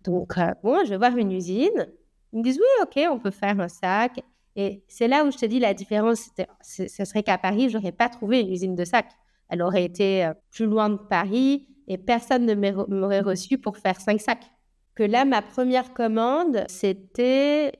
Donc, 0.03 0.37
euh, 0.37 0.53
bon, 0.63 0.83
je 0.85 0.91
vais 0.91 0.97
voir 0.97 1.17
une 1.17 1.31
usine. 1.31 1.87
Ils 2.31 2.39
me 2.39 2.43
disent, 2.43 2.57
oui, 2.59 2.83
OK, 2.83 3.03
on 3.11 3.19
peut 3.19 3.31
faire 3.31 3.59
un 3.59 3.67
sac. 3.67 4.21
Et 4.55 4.83
c'est 4.87 5.07
là 5.07 5.25
où 5.25 5.31
je 5.31 5.37
te 5.37 5.45
dis 5.45 5.59
la 5.59 5.73
différence, 5.73 6.29
ce 6.61 7.05
serait 7.05 7.23
qu'à 7.23 7.37
Paris, 7.37 7.69
je 7.69 7.77
n'aurais 7.77 7.91
pas 7.91 8.09
trouvé 8.09 8.41
une 8.41 8.51
usine 8.51 8.75
de 8.75 8.85
sacs. 8.85 9.11
Elle 9.49 9.61
aurait 9.61 9.83
été 9.83 10.31
plus 10.51 10.65
loin 10.65 10.89
de 10.89 10.97
Paris 10.97 11.67
et 11.87 11.97
personne 11.97 12.45
ne 12.45 12.53
m'aurait 12.53 13.21
reçu 13.21 13.57
pour 13.57 13.77
faire 13.77 13.99
cinq 13.99 14.21
sacs. 14.21 14.51
Que 14.93 15.03
là, 15.03 15.25
ma 15.25 15.41
première 15.41 15.93
commande, 15.93 16.63
c'était 16.67 17.71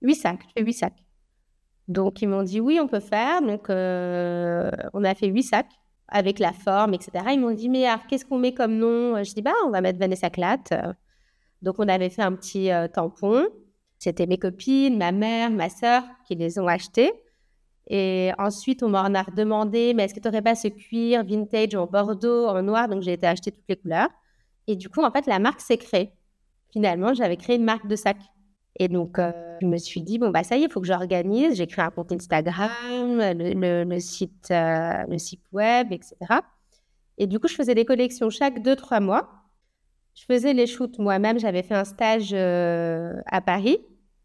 huit 0.00 0.14
sacs. 0.14 0.44
Je 0.56 0.62
huit 0.62 0.74
sacs. 0.74 1.02
Donc, 1.88 2.22
ils 2.22 2.28
m'ont 2.28 2.44
dit, 2.44 2.60
oui, 2.60 2.78
on 2.80 2.86
peut 2.86 3.00
faire. 3.00 3.42
Donc, 3.42 3.66
on 3.68 5.04
a 5.04 5.14
fait 5.16 5.26
huit 5.26 5.42
sacs 5.42 5.81
avec 6.12 6.38
la 6.38 6.52
forme, 6.52 6.94
etc. 6.94 7.10
Ils 7.32 7.40
m'ont 7.40 7.52
dit, 7.52 7.68
mais 7.68 7.86
alors, 7.86 8.06
qu'est-ce 8.06 8.24
qu'on 8.24 8.38
met 8.38 8.54
comme 8.54 8.76
nom? 8.76 9.22
Je 9.24 9.32
dis, 9.34 9.42
bah, 9.42 9.52
on 9.66 9.70
va 9.70 9.80
mettre 9.80 9.98
Vanessa 9.98 10.30
Clat. 10.30 10.58
Donc, 11.62 11.76
on 11.78 11.88
avait 11.88 12.10
fait 12.10 12.22
un 12.22 12.32
petit 12.32 12.70
euh, 12.70 12.86
tampon. 12.88 13.46
C'était 13.98 14.26
mes 14.26 14.38
copines, 14.38 14.96
ma 14.98 15.12
mère, 15.12 15.50
ma 15.50 15.68
sœur 15.68 16.02
qui 16.26 16.34
les 16.34 16.58
ont 16.58 16.66
achetés. 16.66 17.12
Et 17.88 18.30
ensuite, 18.38 18.82
on 18.82 18.88
m'en 18.88 19.14
a 19.14 19.24
demandé, 19.24 19.94
mais 19.94 20.04
est-ce 20.04 20.14
que 20.14 20.20
tu 20.20 20.28
n'aurais 20.28 20.42
pas 20.42 20.54
ce 20.54 20.68
cuir 20.68 21.24
vintage 21.24 21.74
en 21.74 21.86
bordeaux, 21.86 22.46
en 22.46 22.62
noir? 22.62 22.88
Donc, 22.88 23.02
j'ai 23.02 23.14
été 23.14 23.26
acheter 23.26 23.50
toutes 23.50 23.64
les 23.68 23.76
couleurs. 23.76 24.08
Et 24.66 24.76
du 24.76 24.88
coup, 24.88 25.02
en 25.02 25.10
fait, 25.10 25.26
la 25.26 25.38
marque 25.38 25.60
s'est 25.60 25.78
créée. 25.78 26.12
Finalement, 26.72 27.14
j'avais 27.14 27.36
créé 27.36 27.56
une 27.56 27.64
marque 27.64 27.86
de 27.86 27.96
sac. 27.96 28.16
Et 28.76 28.88
donc, 28.88 29.18
euh, 29.18 29.32
je 29.60 29.66
me 29.66 29.76
suis 29.76 30.02
dit, 30.02 30.18
bon, 30.18 30.30
bah, 30.30 30.42
ça 30.42 30.56
y 30.56 30.62
est, 30.62 30.66
il 30.66 30.70
faut 30.70 30.80
que 30.80 30.86
j'organise. 30.86 31.56
J'ai 31.56 31.66
créé 31.66 31.84
un 31.84 31.90
compte 31.90 32.12
Instagram, 32.12 33.18
le, 33.18 33.98
site, 34.00 34.50
euh, 34.50 35.04
le 35.08 35.18
site 35.18 35.44
web, 35.52 35.92
etc. 35.92 36.16
Et 37.18 37.26
du 37.26 37.38
coup, 37.38 37.48
je 37.48 37.54
faisais 37.54 37.74
des 37.74 37.84
collections 37.84 38.30
chaque 38.30 38.62
deux, 38.62 38.76
trois 38.76 39.00
mois. 39.00 39.28
Je 40.14 40.24
faisais 40.24 40.52
les 40.52 40.66
shoots 40.66 40.98
moi-même. 40.98 41.38
J'avais 41.38 41.62
fait 41.62 41.74
un 41.74 41.84
stage 41.84 42.30
euh, 42.32 43.14
à 43.26 43.40
Paris 43.40 43.78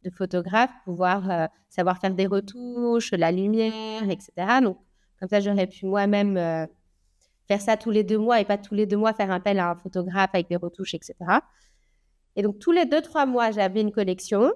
de 0.03 0.09
photographe, 0.09 0.71
pouvoir 0.85 1.49
savoir 1.69 1.97
faire 1.97 2.13
des 2.13 2.27
retouches, 2.27 3.11
la 3.11 3.31
lumière, 3.31 4.09
etc. 4.09 4.31
Donc, 4.63 4.77
comme 5.19 5.27
ça, 5.27 5.41
j'aurais 5.41 5.67
pu 5.67 5.85
moi-même 5.85 6.67
faire 7.47 7.61
ça 7.61 7.75
tous 7.75 7.91
les 7.91 8.03
deux 8.03 8.17
mois 8.17 8.39
et 8.39 8.45
pas 8.45 8.57
tous 8.57 8.75
les 8.75 8.85
deux 8.85 8.95
mois 8.95 9.13
faire 9.13 9.31
appel 9.31 9.59
à 9.59 9.71
un 9.71 9.75
photographe 9.75 10.29
avec 10.33 10.47
des 10.47 10.55
retouches, 10.55 10.93
etc. 10.93 11.15
Et 12.37 12.43
donc, 12.43 12.59
tous 12.59 12.71
les 12.71 12.85
deux, 12.85 13.01
trois 13.01 13.25
mois, 13.25 13.51
j'avais 13.51 13.81
une 13.81 13.91
collection 13.91 14.53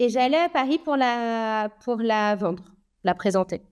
et 0.00 0.08
j'allais 0.08 0.36
à 0.36 0.48
Paris 0.48 0.78
pour 0.78 0.96
la, 0.96 1.70
pour 1.84 1.96
la 1.96 2.34
vendre, 2.34 2.64
la 3.04 3.14
présenter. 3.14 3.62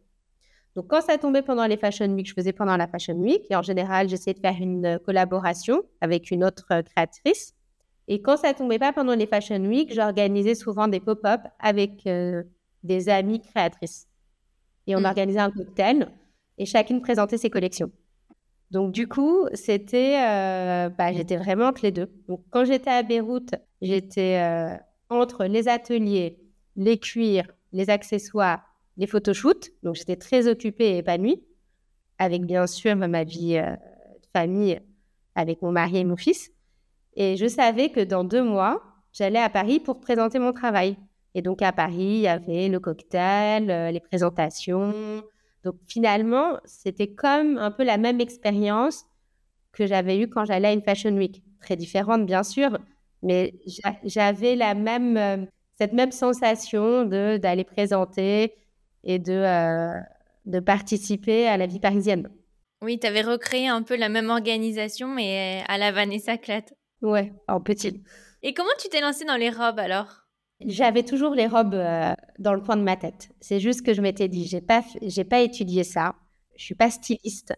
Donc, 0.76 0.86
quand 0.88 1.00
ça 1.00 1.18
tombait 1.18 1.42
pendant 1.42 1.66
les 1.66 1.76
Fashion 1.76 2.06
Week, 2.06 2.28
je 2.28 2.34
faisais 2.34 2.52
pendant 2.52 2.76
la 2.76 2.86
Fashion 2.86 3.16
Week. 3.16 3.42
Et 3.50 3.56
en 3.56 3.62
général, 3.62 4.08
j'essayais 4.08 4.34
de 4.34 4.38
faire 4.38 4.56
une 4.58 5.00
collaboration 5.04 5.82
avec 6.00 6.30
une 6.30 6.44
autre 6.44 6.82
créatrice. 6.82 7.54
Et 8.06 8.22
quand 8.22 8.36
ça 8.36 8.54
tombait 8.54 8.78
pas 8.78 8.92
pendant 8.92 9.14
les 9.14 9.26
Fashion 9.26 9.60
Week, 9.64 9.92
j'organisais 9.92 10.54
souvent 10.54 10.86
des 10.86 11.00
pop-up 11.00 11.40
avec 11.58 12.06
euh, 12.06 12.44
des 12.84 13.08
amies 13.08 13.40
créatrices. 13.40 14.06
Et 14.86 14.94
on 14.94 15.00
mmh. 15.00 15.04
organisait 15.04 15.40
un 15.40 15.50
cocktail 15.50 16.08
et 16.58 16.64
chacune 16.64 17.00
présentait 17.00 17.38
ses 17.38 17.50
collections. 17.50 17.90
Donc 18.70 18.92
du 18.92 19.08
coup, 19.08 19.46
c'était, 19.54 20.20
euh, 20.20 20.90
bah, 20.90 21.12
j'étais 21.12 21.36
vraiment 21.36 21.66
entre 21.66 21.82
les 21.82 21.92
deux. 21.92 22.10
Donc 22.28 22.42
quand 22.50 22.64
j'étais 22.64 22.90
à 22.90 23.02
Beyrouth, 23.02 23.54
j'étais 23.80 24.38
euh, 24.42 24.76
entre 25.08 25.46
les 25.46 25.68
ateliers, 25.68 26.38
les 26.76 26.98
cuirs, 26.98 27.50
les 27.72 27.88
accessoires, 27.88 28.62
les 28.98 29.06
photoshoots. 29.06 29.70
Donc 29.82 29.94
j'étais 29.94 30.16
très 30.16 30.48
occupée 30.48 30.90
et 30.90 30.98
épanouie, 30.98 31.42
avec 32.18 32.44
bien 32.44 32.66
sûr 32.66 32.94
ma 32.96 33.24
vie 33.24 33.56
euh, 33.56 33.72
de 33.72 34.26
famille, 34.34 34.80
avec 35.34 35.62
mon 35.62 35.72
mari 35.72 35.98
et 35.98 36.04
mon 36.04 36.16
fils. 36.16 36.50
Et 37.16 37.36
je 37.36 37.46
savais 37.46 37.88
que 37.88 38.00
dans 38.00 38.22
deux 38.22 38.42
mois, 38.42 38.82
j'allais 39.12 39.40
à 39.40 39.48
Paris 39.48 39.80
pour 39.80 39.98
présenter 39.98 40.38
mon 40.38 40.52
travail. 40.52 40.98
Et 41.34 41.40
donc 41.40 41.62
à 41.62 41.72
Paris, 41.72 41.94
il 41.96 42.20
y 42.20 42.28
avait 42.28 42.68
le 42.68 42.80
cocktail, 42.80 43.92
les 43.92 44.00
présentations, 44.00 45.22
donc 45.64 45.76
finalement, 45.86 46.58
c'était 46.64 47.08
comme 47.08 47.58
un 47.58 47.70
peu 47.70 47.84
la 47.84 47.98
même 47.98 48.20
expérience 48.20 49.04
que 49.72 49.86
j'avais 49.86 50.18
eue 50.18 50.28
quand 50.28 50.44
j'allais 50.44 50.68
à 50.68 50.72
une 50.72 50.82
Fashion 50.82 51.12
Week. 51.16 51.42
Très 51.60 51.76
différente, 51.76 52.24
bien 52.24 52.42
sûr, 52.42 52.78
mais 53.22 53.54
j'avais 54.04 54.54
la 54.54 54.74
même, 54.74 55.16
euh, 55.16 55.44
cette 55.76 55.92
même 55.92 56.12
sensation 56.12 57.04
d'aller 57.04 57.64
présenter 57.64 58.54
et 59.04 59.18
de, 59.18 59.32
euh, 59.32 60.00
de 60.46 60.60
participer 60.60 61.48
à 61.48 61.56
la 61.56 61.66
vie 61.66 61.80
parisienne. 61.80 62.28
Oui, 62.80 62.98
tu 62.98 63.06
avais 63.06 63.22
recréé 63.22 63.66
un 63.66 63.82
peu 63.82 63.96
la 63.96 64.08
même 64.08 64.30
organisation, 64.30 65.08
mais 65.08 65.64
à 65.66 65.78
la 65.78 65.90
Vanessa 65.90 66.38
Clatte. 66.38 66.74
Ouais, 67.02 67.32
en 67.48 67.60
petit. 67.60 68.02
Et 68.42 68.54
comment 68.54 68.70
tu 68.78 68.88
t'es 68.88 69.00
lancée 69.00 69.24
dans 69.24 69.36
les 69.36 69.50
robes 69.50 69.80
alors? 69.80 70.27
J'avais 70.64 71.02
toujours 71.02 71.34
les 71.34 71.46
robes 71.46 71.74
euh, 71.74 72.14
dans 72.38 72.54
le 72.54 72.60
coin 72.60 72.76
de 72.76 72.82
ma 72.82 72.96
tête. 72.96 73.30
C'est 73.40 73.60
juste 73.60 73.82
que 73.82 73.94
je 73.94 74.02
m'étais 74.02 74.28
dit, 74.28 74.46
j'ai 74.46 74.60
pas, 74.60 74.82
j'ai 75.02 75.24
pas 75.24 75.40
étudié 75.40 75.84
ça. 75.84 76.14
Je 76.56 76.64
suis 76.64 76.74
pas 76.74 76.90
styliste. 76.90 77.54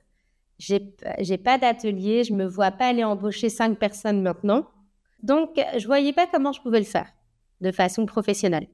J'ai, 0.58 0.94
j'ai 1.20 1.38
pas 1.38 1.56
d'atelier. 1.56 2.24
Je 2.24 2.34
me 2.34 2.46
vois 2.46 2.70
pas 2.70 2.88
aller 2.88 3.04
embaucher 3.04 3.48
cinq 3.48 3.78
personnes 3.78 4.20
maintenant. 4.20 4.66
Donc, 5.22 5.58
je 5.76 5.86
voyais 5.86 6.12
pas 6.12 6.26
comment 6.26 6.52
je 6.52 6.60
pouvais 6.60 6.80
le 6.80 6.84
faire 6.84 7.10
de 7.60 7.72
façon 7.72 8.06
professionnelle. 8.06 8.68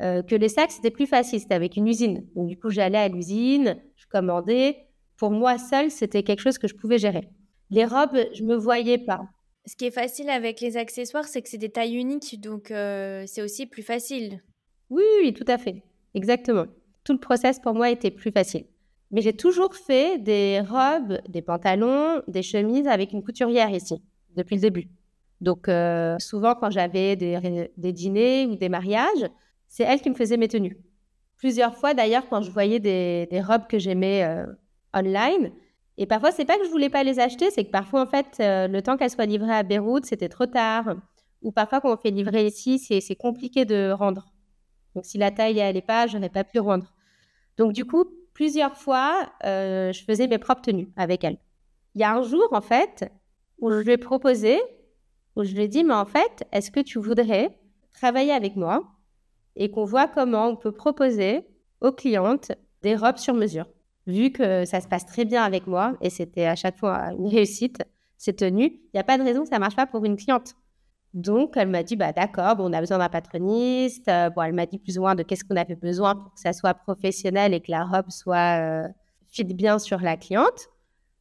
Euh, 0.00 0.22
que 0.22 0.34
les 0.34 0.48
sacs, 0.48 0.70
c'était 0.70 0.90
plus 0.90 1.06
facile. 1.06 1.40
C'était 1.40 1.54
avec 1.54 1.76
une 1.76 1.86
usine. 1.86 2.26
Donc, 2.34 2.48
du 2.48 2.58
coup, 2.58 2.70
j'allais 2.70 2.98
à 2.98 3.08
l'usine, 3.08 3.76
je 3.96 4.06
commandais. 4.06 4.86
Pour 5.16 5.30
moi, 5.30 5.58
seule, 5.58 5.90
c'était 5.90 6.22
quelque 6.22 6.40
chose 6.40 6.56
que 6.56 6.68
je 6.68 6.74
pouvais 6.74 6.98
gérer. 6.98 7.28
Les 7.70 7.84
robes, 7.84 8.18
je 8.32 8.42
me 8.42 8.56
voyais 8.56 8.98
pas. 8.98 9.20
Ce 9.66 9.76
qui 9.76 9.84
est 9.84 9.90
facile 9.90 10.30
avec 10.30 10.60
les 10.60 10.76
accessoires, 10.76 11.24
c'est 11.24 11.42
que 11.42 11.48
c'est 11.48 11.58
des 11.58 11.70
tailles 11.70 11.96
uniques, 11.96 12.40
donc 12.40 12.70
euh, 12.70 13.24
c'est 13.26 13.42
aussi 13.42 13.66
plus 13.66 13.82
facile. 13.82 14.42
Oui, 14.88 15.04
oui, 15.22 15.32
tout 15.32 15.44
à 15.46 15.58
fait. 15.58 15.82
Exactement. 16.14 16.66
Tout 17.04 17.12
le 17.12 17.20
process 17.20 17.60
pour 17.60 17.74
moi 17.74 17.90
était 17.90 18.10
plus 18.10 18.32
facile. 18.32 18.64
Mais 19.10 19.22
j'ai 19.22 19.32
toujours 19.32 19.74
fait 19.74 20.18
des 20.18 20.60
robes, 20.60 21.18
des 21.28 21.42
pantalons, 21.42 22.22
des 22.28 22.42
chemises 22.42 22.86
avec 22.86 23.12
une 23.12 23.22
couturière 23.22 23.70
ici, 23.70 24.02
depuis 24.36 24.56
le 24.56 24.62
début. 24.62 24.88
Donc 25.40 25.68
euh, 25.68 26.16
souvent 26.18 26.54
quand 26.54 26.70
j'avais 26.70 27.16
des, 27.16 27.92
dîners 27.92 28.46
ou 28.46 28.56
des 28.56 28.68
mariages, 28.68 29.26
c'est 29.68 29.84
elle 29.84 30.00
qui 30.00 30.10
me 30.10 30.14
faisait 30.14 30.36
mes 30.36 30.48
tenues. 30.48 30.76
Plusieurs 31.36 31.76
fois 31.76 31.94
d'ailleurs 31.94 32.28
quand 32.28 32.42
je 32.42 32.50
voyais 32.50 32.78
des, 32.78 33.42
robes 33.42 33.66
que 33.66 33.78
j'aimais 33.78 34.22
euh, 34.24 34.46
online, 34.94 35.52
et 35.98 36.06
parfois, 36.06 36.32
c'est 36.32 36.44
pas 36.44 36.56
que 36.56 36.64
je 36.64 36.70
voulais 36.70 36.88
pas 36.88 37.02
les 37.02 37.20
acheter, 37.20 37.50
c'est 37.50 37.64
que 37.64 37.70
parfois, 37.70 38.02
en 38.02 38.06
fait, 38.06 38.38
euh, 38.40 38.68
le 38.68 38.82
temps 38.82 38.96
qu'elles 38.96 39.10
soient 39.10 39.26
livrées 39.26 39.54
à 39.54 39.62
Beyrouth, 39.62 40.06
c'était 40.06 40.28
trop 40.28 40.46
tard. 40.46 40.94
Ou 41.42 41.52
parfois, 41.52 41.80
quand 41.80 41.92
on 41.92 41.96
fait 41.96 42.10
livrer 42.10 42.46
ici, 42.46 42.78
c'est 42.78 43.16
compliqué 43.16 43.64
de 43.64 43.90
rendre. 43.92 44.32
Donc, 44.94 45.04
si 45.04 45.18
la 45.18 45.30
taille 45.30 45.56
n'est 45.56 45.82
pas, 45.82 46.06
je 46.06 46.16
n'aurais 46.16 46.30
pas 46.30 46.44
pu 46.44 46.58
rendre. 46.58 46.92
Donc, 47.56 47.72
du 47.72 47.84
coup, 47.84 48.04
plusieurs 48.34 48.76
fois, 48.76 49.30
euh, 49.44 49.92
je 49.92 50.04
faisais 50.04 50.26
mes 50.26 50.38
propres 50.38 50.62
tenues 50.62 50.88
avec 50.96 51.24
elle. 51.24 51.38
Il 51.94 52.00
y 52.00 52.04
a 52.04 52.14
un 52.14 52.22
jour, 52.22 52.48
en 52.52 52.60
fait, 52.60 53.10
où 53.58 53.70
je 53.70 53.78
lui 53.78 53.92
ai 53.92 53.98
proposé, 53.98 54.58
où 55.36 55.44
je 55.44 55.54
lui 55.54 55.62
ai 55.62 55.68
dit, 55.68 55.84
mais 55.84 55.94
en 55.94 56.06
fait, 56.06 56.46
est-ce 56.52 56.70
que 56.70 56.80
tu 56.80 56.98
voudrais 56.98 57.58
travailler 57.92 58.32
avec 58.32 58.56
moi 58.56 58.82
et 59.56 59.70
qu'on 59.70 59.84
voit 59.84 60.08
comment 60.08 60.48
on 60.48 60.56
peut 60.56 60.72
proposer 60.72 61.46
aux 61.80 61.92
clientes 61.92 62.52
des 62.82 62.96
robes 62.96 63.18
sur 63.18 63.34
mesure? 63.34 63.66
Vu 64.06 64.30
que 64.30 64.64
ça 64.64 64.80
se 64.80 64.88
passe 64.88 65.06
très 65.06 65.24
bien 65.24 65.42
avec 65.42 65.66
moi 65.66 65.96
et 66.00 66.10
c'était 66.10 66.46
à 66.46 66.56
chaque 66.56 66.78
fois 66.78 67.12
une 67.18 67.28
réussite, 67.28 67.82
c'est 68.16 68.36
tenu, 68.36 68.64
il 68.64 68.90
n'y 68.94 69.00
a 69.00 69.04
pas 69.04 69.18
de 69.18 69.22
raison 69.22 69.42
que 69.42 69.48
ça 69.48 69.56
ne 69.56 69.60
marche 69.60 69.76
pas 69.76 69.86
pour 69.86 70.04
une 70.04 70.16
cliente. 70.16 70.54
Donc, 71.14 71.54
elle 71.56 71.68
m'a 71.68 71.82
dit, 71.82 71.96
bah, 71.96 72.12
d'accord, 72.12 72.54
bon, 72.56 72.70
on 72.70 72.72
a 72.72 72.80
besoin 72.80 72.98
d'un 72.98 73.08
patroniste. 73.08 74.08
Euh, 74.08 74.30
bon, 74.30 74.42
elle 74.42 74.52
m'a 74.52 74.66
dit 74.66 74.78
plus 74.78 74.96
ou 74.98 75.00
moins 75.00 75.14
de 75.14 75.22
qu'est-ce 75.22 75.44
qu'on 75.44 75.56
avait 75.56 75.74
besoin 75.74 76.14
pour 76.14 76.32
que 76.34 76.40
ça 76.40 76.52
soit 76.52 76.74
professionnel 76.74 77.52
et 77.52 77.60
que 77.60 77.70
la 77.70 77.84
robe 77.84 78.10
soit 78.10 78.60
euh, 78.60 78.88
fit 79.28 79.44
bien 79.44 79.78
sur 79.78 80.00
la 80.00 80.16
cliente. 80.16 80.68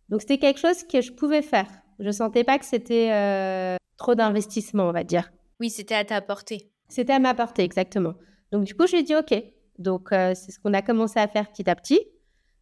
Donc, 0.10 0.22
c'était 0.22 0.38
quelque 0.38 0.60
chose 0.60 0.84
que 0.84 1.02
je 1.02 1.12
pouvais 1.12 1.42
faire. 1.42 1.68
Je 2.00 2.06
ne 2.06 2.12
sentais 2.12 2.44
pas 2.44 2.60
que 2.60 2.66
c'était 2.66 3.12
euh, 3.12 3.78
trop 3.98 4.14
d'investissement, 4.14 4.90
on 4.90 4.92
va 4.92 5.04
dire. 5.04 5.32
Oui, 5.60 5.70
c'était 5.70 5.96
à 5.96 6.06
ta 6.06 6.22
portée. 6.22 6.72
C'était 6.88 7.14
à 7.14 7.20
ma 7.20 7.34
portée, 7.34 7.64
exactement. 7.64 8.14
Donc, 8.52 8.66
du 8.66 8.76
coup, 8.76 8.86
je 8.86 8.94
lui 8.94 9.00
ai 9.00 9.04
dit, 9.04 9.16
OK. 9.16 9.34
Donc, 9.80 10.10
c'est 10.12 10.52
ce 10.52 10.60
qu'on 10.60 10.74
a 10.74 10.82
commencé 10.82 11.20
à 11.20 11.28
faire 11.28 11.50
petit 11.50 11.70
à 11.70 11.76
petit. 11.76 12.00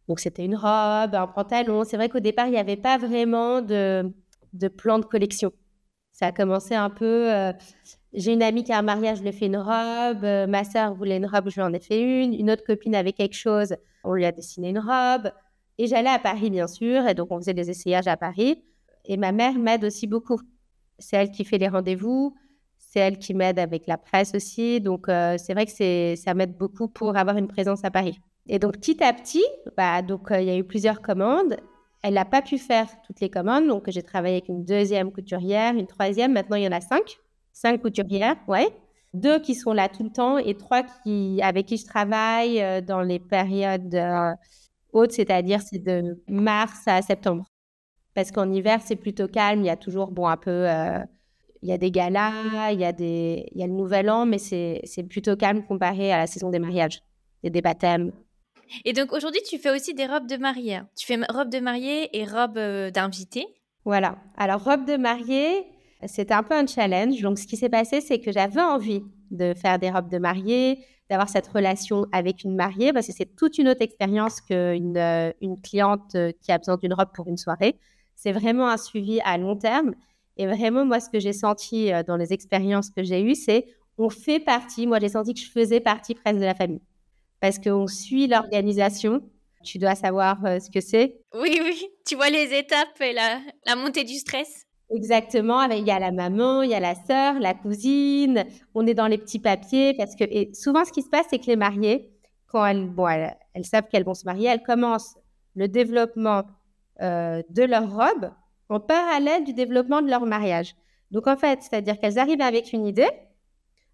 Donc, 0.08 0.20
c'était 0.20 0.44
une 0.44 0.56
robe, 0.56 1.14
un 1.14 1.26
pantalon. 1.26 1.84
C'est 1.84 1.96
vrai 1.96 2.08
qu'au 2.08 2.20
départ, 2.20 2.46
il 2.46 2.52
n'y 2.52 2.58
avait 2.58 2.76
pas 2.76 2.96
vraiment 2.96 3.60
de, 3.60 4.10
de, 4.54 4.68
plan 4.68 4.98
de 4.98 5.04
collection. 5.04 5.52
Ça 6.12 6.26
a 6.26 6.32
commencé 6.32 6.74
un 6.74 6.90
peu. 6.90 7.30
Euh, 7.32 7.52
j'ai 8.14 8.32
une 8.32 8.42
amie 8.42 8.64
qui 8.64 8.72
a 8.72 8.78
un 8.78 8.82
mariage, 8.82 9.18
je 9.18 9.22
lui 9.22 9.28
ai 9.28 9.32
fait 9.32 9.46
une 9.46 9.58
robe. 9.58 10.24
Euh, 10.24 10.46
ma 10.46 10.64
sœur 10.64 10.94
voulait 10.94 11.18
une 11.18 11.26
robe, 11.26 11.50
je 11.50 11.56
lui 11.56 11.62
en 11.62 11.72
ai 11.74 11.80
fait 11.80 12.00
une. 12.00 12.32
Une 12.32 12.50
autre 12.50 12.64
copine 12.64 12.94
avait 12.94 13.12
quelque 13.12 13.36
chose, 13.36 13.76
on 14.02 14.14
lui 14.14 14.24
a 14.24 14.32
dessiné 14.32 14.70
une 14.70 14.78
robe. 14.78 15.30
Et 15.76 15.86
j'allais 15.86 16.08
à 16.08 16.18
Paris, 16.18 16.50
bien 16.50 16.66
sûr. 16.66 17.06
Et 17.06 17.14
donc, 17.14 17.30
on 17.30 17.36
faisait 17.36 17.54
des 17.54 17.70
essayages 17.70 18.08
à 18.08 18.16
Paris. 18.16 18.64
Et 19.04 19.16
ma 19.18 19.32
mère 19.32 19.54
m'aide 19.54 19.84
aussi 19.84 20.06
beaucoup. 20.06 20.40
C'est 20.98 21.16
elle 21.16 21.30
qui 21.30 21.44
fait 21.44 21.58
les 21.58 21.68
rendez-vous. 21.68 22.34
C'est 22.78 23.00
elle 23.00 23.18
qui 23.18 23.34
m'aide 23.34 23.58
avec 23.58 23.86
la 23.86 23.98
presse 23.98 24.34
aussi. 24.34 24.80
Donc, 24.80 25.08
euh, 25.08 25.36
c'est 25.38 25.52
vrai 25.52 25.66
que 25.66 26.16
ça 26.16 26.34
m'aide 26.34 26.56
beaucoup 26.56 26.88
pour 26.88 27.16
avoir 27.16 27.36
une 27.36 27.48
présence 27.48 27.84
à 27.84 27.90
Paris. 27.90 28.18
Et 28.48 28.58
donc, 28.58 28.72
petit 28.78 29.02
à 29.04 29.12
petit, 29.12 29.44
bah, 29.76 30.02
donc, 30.02 30.30
euh, 30.30 30.40
il 30.40 30.46
y 30.46 30.50
a 30.50 30.56
eu 30.56 30.64
plusieurs 30.64 31.02
commandes. 31.02 31.56
Elle 32.02 32.14
n'a 32.14 32.24
pas 32.24 32.42
pu 32.42 32.58
faire 32.58 32.88
toutes 33.06 33.20
les 33.20 33.28
commandes. 33.28 33.66
Donc, 33.66 33.84
j'ai 33.88 34.02
travaillé 34.02 34.36
avec 34.36 34.48
une 34.48 34.64
deuxième 34.64 35.12
couturière, 35.12 35.74
une 35.74 35.86
troisième. 35.86 36.32
Maintenant, 36.32 36.56
il 36.56 36.62
y 36.62 36.68
en 36.68 36.72
a 36.72 36.80
cinq. 36.80 37.18
Cinq 37.52 37.82
couturières, 37.82 38.36
ouais. 38.46 38.68
Deux 39.14 39.40
qui 39.40 39.54
sont 39.54 39.72
là 39.72 39.88
tout 39.88 40.04
le 40.04 40.10
temps 40.10 40.38
et 40.38 40.54
trois 40.54 40.82
qui, 40.82 41.40
avec 41.42 41.66
qui 41.66 41.76
je 41.76 41.86
travaille 41.86 42.62
euh, 42.62 42.80
dans 42.80 43.00
les 43.00 43.18
périodes 43.18 43.94
euh, 43.94 44.32
hautes, 44.92 45.12
c'est-à-dire 45.12 45.60
c'est 45.60 45.82
de 45.82 46.22
mars 46.28 46.82
à 46.86 47.02
septembre. 47.02 47.44
Parce 48.14 48.30
qu'en 48.30 48.50
hiver, 48.52 48.80
c'est 48.84 48.96
plutôt 48.96 49.26
calme. 49.28 49.60
Il 49.60 49.66
y 49.66 49.70
a 49.70 49.76
toujours, 49.76 50.10
bon, 50.10 50.26
un 50.26 50.36
peu, 50.36 50.66
il 51.62 51.68
y 51.68 51.72
a 51.72 51.78
des 51.78 51.90
galas, 51.90 52.72
il 52.72 52.80
y 52.80 52.84
a, 52.84 52.92
des, 52.92 53.46
il 53.52 53.60
y 53.60 53.62
a 53.62 53.66
le 53.66 53.72
nouvel 53.72 54.10
an, 54.10 54.26
mais 54.26 54.38
c'est 54.38 55.06
plutôt 55.08 55.36
calme 55.36 55.64
comparé 55.64 56.12
à 56.12 56.18
la 56.18 56.26
saison 56.26 56.50
des 56.50 56.58
mariages 56.58 57.00
et 57.42 57.50
des 57.50 57.62
baptêmes. 57.62 58.12
Et 58.84 58.92
donc 58.92 59.12
aujourd'hui, 59.12 59.40
tu 59.48 59.58
fais 59.58 59.70
aussi 59.70 59.94
des 59.94 60.06
robes 60.06 60.26
de 60.26 60.36
mariée. 60.36 60.80
Tu 60.96 61.06
fais 61.06 61.18
robe 61.28 61.50
de 61.50 61.60
mariée 61.60 62.16
et 62.16 62.24
robe 62.24 62.58
euh, 62.58 62.90
d'invité. 62.90 63.46
Voilà. 63.84 64.18
Alors 64.36 64.62
robe 64.62 64.84
de 64.84 64.96
mariée, 64.96 65.66
c'était 66.06 66.34
un 66.34 66.42
peu 66.42 66.54
un 66.54 66.66
challenge. 66.66 67.20
Donc 67.20 67.38
ce 67.38 67.46
qui 67.46 67.56
s'est 67.56 67.68
passé, 67.68 68.00
c'est 68.00 68.20
que 68.20 68.32
j'avais 68.32 68.60
envie 68.60 69.02
de 69.30 69.54
faire 69.54 69.78
des 69.78 69.90
robes 69.90 70.10
de 70.10 70.18
mariée, 70.18 70.78
d'avoir 71.10 71.28
cette 71.28 71.46
relation 71.46 72.06
avec 72.12 72.44
une 72.44 72.54
mariée, 72.54 72.92
parce 72.92 73.06
que 73.06 73.12
c'est 73.12 73.36
toute 73.36 73.58
une 73.58 73.68
autre 73.68 73.82
expérience 73.82 74.40
qu'une 74.40 74.96
euh, 74.96 75.32
une 75.40 75.60
cliente 75.60 76.14
euh, 76.14 76.32
qui 76.40 76.52
a 76.52 76.58
besoin 76.58 76.76
d'une 76.76 76.94
robe 76.94 77.12
pour 77.14 77.28
une 77.28 77.38
soirée. 77.38 77.78
C'est 78.14 78.32
vraiment 78.32 78.68
un 78.68 78.76
suivi 78.76 79.20
à 79.24 79.38
long 79.38 79.56
terme. 79.56 79.94
Et 80.36 80.46
vraiment, 80.46 80.84
moi, 80.84 81.00
ce 81.00 81.08
que 81.08 81.18
j'ai 81.18 81.32
senti 81.32 81.90
dans 82.06 82.16
les 82.16 82.32
expériences 82.32 82.90
que 82.90 83.02
j'ai 83.02 83.22
eues, 83.22 83.34
c'est 83.34 83.66
on 83.98 84.08
fait 84.08 84.38
partie, 84.38 84.86
moi 84.86 84.98
j'ai 85.00 85.08
senti 85.08 85.34
que 85.34 85.40
je 85.40 85.50
faisais 85.50 85.80
partie 85.80 86.14
presque 86.14 86.38
de 86.38 86.44
la 86.44 86.54
famille. 86.54 86.80
Parce 87.40 87.58
qu'on 87.58 87.86
suit 87.86 88.26
l'organisation. 88.26 89.22
Tu 89.64 89.78
dois 89.78 89.94
savoir 89.94 90.44
euh, 90.44 90.60
ce 90.60 90.70
que 90.70 90.80
c'est. 90.80 91.20
Oui, 91.34 91.60
oui, 91.62 91.86
tu 92.06 92.14
vois 92.16 92.30
les 92.30 92.56
étapes 92.56 93.00
et 93.00 93.12
la, 93.12 93.40
la 93.66 93.76
montée 93.76 94.04
du 94.04 94.14
stress. 94.14 94.68
Exactement, 94.90 95.64
il 95.64 95.86
y 95.86 95.90
a 95.90 95.98
la 95.98 96.12
maman, 96.12 96.62
il 96.62 96.70
y 96.70 96.74
a 96.74 96.80
la 96.80 96.94
sœur, 96.94 97.38
la 97.40 97.52
cousine, 97.52 98.46
on 98.74 98.86
est 98.86 98.94
dans 98.94 99.06
les 99.06 99.18
petits 99.18 99.38
papiers 99.38 99.92
parce 99.92 100.16
que 100.16 100.24
et 100.24 100.50
souvent 100.54 100.82
ce 100.86 100.92
qui 100.92 101.02
se 101.02 101.10
passe 101.10 101.26
c'est 101.28 101.38
que 101.38 101.46
les 101.46 101.56
mariées, 101.56 102.10
quand 102.46 102.64
elles, 102.64 102.86
bon, 102.88 103.06
elles, 103.06 103.64
savent 103.64 103.86
qu'elles 103.90 104.04
vont 104.04 104.14
se 104.14 104.24
marier, 104.24 104.48
elles 104.48 104.62
commencent 104.62 105.18
le 105.54 105.68
développement 105.68 106.44
euh, 107.02 107.42
de 107.50 107.64
leur 107.64 107.92
robe 107.94 108.30
en 108.70 108.80
parallèle 108.80 109.44
du 109.44 109.52
développement 109.52 110.00
de 110.00 110.08
leur 110.08 110.24
mariage. 110.24 110.74
Donc 111.10 111.26
en 111.26 111.36
fait, 111.36 111.60
c'est-à-dire 111.62 111.98
qu'elles 111.98 112.18
arrivent 112.18 112.40
avec 112.40 112.72
une 112.72 112.86
idée, 112.86 113.10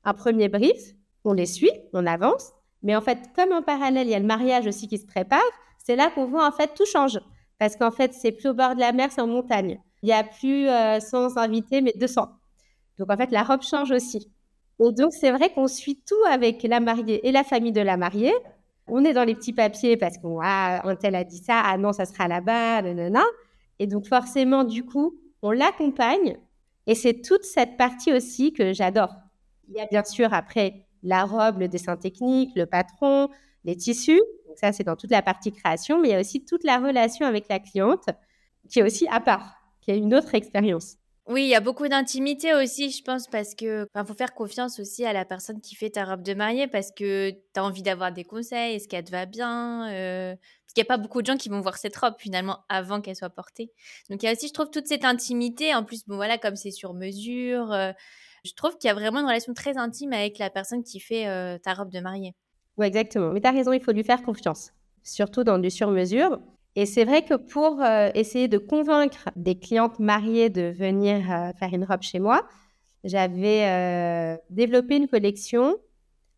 un 0.04 0.14
premier 0.14 0.48
brief, 0.48 0.94
on 1.24 1.32
les 1.32 1.46
suit, 1.46 1.72
on 1.92 2.06
avance, 2.06 2.52
mais 2.84 2.94
en 2.94 3.00
fait, 3.00 3.18
comme 3.34 3.52
en 3.52 3.62
parallèle, 3.62 4.06
il 4.06 4.10
y 4.10 4.14
a 4.14 4.20
le 4.20 4.26
mariage 4.26 4.66
aussi 4.66 4.86
qui 4.86 4.98
se 4.98 5.06
prépare, 5.06 5.40
c'est 5.78 5.96
là 5.96 6.10
qu'on 6.10 6.26
voit 6.26 6.46
en 6.46 6.52
fait 6.52 6.72
tout 6.74 6.86
change. 6.86 7.18
Parce 7.58 7.76
qu'en 7.76 7.90
fait, 7.90 8.12
c'est 8.12 8.30
plus 8.30 8.50
au 8.50 8.54
bord 8.54 8.74
de 8.74 8.80
la 8.80 8.92
mer, 8.92 9.10
c'est 9.10 9.22
en 9.22 9.26
montagne. 9.26 9.80
Il 10.02 10.06
n'y 10.06 10.12
a 10.12 10.22
plus 10.22 10.66
100 10.66 10.68
euh, 10.68 11.40
invités, 11.40 11.80
mais 11.80 11.94
200. 11.96 12.28
Donc 12.98 13.10
en 13.10 13.16
fait, 13.16 13.30
la 13.30 13.42
robe 13.42 13.62
change 13.62 13.90
aussi. 13.90 14.30
Et 14.80 14.92
donc, 14.92 15.12
c'est 15.12 15.30
vrai 15.30 15.50
qu'on 15.50 15.66
suit 15.66 16.02
tout 16.06 16.22
avec 16.30 16.62
la 16.62 16.78
mariée 16.80 17.26
et 17.26 17.32
la 17.32 17.42
famille 17.42 17.72
de 17.72 17.80
la 17.80 17.96
mariée. 17.96 18.34
On 18.86 19.02
est 19.04 19.14
dans 19.14 19.24
les 19.24 19.34
petits 19.34 19.54
papiers 19.54 19.96
parce 19.96 20.18
qu'on 20.18 20.40
ah, 20.42 20.86
un 20.86 20.94
tel 20.94 21.14
a 21.14 21.24
dit 21.24 21.38
ça, 21.38 21.62
ah 21.64 21.78
non, 21.78 21.92
ça 21.92 22.04
sera 22.04 22.28
là-bas, 22.28 22.82
nanana. 22.82 23.22
Et 23.78 23.86
donc, 23.86 24.06
forcément, 24.06 24.62
du 24.62 24.84
coup, 24.84 25.14
on 25.40 25.52
l'accompagne. 25.52 26.36
Et 26.86 26.94
c'est 26.94 27.22
toute 27.22 27.44
cette 27.44 27.78
partie 27.78 28.12
aussi 28.12 28.52
que 28.52 28.74
j'adore. 28.74 29.14
Il 29.68 29.74
y 29.74 29.80
a 29.80 29.86
bien 29.86 30.04
sûr 30.04 30.34
après 30.34 30.83
la 31.04 31.24
robe, 31.24 31.60
le 31.60 31.68
dessin 31.68 31.96
technique, 31.96 32.50
le 32.56 32.66
patron, 32.66 33.28
les 33.64 33.76
tissus. 33.76 34.22
Donc 34.48 34.58
ça, 34.58 34.72
c'est 34.72 34.84
dans 34.84 34.96
toute 34.96 35.10
la 35.10 35.22
partie 35.22 35.52
création, 35.52 36.00
mais 36.00 36.08
il 36.08 36.12
y 36.12 36.14
a 36.14 36.20
aussi 36.20 36.44
toute 36.44 36.64
la 36.64 36.78
relation 36.78 37.26
avec 37.26 37.48
la 37.48 37.60
cliente 37.60 38.06
qui 38.68 38.80
est 38.80 38.82
aussi 38.82 39.06
à 39.08 39.20
part, 39.20 39.54
qui 39.80 39.90
est 39.90 39.98
une 39.98 40.14
autre 40.14 40.34
expérience. 40.34 40.96
Oui, 41.26 41.44
il 41.44 41.48
y 41.48 41.54
a 41.54 41.60
beaucoup 41.60 41.88
d'intimité 41.88 42.52
aussi, 42.52 42.90
je 42.90 43.02
pense, 43.02 43.28
parce 43.28 43.54
que 43.54 43.88
faut 44.06 44.14
faire 44.14 44.34
confiance 44.34 44.78
aussi 44.78 45.06
à 45.06 45.14
la 45.14 45.24
personne 45.24 45.62
qui 45.62 45.74
fait 45.74 45.88
ta 45.88 46.04
robe 46.04 46.22
de 46.22 46.34
mariée, 46.34 46.66
parce 46.66 46.90
que 46.92 47.30
tu 47.30 47.38
as 47.56 47.64
envie 47.64 47.82
d'avoir 47.82 48.12
des 48.12 48.24
conseils, 48.24 48.74
est-ce 48.74 48.88
qu'elle 48.88 49.04
te 49.04 49.10
va 49.10 49.24
bien 49.24 49.90
euh, 49.90 50.34
Parce 50.34 50.74
qu'il 50.74 50.82
n'y 50.82 50.86
a 50.86 50.96
pas 50.96 50.98
beaucoup 50.98 51.22
de 51.22 51.26
gens 51.26 51.38
qui 51.38 51.48
vont 51.48 51.62
voir 51.62 51.78
cette 51.78 51.96
robe 51.96 52.14
finalement 52.18 52.58
avant 52.68 53.00
qu'elle 53.00 53.16
soit 53.16 53.30
portée. 53.30 53.72
Donc 54.10 54.22
il 54.22 54.26
y 54.26 54.28
a 54.28 54.32
aussi, 54.32 54.48
je 54.48 54.52
trouve, 54.52 54.68
toute 54.70 54.86
cette 54.86 55.06
intimité. 55.06 55.74
En 55.74 55.82
plus, 55.82 56.02
voilà, 56.06 56.36
comme 56.36 56.56
c'est 56.56 56.70
sur 56.70 56.92
mesure, 56.92 57.72
euh, 57.72 57.92
je 58.44 58.52
trouve 58.52 58.76
qu'il 58.76 58.88
y 58.88 58.90
a 58.90 58.94
vraiment 58.94 59.20
une 59.20 59.26
relation 59.26 59.54
très 59.54 59.76
intime 59.78 60.12
avec 60.12 60.38
la 60.38 60.50
personne 60.50 60.82
qui 60.82 61.00
fait 61.00 61.26
euh, 61.26 61.58
ta 61.58 61.72
robe 61.74 61.90
de 61.90 62.00
mariée. 62.00 62.34
Oui, 62.76 62.86
exactement. 62.86 63.32
Mais 63.32 63.40
tu 63.40 63.46
as 63.46 63.52
raison, 63.52 63.72
il 63.72 63.82
faut 63.82 63.92
lui 63.92 64.04
faire 64.04 64.22
confiance, 64.22 64.72
surtout 65.02 65.44
dans 65.44 65.58
du 65.58 65.70
sur-mesure. 65.70 66.40
Et 66.76 66.86
c'est 66.86 67.04
vrai 67.04 67.24
que 67.24 67.34
pour 67.34 67.80
euh, 67.80 68.10
essayer 68.14 68.48
de 68.48 68.58
convaincre 68.58 69.30
des 69.36 69.58
clientes 69.58 69.98
mariées 69.98 70.50
de 70.50 70.74
venir 70.76 71.30
euh, 71.30 71.52
faire 71.58 71.72
une 71.72 71.84
robe 71.84 72.02
chez 72.02 72.18
moi, 72.18 72.46
j'avais 73.04 74.38
développé 74.48 74.96
une 74.96 75.08
collection. 75.08 75.76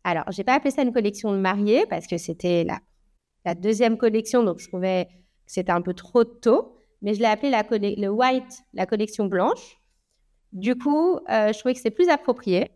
Alors, 0.03 0.25
j'ai 0.31 0.43
pas 0.43 0.53
appelé 0.53 0.71
ça 0.71 0.81
une 0.81 0.91
collection 0.91 1.31
de 1.31 1.37
mariée 1.37 1.85
parce 1.85 2.07
que 2.07 2.17
c'était 2.17 2.65
la, 2.65 3.55
deuxième 3.55 3.97
collection, 3.97 4.43
donc 4.43 4.59
je 4.59 4.67
trouvais 4.67 5.05
que 5.05 5.11
c'était 5.45 5.71
un 5.71 5.81
peu 5.81 5.93
trop 5.93 6.25
tôt. 6.25 6.75
Mais 7.01 7.13
je 7.13 7.19
l'ai 7.19 7.25
appelé 7.25 7.51
la 7.51 7.63
le 7.71 8.09
white, 8.09 8.63
la 8.73 8.85
collection 8.85 9.27
blanche. 9.27 9.77
Du 10.53 10.75
coup, 10.75 11.19
je 11.27 11.57
trouvais 11.57 11.73
que 11.73 11.79
c'est 11.81 11.91
plus 11.91 12.09
approprié. 12.09 12.71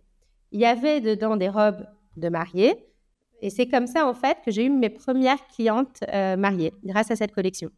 Il 0.51 0.59
y 0.59 0.65
avait 0.65 1.01
dedans 1.01 1.37
des 1.37 1.49
robes 1.49 1.85
de 2.17 2.29
mariée, 2.29 2.91
et 3.41 3.49
c'est 3.49 3.67
comme 3.67 3.87
ça, 3.87 4.07
en 4.07 4.13
fait, 4.13 4.37
que 4.45 4.51
j'ai 4.51 4.65
eu 4.65 4.69
mes 4.69 4.89
premières 4.89 5.45
clientes 5.47 6.03
euh, 6.13 6.37
mariées 6.37 6.73
grâce 6.83 7.11
à 7.11 7.15
cette 7.15 7.33
collection. 7.33 7.71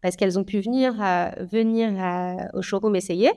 Parce 0.00 0.16
qu'elles 0.16 0.38
ont 0.38 0.44
pu 0.44 0.60
venir, 0.60 0.94
euh, 1.02 1.30
venir 1.44 1.90
euh, 1.92 2.58
au 2.58 2.62
showroom 2.62 2.96
essayer. 2.96 3.30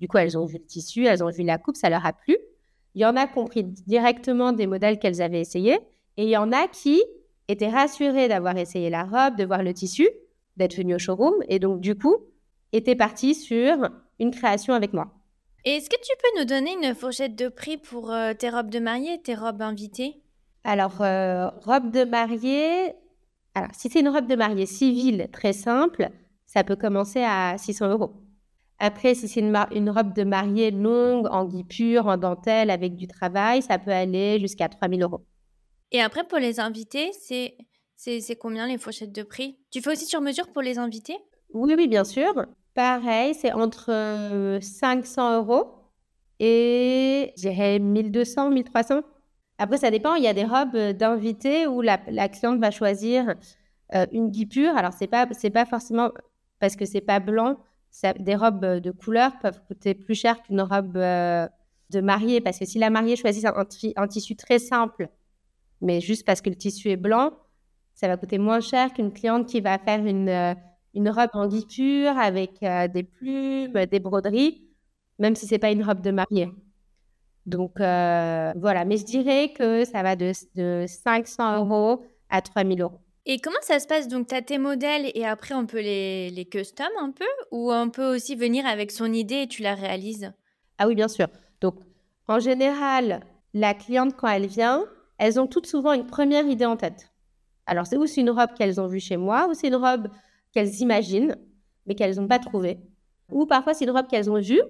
Du 0.00 0.08
coup, 0.08 0.18
elles 0.18 0.36
ont 0.36 0.44
vu 0.44 0.58
le 0.58 0.66
tissu, 0.66 1.06
elles 1.06 1.24
ont 1.24 1.30
vu 1.30 1.44
la 1.44 1.58
coupe, 1.58 1.76
ça 1.76 1.88
leur 1.88 2.04
a 2.04 2.12
plu. 2.12 2.36
Il 2.94 3.00
y 3.00 3.06
en 3.06 3.16
a 3.16 3.26
qui 3.26 3.38
ont 3.38 3.48
directement 3.86 4.52
des 4.52 4.66
modèles 4.66 4.98
qu'elles 4.98 5.22
avaient 5.22 5.40
essayés. 5.40 5.78
Et 6.18 6.24
il 6.24 6.28
y 6.28 6.36
en 6.36 6.52
a 6.52 6.68
qui 6.68 7.02
étaient 7.48 7.70
rassurées 7.70 8.28
d'avoir 8.28 8.56
essayé 8.58 8.90
la 8.90 9.04
robe, 9.04 9.36
de 9.36 9.44
voir 9.44 9.62
le 9.62 9.72
tissu, 9.72 10.08
d'être 10.58 10.76
venues 10.76 10.96
au 10.96 10.98
showroom. 10.98 11.34
Et 11.48 11.58
donc, 11.58 11.80
du 11.80 11.94
coup, 11.94 12.16
étaient 12.72 12.96
parties 12.96 13.34
sur 13.34 13.88
une 14.22 14.30
création 14.30 14.74
avec 14.74 14.92
moi. 14.92 15.12
Est-ce 15.64 15.90
que 15.90 15.96
tu 15.96 16.12
peux 16.22 16.40
nous 16.40 16.46
donner 16.46 16.72
une 16.72 16.94
fourchette 16.94 17.36
de 17.36 17.48
prix 17.48 17.76
pour 17.76 18.12
tes 18.38 18.50
robes 18.50 18.70
de 18.70 18.78
mariée, 18.78 19.20
tes 19.22 19.34
robes 19.34 19.62
invitées? 19.62 20.22
Alors, 20.64 21.02
euh, 21.02 21.48
robe 21.64 21.90
de 21.90 22.04
mariée, 22.04 22.94
alors 23.54 23.70
si 23.74 23.88
c'est 23.88 24.00
une 24.00 24.08
robe 24.08 24.28
de 24.28 24.36
mariée 24.36 24.66
civile 24.66 25.28
très 25.32 25.52
simple, 25.52 26.10
ça 26.46 26.62
peut 26.62 26.76
commencer 26.76 27.22
à 27.22 27.56
600 27.58 27.88
euros. 27.90 28.12
Après, 28.78 29.14
si 29.14 29.28
c'est 29.28 29.40
une, 29.40 29.90
robe 29.90 30.14
de 30.14 30.24
mariée 30.24 30.70
longue, 30.70 31.26
en 31.30 31.44
guipure, 31.44 32.06
en 32.06 32.16
dentelle, 32.16 32.70
avec 32.70 32.96
du 32.96 33.06
travail, 33.06 33.62
ça 33.62 33.78
peut 33.78 33.92
aller 33.92 34.40
jusqu'à 34.40 34.68
3000 34.68 35.02
euros. 35.02 35.24
Et 35.92 36.00
après, 36.00 36.24
pour 36.24 36.38
les 36.38 36.58
invités, 36.58 37.12
c'est, 37.12 37.56
c'est, 37.96 38.36
combien 38.36 38.66
les 38.66 38.78
fourchettes 38.78 39.12
de 39.12 39.22
prix? 39.22 39.58
Tu 39.70 39.80
fais 39.80 39.92
aussi 39.92 40.06
sur 40.06 40.20
mesure 40.20 40.50
pour 40.52 40.62
les 40.62 40.78
invités? 40.78 41.16
Oui, 41.52 41.74
oui, 41.76 41.86
bien 41.86 42.04
sûr. 42.04 42.32
Pareil, 42.74 43.34
c'est 43.34 43.52
entre 43.52 44.58
500 44.60 45.30
euh, 45.30 45.36
euros 45.36 45.74
et, 46.40 47.32
je 47.36 47.42
dirais, 47.42 47.78
1200, 47.78 48.50
1300. 48.50 49.02
Après, 49.58 49.76
ça 49.76 49.90
dépend. 49.90 50.14
Il 50.14 50.24
y 50.24 50.26
a 50.26 50.32
des 50.32 50.44
robes 50.44 50.74
euh, 50.74 50.92
d'invités 50.94 51.66
où 51.66 51.82
la, 51.82 51.98
cliente 52.28 52.58
va 52.60 52.70
choisir 52.70 53.34
euh, 53.94 54.06
une 54.12 54.30
guipure. 54.30 54.74
Alors, 54.74 54.94
c'est 54.94 55.06
pas, 55.06 55.26
pas 55.26 55.66
forcément 55.66 56.10
parce 56.60 56.76
que 56.76 56.86
c'est 56.86 57.02
pas 57.02 57.20
blanc. 57.20 57.58
des 58.18 58.36
robes 58.36 58.64
de 58.64 58.90
couleur 58.90 59.32
peuvent 59.40 59.60
coûter 59.66 59.94
plus 59.94 60.14
cher 60.14 60.42
qu'une 60.42 60.62
robe 60.62 60.94
de 60.94 62.00
mariée. 62.00 62.40
Parce 62.40 62.58
que 62.58 62.64
si 62.64 62.78
la 62.78 62.88
mariée 62.88 63.16
choisit 63.16 63.44
un, 63.44 64.06
tissu 64.06 64.34
très 64.34 64.58
simple, 64.58 65.10
mais 65.82 66.00
juste 66.00 66.24
parce 66.24 66.40
que 66.40 66.48
le 66.48 66.56
tissu 66.56 66.88
est 66.88 66.96
blanc, 66.96 67.32
ça 67.94 68.08
va 68.08 68.16
coûter 68.16 68.38
moins 68.38 68.60
cher 68.60 68.94
qu'une 68.94 69.12
cliente 69.12 69.46
qui 69.46 69.60
va 69.60 69.78
faire 69.78 70.04
une, 70.06 70.56
une 70.94 71.08
robe 71.08 71.30
en 71.32 71.46
guipure 71.46 72.16
avec 72.18 72.60
des 72.60 73.02
plumes, 73.02 73.86
des 73.86 74.00
broderies, 74.00 74.62
même 75.18 75.34
si 75.36 75.46
c'est 75.46 75.58
pas 75.58 75.70
une 75.70 75.82
robe 75.82 76.00
de 76.00 76.10
mariée. 76.10 76.50
Donc 77.46 77.80
euh, 77.80 78.52
voilà, 78.56 78.84
mais 78.84 78.96
je 78.96 79.04
dirais 79.04 79.52
que 79.52 79.84
ça 79.84 80.02
va 80.02 80.16
de, 80.16 80.32
de 80.54 80.84
500 80.86 81.58
euros 81.64 82.04
à 82.30 82.40
3000 82.40 82.80
euros. 82.82 83.00
Et 83.24 83.38
comment 83.38 83.56
ça 83.62 83.78
se 83.78 83.86
passe? 83.86 84.08
Donc, 84.08 84.26
tu 84.28 84.34
as 84.34 84.42
tes 84.42 84.58
modèles 84.58 85.12
et 85.14 85.24
après, 85.24 85.54
on 85.54 85.66
peut 85.66 85.80
les, 85.80 86.30
les 86.30 86.44
custom 86.44 86.88
un 87.00 87.12
peu? 87.12 87.26
Ou 87.52 87.72
on 87.72 87.88
peut 87.88 88.16
aussi 88.16 88.34
venir 88.34 88.66
avec 88.66 88.90
son 88.90 89.12
idée 89.12 89.42
et 89.42 89.46
tu 89.46 89.62
la 89.62 89.76
réalises? 89.76 90.32
Ah 90.78 90.88
oui, 90.88 90.96
bien 90.96 91.06
sûr. 91.06 91.28
Donc, 91.60 91.76
en 92.26 92.40
général, 92.40 93.20
la 93.54 93.74
cliente, 93.74 94.16
quand 94.16 94.26
elle 94.26 94.46
vient, 94.46 94.84
elles 95.18 95.38
ont 95.38 95.46
toutes 95.46 95.66
souvent 95.66 95.92
une 95.92 96.06
première 96.06 96.46
idée 96.46 96.66
en 96.66 96.76
tête. 96.76 97.12
Alors, 97.66 97.86
c'est 97.86 97.96
ou 97.96 98.06
c'est 98.06 98.22
une 98.22 98.30
robe 98.30 98.54
qu'elles 98.58 98.80
ont 98.80 98.88
vue 98.88 98.98
chez 98.98 99.16
moi, 99.16 99.46
ou 99.48 99.54
c'est 99.54 99.68
une 99.68 99.76
robe 99.76 100.08
qu'elles 100.52 100.80
imaginent, 100.80 101.36
mais 101.86 101.94
qu'elles 101.94 102.16
n'ont 102.16 102.28
pas 102.28 102.38
trouvée. 102.38 102.78
Ou 103.30 103.46
parfois, 103.46 103.74
c'est 103.74 103.84
une 103.84 103.90
robe 103.90 104.06
qu'elles 104.06 104.30
ont 104.30 104.40
vue, 104.40 104.60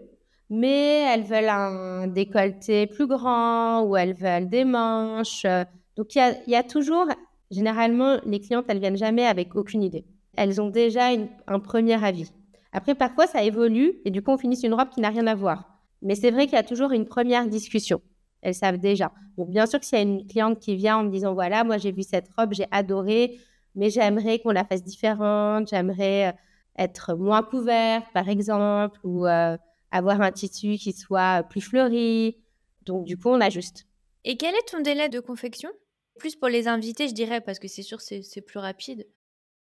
mais 0.49 1.05
elles 1.13 1.25
veulent 1.25 1.49
un 1.49 2.07
décolleté 2.07 2.87
plus 2.87 3.07
grand 3.07 3.83
ou 3.83 3.97
elles 3.97 4.15
veulent 4.15 4.49
des 4.49 4.65
manches. 4.65 5.47
Donc, 5.97 6.15
il 6.15 6.35
y 6.47 6.55
a, 6.55 6.63
toujours, 6.63 7.07
généralement, 7.51 8.19
les 8.25 8.41
clientes, 8.41 8.67
elles 8.69 8.79
viennent 8.79 8.97
jamais 8.97 9.27
avec 9.27 9.55
aucune 9.57 9.83
idée. 9.83 10.05
Elles 10.37 10.61
ont 10.61 10.71
déjà 10.71 11.09
un 11.47 11.59
premier 11.59 12.03
avis. 12.03 12.31
Après, 12.73 12.95
parfois, 12.95 13.27
ça 13.27 13.43
évolue 13.43 13.95
et 14.05 14.11
du 14.11 14.23
coup, 14.23 14.31
on 14.31 14.39
finit 14.39 14.57
sur 14.57 14.69
une 14.69 14.75
robe 14.75 14.89
qui 14.89 15.01
n'a 15.01 15.11
rien 15.11 15.27
à 15.27 15.35
voir. 15.35 15.79
Mais 16.01 16.15
c'est 16.15 16.31
vrai 16.31 16.47
qu'il 16.47 16.55
y 16.55 16.59
a 16.59 16.63
toujours 16.63 16.93
une 16.93 17.07
première 17.07 17.47
discussion. 17.47 18.01
Elles 18.41 18.55
savent 18.55 18.79
déjà. 18.79 19.13
Donc, 19.37 19.51
bien 19.51 19.67
sûr 19.67 19.79
que 19.79 19.87
s'il 19.87 19.99
y 19.99 20.01
a 20.01 20.05
une 20.05 20.27
cliente 20.27 20.59
qui 20.59 20.75
vient 20.75 20.99
en 20.99 21.05
me 21.05 21.11
disant, 21.11 21.35
voilà, 21.35 21.65
moi, 21.65 21.79
j'ai 21.79 21.93
vu 21.93 22.03
cette 22.03 22.29
robe, 22.37 22.55
j'ai 22.55 22.67
adoré, 22.71 23.39
mais 23.75 23.91
j'aimerais 23.91 24.39
qu'on 24.39 24.51
la 24.51 24.65
fasse 24.65 24.83
différente, 24.83 25.69
j'aimerais 25.69 26.29
euh, 26.29 26.33
être 26.79 27.15
moins 27.15 27.43
couverte, 27.43 28.07
par 28.13 28.29
exemple, 28.29 28.99
ou... 29.05 29.27
Euh, 29.27 29.57
avoir 29.93 30.21
un 30.23 30.33
tissu 30.33 30.77
qui 30.77 30.93
soit 30.93 31.45
plus 31.45 31.61
fleuri. 31.61 32.39
Donc, 32.83 33.05
du 33.05 33.17
coup, 33.17 33.29
on 33.29 33.41
ajuste. 33.41 33.87
Et 34.25 34.37
quel 34.37 34.55
est 34.55 34.69
ton 34.69 34.81
délai 34.81 35.09
de 35.09 35.21
confection? 35.21 35.71
Plus 36.19 36.35
pour 36.35 36.49
les 36.49 36.67
invités, 36.67 37.09
je 37.09 37.15
dirais, 37.15 37.41
parce 37.41 37.59
que 37.59 37.69
c'est 37.69 37.83
sûr, 37.83 38.01
c'est 38.01 38.41
plus 38.45 38.59
rapide. 38.59 39.07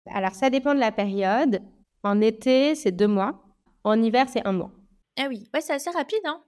Alors, 0.06 0.34
ça 0.34 0.50
dépend 0.50 0.74
de 0.74 0.80
la 0.80 0.92
période. 0.92 1.60
En 2.02 2.20
été, 2.20 2.74
c'est 2.74 2.92
deux 2.92 3.08
mois. 3.08 3.42
En 3.84 4.00
hiver, 4.00 4.26
c'est 4.28 4.46
un 4.46 4.52
mois. 4.52 4.70
Ah 5.18 5.26
oui, 5.28 5.48
ouais, 5.52 5.60
c'est 5.60 5.72
assez 5.72 5.90
rapide, 5.90 6.20
hein 6.24 6.42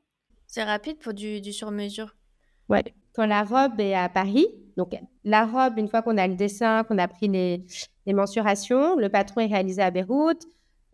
C'est 0.46 0.62
rapide 0.62 0.98
pour 0.98 1.12
du, 1.12 1.40
du 1.40 1.52
sur-mesure. 1.52 2.14
Ouais, 2.68 2.84
quand 3.14 3.26
la 3.26 3.42
robe 3.42 3.80
est 3.80 3.94
à 3.94 4.08
Paris, 4.08 4.46
donc 4.76 4.94
la 5.24 5.46
robe, 5.46 5.78
une 5.78 5.88
fois 5.88 6.02
qu'on 6.02 6.16
a 6.16 6.26
le 6.26 6.34
dessin, 6.34 6.84
qu'on 6.84 6.98
a 6.98 7.08
pris 7.08 7.28
les, 7.28 7.64
mensurations, 8.06 8.96
le 8.96 9.08
patron 9.08 9.40
est 9.40 9.46
réalisé 9.46 9.82
à 9.82 9.90
Beyrouth, 9.90 10.42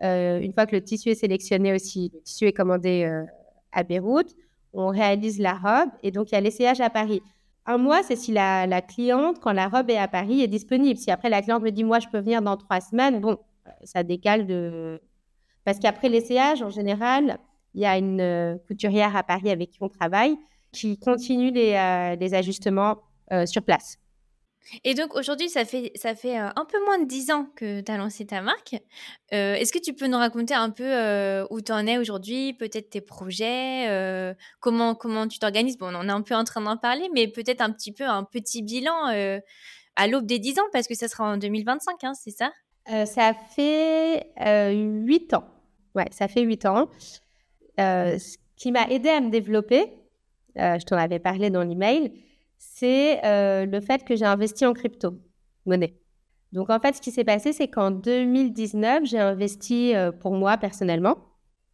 euh, 0.03 0.41
une 0.41 0.53
fois 0.53 0.67
que 0.67 0.77
le 0.77 0.83
tissu 0.83 1.11
est 1.11 1.15
sélectionné 1.15 1.73
aussi, 1.73 2.11
le 2.13 2.21
tissu 2.21 2.47
est 2.47 2.53
commandé 2.53 3.05
euh, 3.05 3.25
à 3.73 3.83
Beyrouth, 3.83 4.35
on 4.73 4.89
réalise 4.89 5.39
la 5.39 5.55
robe 5.55 5.91
et 6.03 6.11
donc 6.11 6.31
il 6.31 6.35
y 6.35 6.39
a 6.39 6.41
l'essayage 6.41 6.81
à 6.81 6.91
Paris. 6.91 7.23
Un 7.65 7.79
mois, 7.79 8.03
c'est 8.03 8.17
si 8.17 8.33
la, 8.33 8.67
la, 8.67 8.81
cliente, 8.81 9.41
quand 9.41 9.53
la 9.53 9.69
robe 9.69 9.91
est 9.91 9.97
à 9.97 10.07
Paris, 10.07 10.43
est 10.43 10.49
disponible. 10.49 10.99
Si 10.99 11.11
après 11.11 11.29
la 11.29 11.43
cliente 11.43 11.63
me 11.63 11.71
dit, 11.71 11.83
moi, 11.83 11.99
je 11.99 12.07
peux 12.07 12.21
venir 12.21 12.41
dans 12.41 12.57
trois 12.57 12.81
semaines, 12.81 13.21
bon, 13.21 13.39
ça 13.83 14.03
décale 14.03 14.47
de. 14.47 15.01
Parce 15.65 15.81
qu'après 15.81 16.09
l'essayage, 16.09 16.63
en 16.63 16.71
général, 16.71 17.39
il 17.75 17.83
y 17.83 17.87
a 17.87 17.99
une 17.99 18.21
euh, 18.21 18.57
couturière 18.69 19.17
à 19.17 19.23
Paris 19.23 19.51
avec 19.51 19.71
qui 19.71 19.79
on 19.81 19.89
travaille 19.89 20.37
qui 20.77 20.99
continue 20.99 21.51
les, 21.51 21.75
euh, 21.75 22.17
les 22.17 22.35
ajustements 22.35 23.03
euh, 23.33 23.47
sur 23.47 23.63
place. 23.63 23.97
Et 24.83 24.95
donc 24.95 25.15
aujourd'hui, 25.15 25.49
ça 25.49 25.65
fait, 25.65 25.93
ça 25.95 26.17
fait 26.17 26.37
un 26.37 26.67
peu 26.69 26.85
moins 26.85 26.99
de 26.99 27.07
10 27.07 27.31
ans 27.31 27.47
que 27.55 27.81
tu 27.81 27.93
as 27.93 27.97
lancé 27.97 28.27
ta 28.27 28.43
marque. 28.43 28.75
Est-ce 29.31 29.73
que 29.73 29.79
tu 29.79 29.95
peux 29.95 30.09
nous 30.09 30.19
raconter 30.19 30.55
un 30.55 30.71
peu 30.71 31.47
où 31.51 31.61
tu 31.61 31.71
en 31.71 31.87
es 31.87 31.99
aujourd'hui, 31.99 32.53
peut-être 32.53 32.91
tes 32.91 33.01
projets, 33.01 34.35
comment, 34.59 34.97
comment 34.97 35.29
tu 35.29 35.39
t'organises? 35.39 35.79
Bon, 35.79 35.95
on 35.95 36.09
est 36.09 36.11
un 36.11 36.23
peu 36.23 36.35
en 36.35 36.43
train 36.43 36.61
d'en 36.61 36.77
parler, 36.77 37.09
mais 37.15 37.29
peut-être 37.29 37.61
un 37.61 37.71
petit 37.71 37.93
peu 37.93 38.03
un 38.03 38.25
petit 38.25 38.65
bilan 38.65 39.41
à 39.95 40.07
l'aube 40.09 40.27
des 40.27 40.41
10 40.41 40.59
ans, 40.59 40.69
parce 40.73 40.89
que 40.89 40.97
ça 40.97 41.07
sera 41.07 41.33
en 41.33 41.37
2025, 41.37 42.03
hein, 42.03 42.15
c'est 42.15 42.33
ça? 42.33 42.51
Ça 43.07 43.35
fait 43.55 44.33
8 44.75 45.33
ans. 45.35 45.45
Ouais, 45.95 46.09
ça 46.11 46.27
fait 46.27 46.43
8 46.43 46.67
ans. 46.67 46.91
ce 47.79 48.37
qui 48.57 48.73
m'a 48.73 48.89
aidé 48.89 49.11
à 49.11 49.21
me 49.21 49.31
développer, 49.31 49.93
je 50.57 50.85
t'en 50.85 50.97
avais 50.97 51.19
parlé 51.19 51.51
dans 51.51 51.63
l'email, 51.63 52.13
c'est 52.59 53.25
euh, 53.25 53.67
le 53.67 53.81
fait 53.81 54.05
que 54.05 54.17
j'ai 54.17 54.25
investi 54.25 54.67
en 54.67 54.73
crypto-monnaie. 54.73 55.97
Donc, 56.53 56.71
en 56.71 56.79
fait, 56.79 56.95
ce 56.95 57.01
qui 57.01 57.11
s'est 57.11 57.25
passé, 57.25 57.53
c'est 57.53 57.69
qu'en 57.69 57.91
2019, 57.91 59.05
j'ai 59.05 59.19
investi 59.19 59.95
euh, 59.95 60.13
pour 60.13 60.33
moi 60.33 60.57
personnellement. 60.57 61.17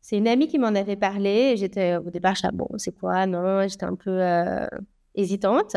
C'est 0.01 0.17
une 0.17 0.27
amie 0.27 0.49
qui 0.49 0.59
m'en 0.59 0.69
avait 0.69 0.97
parlé. 0.97 1.57
J'étais 1.57 1.97
au 1.97 2.11
départ, 2.11 2.35
je 2.35 2.49
bon, 2.53 2.69
c'est 2.77 2.97
quoi? 2.99 3.27
Non, 3.27 3.67
j'étais 3.69 3.85
un 3.85 3.95
peu 3.95 4.11
euh, 4.11 4.67
hésitante. 5.15 5.77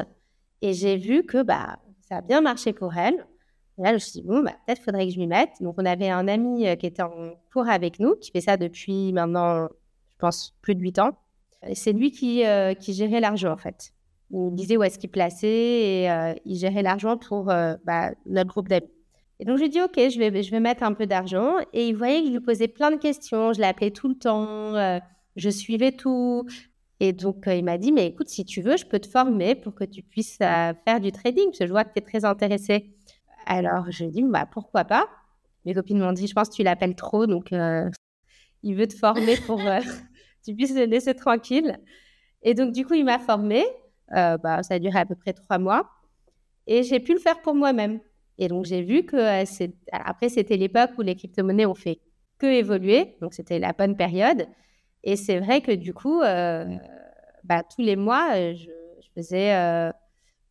Et 0.62 0.74
j'ai 0.74 0.98
vu 0.98 1.24
que 1.24 1.44
bah, 1.44 1.78
ça 2.02 2.18
a 2.18 2.22
bien 2.22 2.42
marché 2.42 2.74
pour 2.74 2.96
elle. 2.96 3.26
Et 3.78 3.84
là, 3.84 3.90
je 3.90 3.94
me 3.96 4.00
suis 4.00 4.12
dit, 4.14 4.22
bon, 4.24 4.42
bah, 4.42 4.54
peut-être 4.66 4.82
faudrait 4.82 5.06
que 5.06 5.14
je 5.14 5.20
m'y 5.20 5.28
mette. 5.28 5.52
Donc, 5.62 5.76
on 5.78 5.86
avait 5.86 6.10
un 6.10 6.28
ami 6.28 6.66
qui 6.78 6.86
était 6.86 7.04
en 7.04 7.34
cours 7.54 7.68
avec 7.68 8.00
nous, 8.00 8.16
qui 8.16 8.32
fait 8.32 8.42
ça 8.42 8.58
depuis 8.58 9.14
maintenant, 9.14 9.68
je 9.68 10.18
pense, 10.18 10.56
plus 10.62 10.74
de 10.74 10.82
huit 10.82 10.98
ans. 10.98 11.12
C'est 11.74 11.94
lui 11.94 12.12
qui, 12.12 12.44
qui 12.80 12.94
gérait 12.94 13.20
l'argent, 13.20 13.52
en 13.52 13.58
fait 13.58 13.94
il 14.32 14.56
disait 14.56 14.78
où 14.78 14.84
est-ce 14.84 14.98
qu'il 14.98 15.10
plaçait 15.10 15.48
et 15.48 16.12
euh, 16.12 16.34
il 16.46 16.58
gérait 16.58 16.82
l'argent 16.82 17.18
pour 17.18 17.50
euh, 17.50 17.76
bah, 17.86 18.12
notre 18.26 18.50
groupe 18.50 18.68
d'amis. 18.68 18.88
Et 19.40 19.46
donc, 19.46 19.58
je 19.58 19.64
lui 19.64 19.70
dit, 19.70 19.82
OK, 19.82 19.96
je 19.98 20.18
vais, 20.18 20.60
mettre 20.60 20.84
un 20.84 20.94
peu 20.94 21.06
d'argent. 21.06 21.58
Et 21.74 21.90
il 21.90 21.96
voyait 21.96 22.22
que 22.22 22.28
je 22.28 22.32
lui 22.32 22.40
posais 22.40 22.70
plein 22.70 22.90
de 22.90 22.96
questions. 22.96 23.52
Je 23.52 23.60
l'appelais 23.60 23.92
tout 23.92 24.08
le 24.08 24.16
temps. 24.16 24.76
Euh, 24.76 25.00
je 25.36 25.50
suivais 25.50 25.92
tout. 25.92 26.46
Et 27.02 27.12
donc, 27.12 27.44
il 27.48 27.64
m'a 27.66 27.78
dit, 27.78 27.92
mais 27.92 28.08
écoute, 28.08 28.30
si 28.30 28.46
tu 28.46 28.62
veux, 28.62 28.78
je 28.78 28.86
peux 28.86 29.00
te 29.00 29.08
former 29.08 29.56
pour 29.56 29.76
que 29.76 29.84
tu 29.84 30.02
puisses 30.02 30.38
faire 30.38 31.02
du 31.02 31.12
trading, 31.12 31.48
parce 31.48 31.60
que 31.60 31.66
je 31.66 31.72
vois 31.72 31.84
que 31.84 31.92
tu 31.92 32.00
es 32.00 32.02
très 32.02 32.24
intéressé. 32.24 32.96
Alors, 33.46 33.92
je 33.92 34.06
lui 34.06 34.10
ai 34.10 34.12
dit, 34.14 34.24
bah, 34.24 34.48
pourquoi 34.50 34.86
pas? 34.86 35.10
Mes 35.66 35.74
copines 35.74 36.00
m'ont 36.00 36.14
dit, 36.14 36.28
je 36.28 36.34
pense 36.34 36.48
que 36.48 36.56
tu 36.56 36.64
l'appelles 36.64 36.96
trop, 36.96 37.28
donc 37.28 37.54
il 38.64 38.76
veut 38.76 38.88
te 38.88 38.96
former 38.96 39.36
pour 39.46 39.60
tu 40.46 40.56
puisses 40.56 40.76
le 40.76 40.86
laisser 40.86 41.16
tranquille. 41.16 41.80
Et 42.44 42.54
donc, 42.54 42.72
du 42.72 42.86
coup, 42.86 42.94
il 42.94 43.04
m'a 43.04 43.20
formé. 43.20 43.66
Euh, 44.16 44.38
bah, 44.38 44.62
ça 44.62 44.76
a 44.76 44.80
duré 44.80 45.00
à 45.00 45.06
peu 45.06 45.16
près 45.16 45.34
trois 45.34 45.58
mois. 45.58 45.90
Et 46.68 46.84
j'ai 46.84 47.00
pu 47.00 47.14
le 47.14 47.20
faire 47.20 47.42
pour 47.42 47.56
moi-même. 47.56 48.00
Et 48.38 48.48
donc, 48.48 48.66
j'ai 48.66 48.84
vu 48.84 49.04
que 49.04 49.16
euh, 49.16 49.68
après, 49.92 50.30
c'était 50.30 50.58
l'époque 50.58 50.92
où 50.98 51.02
les 51.02 51.16
crypto-monnaies 51.16 51.66
ont 51.66 51.76
fait 51.76 52.00
que 52.38 52.46
évoluer. 52.46 53.18
Donc, 53.22 53.34
c'était 53.34 53.60
la 53.60 53.74
bonne 53.74 53.98
période. 53.98 54.48
Et 55.04 55.16
c'est 55.16 55.40
vrai 55.40 55.62
que 55.62 55.72
du 55.72 55.94
coup, 55.94 56.22
euh, 56.22 56.66
bah, 57.44 57.64
tous 57.64 57.82
les 57.82 57.96
mois, 57.96 58.54
je, 58.54 58.70
faisais 59.16 59.92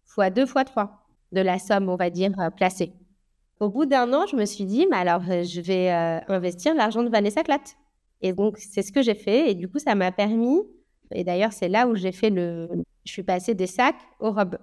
fois 0.05 0.31
deux, 0.31 0.47
fois 0.47 0.65
trois 0.65 1.07
de 1.33 1.41
la 1.43 1.59
somme, 1.59 1.89
on 1.91 1.97
va 1.97 2.09
dire, 2.09 2.33
placée. 2.57 2.93
Au 3.61 3.69
bout 3.69 3.85
d'un 3.85 4.13
an, 4.15 4.27
je 4.27 4.37
me 4.37 4.47
suis 4.47 4.65
dit, 4.65 4.87
mais 4.91 4.97
alors, 4.97 5.23
je 5.23 5.61
vais 5.61 5.91
investir 6.29 6.75
l'argent 6.75 7.03
de 7.03 7.09
Vanessa 7.09 7.43
Klatt. 7.43 7.77
Et 8.23 8.33
donc, 8.33 8.59
c'est 8.59 8.83
ce 8.83 8.93
que 8.93 9.03
j'ai 9.03 9.15
fait. 9.15 9.51
Et 9.51 9.55
du 9.55 9.69
coup, 9.69 9.79
ça 9.79 9.95
m'a 9.95 10.13
permis, 10.13 10.61
et 11.13 11.25
d'ailleurs, 11.25 11.53
c'est 11.53 11.69
là 11.69 11.87
où 11.87 11.95
j'ai 11.95 12.13
fait 12.13 12.31
le, 12.31 12.69
je 13.05 13.13
suis 13.13 13.23
passée 13.23 13.55
des 13.55 13.67
sacs 13.67 14.01
aux 14.21 14.33
robes. 14.33 14.59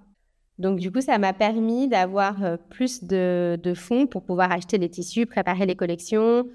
Donc, 0.58 0.80
du 0.80 0.91
coup, 0.91 1.02
ça 1.02 1.18
m'a 1.18 1.34
permis 1.34 1.88
d'avoir 1.88 2.43
euh, 2.43 2.58
plus 2.70 3.04
de, 3.04 3.74
fonds 3.76 4.06
pour 4.06 4.24
pouvoir 4.24 4.52
acheter 4.52 4.78
les 4.78 4.89
tissus, 4.89 5.26
préparer 5.26 5.66
les 5.66 5.76
collections 5.76 6.47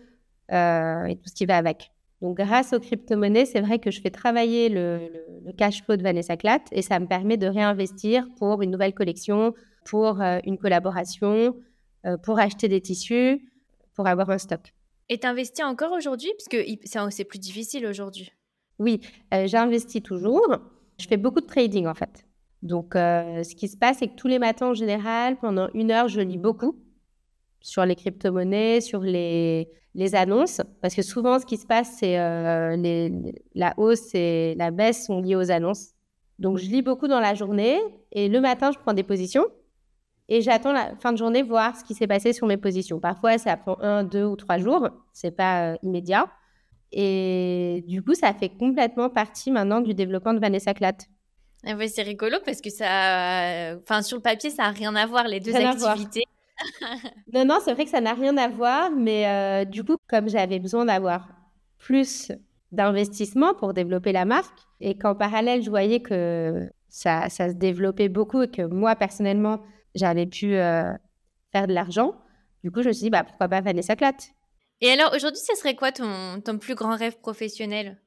euh, 0.53 1.05
et 1.07 1.17
tout 1.17 1.29
ce 1.29 1.35
qui 1.35 1.47
va 1.47 1.57
avec. 1.57 1.91
Donc, 2.23 2.37
grâce 2.37 2.73
aux 2.73 2.81
crypto-monnaies, 2.81 3.47
c'est 3.47 3.61
vrai 3.61 3.79
que 3.79 3.91
je 3.91 4.01
fais 4.01 4.11
travailler 4.11 4.69
le, 4.69 5.11
cash 5.57 5.83
flow 5.83 5.97
de 5.97 6.03
Vanessa 6.03 6.37
Klatt 6.37 6.63
et 6.73 6.83
ça 6.83 6.99
me 6.99 7.07
permet 7.07 7.37
de 7.37 7.47
réinvestir 7.47 8.27
pour 8.39 8.63
une 8.63 8.71
nouvelle 8.71 8.95
collection, 8.95 9.55
pour 9.85 10.21
euh, 10.21 10.39
une 10.45 10.59
collaboration, 10.59 11.57
pour 12.23 12.39
acheter 12.39 12.69
des 12.69 12.81
tissus, 12.81 13.51
pour 13.97 14.07
avoir 14.07 14.31
un 14.31 14.39
stock. 14.39 14.76
Et 15.09 15.19
tu 15.19 15.27
investis 15.27 15.65
encore 15.65 15.93
aujourd'hui? 15.93 16.31
Parce 16.37 16.49
que 16.49 17.11
c'est 17.11 17.25
plus 17.25 17.39
difficile 17.39 17.87
aujourd'hui. 17.87 18.33
Oui, 18.79 19.01
j'investis 19.33 20.03
toujours. 20.03 20.57
Je 20.99 21.07
fais 21.07 21.17
beaucoup 21.17 21.41
de 21.41 21.47
trading 21.47 21.87
en 21.87 21.95
fait. 21.95 22.27
Donc, 22.63 22.97
euh, 22.97 23.43
ce 23.45 23.55
qui 23.55 23.69
se 23.69 23.77
passe, 23.77 23.99
c'est 23.99 24.09
que 24.09 24.17
tous 24.17 24.29
les 24.29 24.39
matins 24.39 24.69
en 24.69 24.75
général, 24.75 25.37
pendant 25.37 25.69
une 25.75 25.91
heure, 25.91 26.09
je 26.09 26.21
lis 26.21 26.39
beaucoup 26.39 26.77
sur 27.61 27.85
les 27.85 27.95
crypto-monnaies, 27.95 28.81
sur 28.81 29.01
les, 29.01 29.69
annonces. 30.15 30.61
Parce 30.83 30.95
que 30.95 31.03
souvent, 31.03 31.39
ce 31.39 31.47
qui 31.47 31.57
se 31.57 31.67
passe, 31.67 31.97
c'est 31.99 32.19
euh, 32.19 33.09
la 33.55 33.75
hausse 33.77 34.15
et 34.15 34.55
la 34.57 34.71
baisse 34.71 35.07
sont 35.07 35.21
liées 35.21 35.37
aux 35.37 35.51
annonces. 35.51 35.91
Donc, 36.39 36.59
je 36.59 36.67
lis 36.67 36.83
beaucoup 36.83 37.09
dans 37.09 37.21
la 37.21 37.35
journée 37.35 37.79
et 38.13 38.29
le 38.29 38.41
matin, 38.41 38.71
je 38.73 38.79
prends 38.79 38.93
des 38.93 39.03
positions 39.03 39.47
et 40.29 40.41
j'attends 40.41 40.73
la 40.73 40.97
fin 40.97 41.13
de 41.13 41.19
journée 41.19 41.43
voir 41.43 41.77
ce 41.77 41.85
qui 41.85 41.95
s'est 41.95 42.07
passé 42.07 42.33
sur 42.33 42.47
mes 42.47 42.57
positions. 42.57 42.99
Parfois, 42.99 43.39
ça 43.39 43.57
prend 43.57 43.79
un, 43.81 44.03
deux 44.03 44.25
ou 44.25 44.37
trois 44.37 44.59
jours. 44.59 44.89
C'est 45.13 45.31
pas 45.31 45.73
euh, 45.73 45.77
immédiat. 45.83 46.27
Et 46.93 47.85
du 47.87 48.03
coup, 48.03 48.15
ça 48.15 48.33
fait 48.33 48.49
complètement 48.49 49.11
partie 49.11 49.51
maintenant 49.51 49.81
du 49.81 49.95
développement 49.95 50.35
de 50.35 50.41
Vanessa 50.41 50.75
Klatt. 50.75 51.07
Ah 51.65 51.75
c'est 51.89 52.03
rigolo 52.03 52.37
parce 52.45 52.61
que 52.61 52.71
ça, 52.71 53.75
enfin 53.83 54.03
sur 54.03 54.17
le 54.17 54.23
papier, 54.23 54.51
ça 54.51 54.65
n'a 54.65 54.71
rien 54.71 54.95
à 54.95 55.07
voir 55.07 55.27
les 55.27 55.41
deux 55.41 55.55
activités. 55.55 56.25
non, 57.33 57.45
non, 57.45 57.59
c'est 57.65 57.75
vrai 57.75 57.85
que 57.85 57.91
ça 57.91 58.01
n'a 58.01 58.15
rien 58.15 58.37
à 58.37 58.49
voir, 58.49 58.91
mais 58.91 59.27
euh, 59.27 59.65
du 59.65 59.83
coup, 59.83 59.97
comme 60.09 60.29
j'avais 60.29 60.59
besoin 60.59 60.85
d'avoir 60.85 61.29
plus 61.79 62.33
d'investissement 62.73 63.55
pour 63.55 63.75
développer 63.75 64.13
la 64.13 64.25
marque 64.25 64.59
et 64.81 64.97
qu'en 64.97 65.15
parallèle, 65.15 65.63
je 65.63 65.71
voyais 65.71 66.01
que 66.01 66.69
ça, 66.89 67.29
ça, 67.29 67.49
se 67.49 67.55
développait 67.55 68.09
beaucoup 68.09 68.43
et 68.43 68.51
que 68.51 68.63
moi, 68.63 68.97
personnellement, 68.97 69.61
j'avais 69.97 70.27
pu 70.27 70.55
euh, 70.55 70.93
faire 71.53 71.67
de 71.67 71.73
l'argent, 71.73 72.15
du 72.63 72.71
coup, 72.71 72.83
je 72.83 72.89
me 72.89 72.93
suis 72.93 73.05
dit, 73.05 73.11
bah, 73.11 73.25
pourquoi 73.25 73.49
pas 73.49 73.61
Vanessa 73.61 73.97
Klatt 73.97 74.31
et 74.83 74.91
alors, 74.91 75.15
aujourd'hui, 75.15 75.41
ce 75.41 75.57
serait 75.57 75.75
quoi 75.75 75.91
ton, 75.91 76.41
ton, 76.45 76.59
plus 76.59 76.75
grand 76.75 76.97
rêve 76.97 77.19
professionnel? 77.19 77.99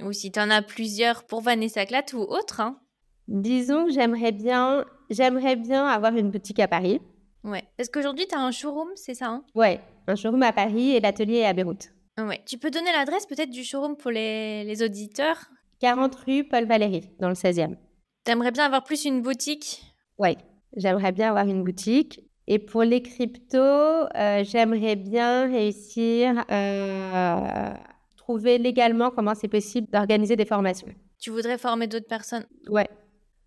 Ou 0.00 0.12
si 0.12 0.30
tu 0.30 0.38
en 0.38 0.50
as 0.50 0.62
plusieurs 0.62 1.24
pour 1.24 1.40
Vanessa 1.40 1.84
Klatt 1.86 2.12
ou 2.12 2.20
autre 2.20 2.60
hein? 2.60 2.80
Disons 3.26 3.86
que 3.86 3.92
j'aimerais 3.92 4.32
bien, 4.32 4.84
j'aimerais 5.10 5.56
bien 5.56 5.86
avoir 5.86 6.14
une 6.14 6.30
boutique 6.30 6.60
à 6.60 6.68
Paris. 6.68 7.00
Ouais. 7.42 7.64
Parce 7.76 7.88
qu'aujourd'hui, 7.88 8.26
tu 8.28 8.34
as 8.34 8.40
un 8.40 8.50
showroom, 8.50 8.90
c'est 8.94 9.14
ça 9.14 9.28
hein? 9.28 9.44
Ouais, 9.54 9.80
un 10.06 10.14
showroom 10.14 10.42
à 10.42 10.52
Paris 10.52 10.90
et 10.90 11.00
l'atelier 11.00 11.44
à 11.44 11.52
Beyrouth. 11.52 11.90
Ouais. 12.18 12.40
Tu 12.46 12.58
peux 12.58 12.70
donner 12.70 12.92
l'adresse 12.92 13.26
peut-être 13.26 13.50
du 13.50 13.64
showroom 13.64 13.96
pour 13.96 14.10
les, 14.10 14.64
les 14.64 14.82
auditeurs? 14.82 15.50
40 15.80 16.14
rue 16.14 16.44
Paul 16.44 16.66
Valéry, 16.66 17.10
dans 17.18 17.28
le 17.28 17.34
16e. 17.34 17.76
T'aimerais 18.24 18.52
bien 18.52 18.66
avoir 18.66 18.84
plus 18.84 19.04
une 19.04 19.20
boutique? 19.20 19.82
Ouais, 20.18 20.36
j'aimerais 20.76 21.12
bien 21.12 21.28
avoir 21.30 21.46
une 21.46 21.62
boutique. 21.62 22.20
Et 22.46 22.58
pour 22.58 22.82
les 22.82 23.02
cryptos, 23.02 23.58
euh, 23.58 24.44
j'aimerais 24.44 24.96
bien 24.96 25.50
réussir 25.50 26.44
à 26.48 27.74
trouver 28.16 28.58
légalement 28.58 29.10
comment 29.10 29.34
c'est 29.34 29.48
possible 29.48 29.88
d'organiser 29.90 30.36
des 30.36 30.44
formations. 30.44 30.88
Tu 31.18 31.30
voudrais 31.30 31.58
former 31.58 31.86
d'autres 31.86 32.08
personnes? 32.08 32.44
Ouais. 32.68 32.88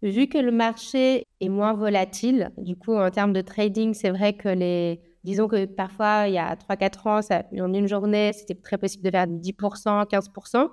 Vu 0.02 0.28
que 0.28 0.38
le 0.38 0.52
marché 0.52 1.26
est 1.42 1.50
moins 1.50 1.74
volatile, 1.74 2.52
du 2.58 2.76
coup, 2.76 2.96
en 2.96 3.10
termes 3.10 3.34
de 3.34 3.42
trading, 3.42 3.94
c'est 3.94 4.10
vrai 4.12 4.34
que 4.34 4.50
les. 4.50 5.02
Disons 5.24 5.48
que 5.48 5.66
parfois, 5.66 6.28
il 6.28 6.34
y 6.34 6.38
a 6.38 6.56
3-4 6.56 7.08
ans, 7.08 7.22
ça, 7.22 7.44
en 7.60 7.74
une 7.74 7.88
journée, 7.88 8.32
c'était 8.34 8.56
très 8.56 8.78
possible 8.78 9.04
de 9.04 9.12
faire 9.12 9.28
10%, 9.28 10.06
15%. 10.08 10.70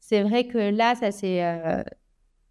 C'est 0.00 0.22
vrai 0.22 0.46
que 0.46 0.58
là, 0.58 0.94
ça 0.94 1.10
c'est. 1.10 1.44
Euh, 1.44 1.82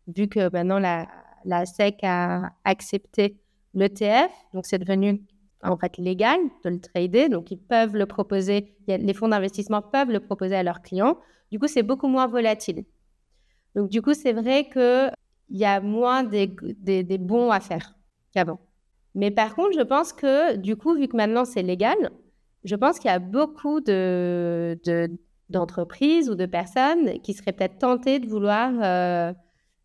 vu 0.08 0.28
que 0.28 0.50
maintenant 0.52 0.80
la, 0.80 1.08
la 1.48 1.66
SEC 1.66 2.04
a 2.04 2.52
accepté 2.66 3.38
l'ETF, 3.74 4.32
donc 4.54 4.66
c'est 4.66 4.78
devenu 4.78 5.22
en 5.64 5.78
fait 5.78 5.98
légal 5.98 6.40
de 6.64 6.70
le 6.70 6.80
trader, 6.80 7.30
donc 7.30 7.52
ils 7.52 7.58
peuvent 7.58 7.96
le 7.96 8.06
proposer, 8.06 8.76
les 8.88 9.14
fonds 9.14 9.30
d'investissement 9.30 9.82
peuvent 9.82 10.12
le 10.12 10.20
proposer 10.20 10.56
à 10.56 10.64
leurs 10.64 10.82
clients. 10.82 11.18
Du 11.52 11.60
coup, 11.60 11.68
c'est 11.68 11.84
beaucoup 11.84 12.08
moins 12.08 12.28
volatile. 12.28 12.84
Donc 13.76 13.90
du 13.90 14.02
coup, 14.02 14.14
c'est 14.14 14.34
vrai 14.34 14.70
qu'il 14.70 15.12
y 15.58 15.66
a 15.66 15.80
moins 15.80 16.24
des, 16.24 16.48
bons 17.18 17.50
à 17.50 17.60
faire 17.60 17.96
qu'avant. 18.34 18.60
Mais 19.16 19.32
par 19.32 19.56
contre, 19.56 19.74
je 19.78 19.84
pense 19.84 20.14
que 20.14 20.58
du 20.58 20.76
coup, 20.76 20.96
vu 20.96 21.08
que 21.08 21.16
maintenant 21.16 21.46
c'est 21.46 21.64
légal, 21.64 21.98
je 22.64 22.76
pense 22.76 23.00
qu'il 23.00 23.10
y 23.10 23.14
a 23.14 23.20
beaucoup 23.20 23.80
de, 23.80 24.78
d'entreprises 25.50 26.30
ou 26.30 26.36
de 26.36 26.46
personnes 26.46 27.20
qui 27.22 27.34
seraient 27.34 27.54
peut-être 27.54 27.80
tentées 27.80 28.20
de 28.20 28.28
vouloir 28.28 28.72
euh, 28.82 29.34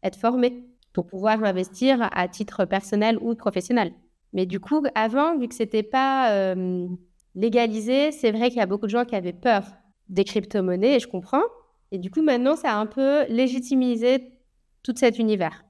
être 0.02 0.16
formé 0.16 0.64
pour 0.92 1.06
pouvoir 1.06 1.42
investir 1.44 2.08
à 2.12 2.28
titre 2.28 2.64
personnel 2.64 3.18
ou 3.20 3.34
professionnel. 3.34 3.92
Mais 4.32 4.46
du 4.46 4.60
coup, 4.60 4.82
avant, 4.94 5.38
vu 5.38 5.48
que 5.48 5.54
c'était 5.54 5.82
pas 5.82 6.32
euh, 6.32 6.86
légalisé, 7.34 8.12
c'est 8.12 8.32
vrai 8.32 8.48
qu'il 8.48 8.58
y 8.58 8.62
a 8.62 8.66
beaucoup 8.66 8.86
de 8.86 8.90
gens 8.90 9.04
qui 9.04 9.14
avaient 9.14 9.32
peur 9.32 9.64
des 10.08 10.24
crypto-monnaies, 10.24 10.96
et 10.96 11.00
je 11.00 11.08
comprends. 11.08 11.42
Et 11.90 11.98
du 11.98 12.10
coup, 12.10 12.22
maintenant, 12.22 12.56
ça 12.56 12.72
a 12.72 12.76
un 12.76 12.86
peu 12.86 13.24
légitimisé 13.28 14.32
tout 14.82 14.94
cet 14.96 15.18
univers. 15.18 15.64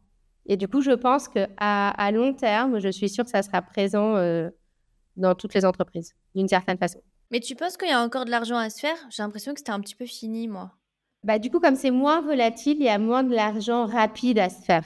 Et 0.47 0.57
du 0.57 0.68
coup, 0.68 0.81
je 0.81 0.93
pense 0.93 1.29
qu'à 1.29 1.49
à 1.57 2.11
long 2.11 2.35
terme, 2.35 2.81
je 2.81 2.89
suis 2.89 3.09
sûre 3.09 3.25
que 3.25 3.31
ça 3.31 3.43
sera 3.43 3.62
présent 3.62 4.16
euh, 4.16 4.51
dans 5.16 5.35
toutes 5.35 5.55
les 5.55 5.64
entreprises, 5.64 6.14
d'une 6.35 6.49
certaine 6.49 6.79
façon. 6.79 7.01
Mais 7.31 7.41
tu 7.41 7.55
penses 7.55 7.77
qu'il 7.77 7.89
y 7.89 7.93
a 7.93 8.03
encore 8.03 8.25
de 8.25 8.31
l'argent 8.31 8.57
à 8.57 8.68
se 8.68 8.81
faire? 8.81 8.97
J'ai 9.11 9.23
l'impression 9.23 9.53
que 9.55 9.61
c'était 9.61 9.73
un 9.73 9.81
petit 9.81 9.95
peu 9.95 10.07
fini, 10.07 10.49
moi. 10.49 10.73
Bah, 11.25 11.39
du 11.39 11.51
coup, 11.51 11.61
comme 11.61 11.77
c'est 11.77 11.93
moins 11.93 12.20
volatile, 12.20 12.77
il 12.79 12.85
y 12.85 12.89
a 12.89 12.99
moins 12.99 13.23
de 13.23 13.35
l'argent 13.35 13.87
rapide 13.87 14.39
à 14.39 14.51
se 14.51 14.61
faire. 14.62 14.85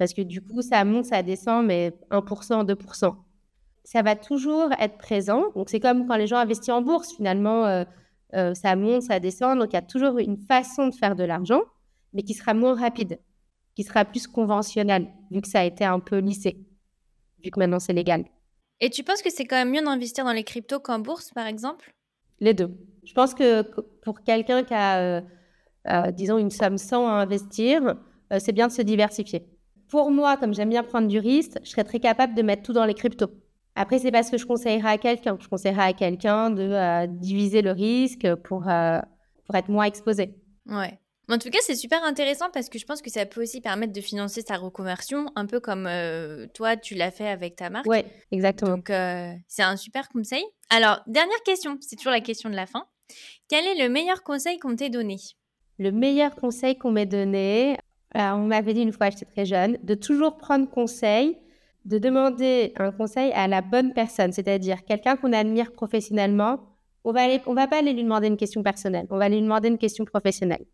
Parce 0.00 0.14
que 0.14 0.22
du 0.22 0.40
coup, 0.40 0.62
ça 0.62 0.82
monte, 0.82 1.04
ça 1.04 1.22
descend, 1.22 1.66
mais 1.66 1.92
1%, 2.10 2.64
2%. 2.64 3.16
Ça 3.84 4.00
va 4.00 4.16
toujours 4.16 4.72
être 4.78 4.96
présent. 4.96 5.52
Donc, 5.54 5.68
c'est 5.68 5.78
comme 5.78 6.08
quand 6.08 6.16
les 6.16 6.26
gens 6.26 6.38
investissent 6.38 6.70
en 6.70 6.80
bourse, 6.80 7.14
finalement, 7.14 7.66
euh, 7.66 7.84
euh, 8.34 8.54
ça 8.54 8.76
monte, 8.76 9.02
ça 9.02 9.20
descend. 9.20 9.58
Donc, 9.58 9.72
il 9.72 9.74
y 9.74 9.78
a 9.78 9.82
toujours 9.82 10.16
une 10.16 10.38
façon 10.38 10.86
de 10.86 10.94
faire 10.94 11.16
de 11.16 11.24
l'argent, 11.24 11.60
mais 12.14 12.22
qui 12.22 12.32
sera 12.32 12.54
moins 12.54 12.74
rapide, 12.74 13.20
qui 13.74 13.82
sera 13.82 14.06
plus 14.06 14.26
conventionnelle, 14.26 15.08
vu 15.30 15.42
que 15.42 15.48
ça 15.48 15.60
a 15.60 15.64
été 15.64 15.84
un 15.84 16.00
peu 16.00 16.16
lissé, 16.16 16.56
vu 17.44 17.50
que 17.50 17.58
maintenant 17.58 17.78
c'est 17.78 17.92
légal. 17.92 18.24
Et 18.80 18.88
tu 18.88 19.04
penses 19.04 19.20
que 19.20 19.28
c'est 19.28 19.44
quand 19.44 19.56
même 19.56 19.70
mieux 19.70 19.84
d'investir 19.84 20.24
dans 20.24 20.32
les 20.32 20.44
cryptos 20.44 20.80
qu'en 20.80 21.00
bourse, 21.00 21.30
par 21.34 21.46
exemple? 21.46 21.92
Les 22.38 22.54
deux. 22.54 22.70
Je 23.04 23.12
pense 23.12 23.34
que 23.34 23.60
pour 24.00 24.22
quelqu'un 24.22 24.64
qui 24.64 24.72
a, 24.72 25.22
euh, 25.88 26.10
disons, 26.12 26.38
une 26.38 26.48
somme 26.48 26.78
100 26.78 27.06
à 27.06 27.10
investir, 27.10 27.96
c'est 28.38 28.52
bien 28.52 28.68
de 28.68 28.72
se 28.72 28.80
diversifier. 28.80 29.44
Pour 29.90 30.10
moi, 30.12 30.36
comme 30.36 30.54
j'aime 30.54 30.70
bien 30.70 30.84
prendre 30.84 31.08
du 31.08 31.18
risque, 31.18 31.58
je 31.64 31.70
serais 31.70 31.84
très 31.84 31.98
capable 31.98 32.34
de 32.34 32.42
mettre 32.42 32.62
tout 32.62 32.72
dans 32.72 32.84
les 32.84 32.94
cryptos. 32.94 33.30
Après, 33.74 33.98
c'est 33.98 34.12
parce 34.12 34.30
que 34.30 34.38
je 34.38 34.46
conseillerais 34.46 34.90
à 34.90 34.98
quelqu'un. 34.98 35.36
Je 35.40 35.48
conseillerais 35.48 35.82
à 35.82 35.92
quelqu'un 35.92 36.50
de 36.50 36.62
euh, 36.62 37.06
diviser 37.08 37.60
le 37.60 37.72
risque 37.72 38.34
pour, 38.44 38.68
euh, 38.68 39.00
pour 39.46 39.54
être 39.56 39.68
moins 39.68 39.84
exposé. 39.84 40.34
Ouais. 40.66 40.98
En 41.28 41.38
tout 41.38 41.50
cas, 41.50 41.58
c'est 41.62 41.76
super 41.76 42.02
intéressant 42.04 42.50
parce 42.52 42.68
que 42.68 42.78
je 42.78 42.84
pense 42.84 43.02
que 43.02 43.10
ça 43.10 43.24
peut 43.26 43.42
aussi 43.42 43.60
permettre 43.60 43.92
de 43.92 44.00
financer 44.00 44.42
sa 44.42 44.56
reconversion, 44.56 45.26
un 45.36 45.46
peu 45.46 45.60
comme 45.60 45.86
euh, 45.88 46.46
toi, 46.54 46.76
tu 46.76 46.94
l'as 46.94 47.10
fait 47.10 47.28
avec 47.28 47.56
ta 47.56 47.70
marque. 47.70 47.86
Oui, 47.86 47.98
exactement. 48.32 48.72
Donc, 48.72 48.92
c'est 49.48 49.62
un 49.62 49.76
super 49.76 50.08
conseil. 50.08 50.44
Alors, 50.70 51.00
dernière 51.06 51.42
question, 51.44 51.78
c'est 51.80 51.96
toujours 51.96 52.12
la 52.12 52.20
question 52.20 52.50
de 52.50 52.56
la 52.56 52.66
fin. 52.66 52.86
Quel 53.48 53.64
est 53.64 53.82
le 53.82 53.88
meilleur 53.88 54.22
conseil 54.22 54.58
qu'on 54.58 54.74
t'ait 54.74 54.90
donné? 54.90 55.16
Le 55.78 55.92
meilleur 55.92 56.34
conseil 56.34 56.76
qu'on 56.76 56.90
m'ait 56.90 57.06
donné, 57.06 57.78
on 58.14 58.46
m'avait 58.46 58.74
dit 58.74 58.82
une 58.82 58.92
fois, 58.92 59.10
j'étais 59.10 59.26
très 59.26 59.44
jeune, 59.44 59.78
de 59.82 59.94
toujours 59.94 60.36
prendre 60.36 60.68
conseil 60.68 61.38
de 61.84 61.98
demander 61.98 62.72
un 62.76 62.92
conseil 62.92 63.32
à 63.32 63.48
la 63.48 63.62
bonne 63.62 63.92
personne, 63.92 64.32
c'est-à-dire 64.32 64.84
quelqu'un 64.84 65.16
qu'on 65.16 65.32
admire 65.32 65.72
professionnellement. 65.72 66.60
On 67.04 67.12
va, 67.12 67.22
on 67.46 67.54
va 67.54 67.66
pas 67.66 67.78
aller 67.78 67.92
lui 67.92 68.04
demander 68.04 68.28
une 68.28 68.36
question 68.36 68.62
personnelle, 68.62 69.06
on 69.10 69.16
va 69.16 69.28
lui 69.28 69.40
demander 69.40 69.68
une 69.68 69.78
question 69.78 70.04
professionnelle. 70.04 70.66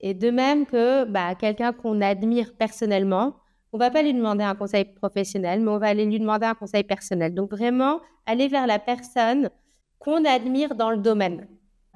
Et 0.00 0.14
de 0.14 0.30
même 0.30 0.66
que 0.66 1.04
bah, 1.04 1.34
quelqu'un 1.34 1.72
qu'on 1.72 2.00
admire 2.00 2.54
personnellement, 2.56 3.36
on 3.72 3.78
va 3.78 3.90
pas 3.90 4.02
lui 4.02 4.14
demander 4.14 4.44
un 4.44 4.54
conseil 4.54 4.84
professionnel, 4.84 5.60
mais 5.60 5.70
on 5.70 5.78
va 5.78 5.88
aller 5.88 6.06
lui 6.06 6.18
demander 6.18 6.46
un 6.46 6.54
conseil 6.54 6.84
personnel. 6.84 7.34
Donc 7.34 7.50
vraiment, 7.50 8.00
aller 8.24 8.48
vers 8.48 8.66
la 8.66 8.78
personne 8.78 9.50
qu'on 9.98 10.24
admire 10.24 10.74
dans 10.74 10.90
le 10.90 10.98
domaine. 10.98 11.48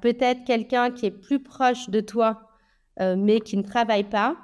Peut-être 0.03 0.45
quelqu'un 0.45 0.91
qui 0.91 1.07
est 1.07 1.11
plus 1.11 1.43
proche 1.43 1.89
de 1.89 2.01
toi, 2.01 2.43
euh, 3.01 3.17
mais 3.17 3.41
qui 3.41 3.57
ne 3.57 3.63
travaille 3.63 4.05
pas, 4.05 4.37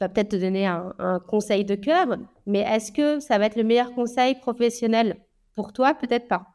va 0.00 0.08
peut-être 0.08 0.30
te 0.30 0.36
donner 0.36 0.66
un, 0.66 1.20
conseil 1.26 1.64
de 1.64 1.74
cœur, 1.74 2.06
mais 2.46 2.60
est-ce 2.60 2.92
que 2.92 3.20
ça 3.20 3.38
va 3.38 3.46
être 3.46 3.56
le 3.56 3.64
meilleur 3.64 3.92
conseil 3.94 4.36
professionnel 4.36 5.16
pour 5.54 5.72
toi? 5.72 5.94
Peut-être 5.94 6.28
pas. 6.28 6.46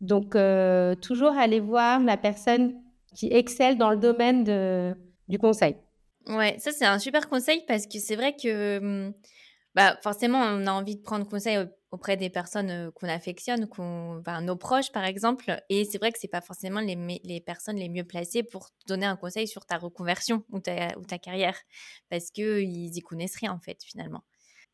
Donc, 0.00 0.34
euh, 0.34 0.94
toujours 0.96 1.36
aller 1.36 1.60
voir 1.60 2.00
la 2.00 2.16
personne 2.16 2.74
qui 3.14 3.28
excelle 3.32 3.78
dans 3.78 3.90
le 3.90 3.96
domaine 3.96 4.44
du 5.28 5.38
conseil. 5.38 5.76
Ouais, 6.28 6.56
ça 6.58 6.70
c'est 6.70 6.84
un 6.84 6.98
super 6.98 7.28
conseil 7.28 7.64
parce 7.66 7.86
que 7.86 7.98
c'est 7.98 8.16
vrai 8.16 8.34
que 8.36 8.78
hum, 8.78 9.12
bah, 9.74 9.96
forcément 10.02 10.38
on 10.38 10.66
a 10.66 10.72
envie 10.72 10.96
de 10.96 11.02
prendre 11.02 11.26
conseil 11.26 11.66
auprès 11.90 12.16
des 12.16 12.30
personnes 12.30 12.90
qu'on 12.92 13.08
affectionne, 13.08 13.66
qu'on, 13.66 14.22
nos 14.42 14.56
proches 14.56 14.92
par 14.92 15.04
exemple. 15.04 15.60
Et 15.68 15.84
c'est 15.84 15.98
vrai 15.98 16.12
que 16.12 16.18
c'est 16.18 16.28
pas 16.28 16.40
forcément 16.40 16.80
les, 16.80 17.20
les, 17.24 17.40
personnes 17.40 17.76
les 17.76 17.88
mieux 17.88 18.04
placées 18.04 18.42
pour 18.42 18.70
donner 18.86 19.06
un 19.06 19.16
conseil 19.16 19.48
sur 19.48 19.66
ta 19.66 19.76
reconversion 19.76 20.44
ou 20.50 20.60
ta, 20.60 20.96
ou 20.98 21.04
ta 21.04 21.18
carrière, 21.18 21.56
parce 22.08 22.30
qu'ils 22.30 22.96
y 22.96 23.00
connaissent 23.00 23.36
rien 23.36 23.52
en 23.52 23.60
fait 23.60 23.82
finalement. 23.84 24.22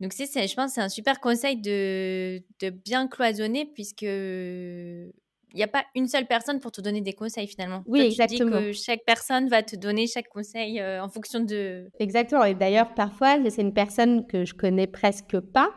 Donc 0.00 0.12
c'est, 0.12 0.26
je 0.26 0.54
pense, 0.54 0.72
c'est 0.72 0.82
un 0.82 0.90
super 0.90 1.20
conseil 1.20 1.56
de, 1.56 2.42
de 2.60 2.68
bien 2.70 3.08
cloisonner 3.08 3.64
puisque 3.64 4.02
il 4.02 5.60
n'y 5.60 5.62
a 5.62 5.68
pas 5.68 5.84
une 5.94 6.06
seule 6.06 6.26
personne 6.26 6.60
pour 6.60 6.70
te 6.70 6.82
donner 6.82 7.00
des 7.00 7.14
conseils 7.14 7.46
finalement. 7.46 7.82
Oui, 7.86 8.00
exactement. 8.00 8.58
Tu 8.58 8.66
dis 8.66 8.66
que 8.66 8.72
chaque 8.72 9.04
personne 9.06 9.48
va 9.48 9.62
te 9.62 9.74
donner 9.74 10.06
chaque 10.06 10.28
conseil 10.28 10.80
euh, 10.80 11.02
en 11.02 11.08
fonction 11.08 11.40
de. 11.40 11.88
Exactement. 11.98 12.44
Et 12.44 12.54
d'ailleurs, 12.54 12.92
parfois, 12.92 13.38
c'est 13.48 13.62
une 13.62 13.72
personne 13.72 14.26
que 14.26 14.44
je 14.44 14.52
connais 14.52 14.86
presque 14.86 15.40
pas 15.40 15.70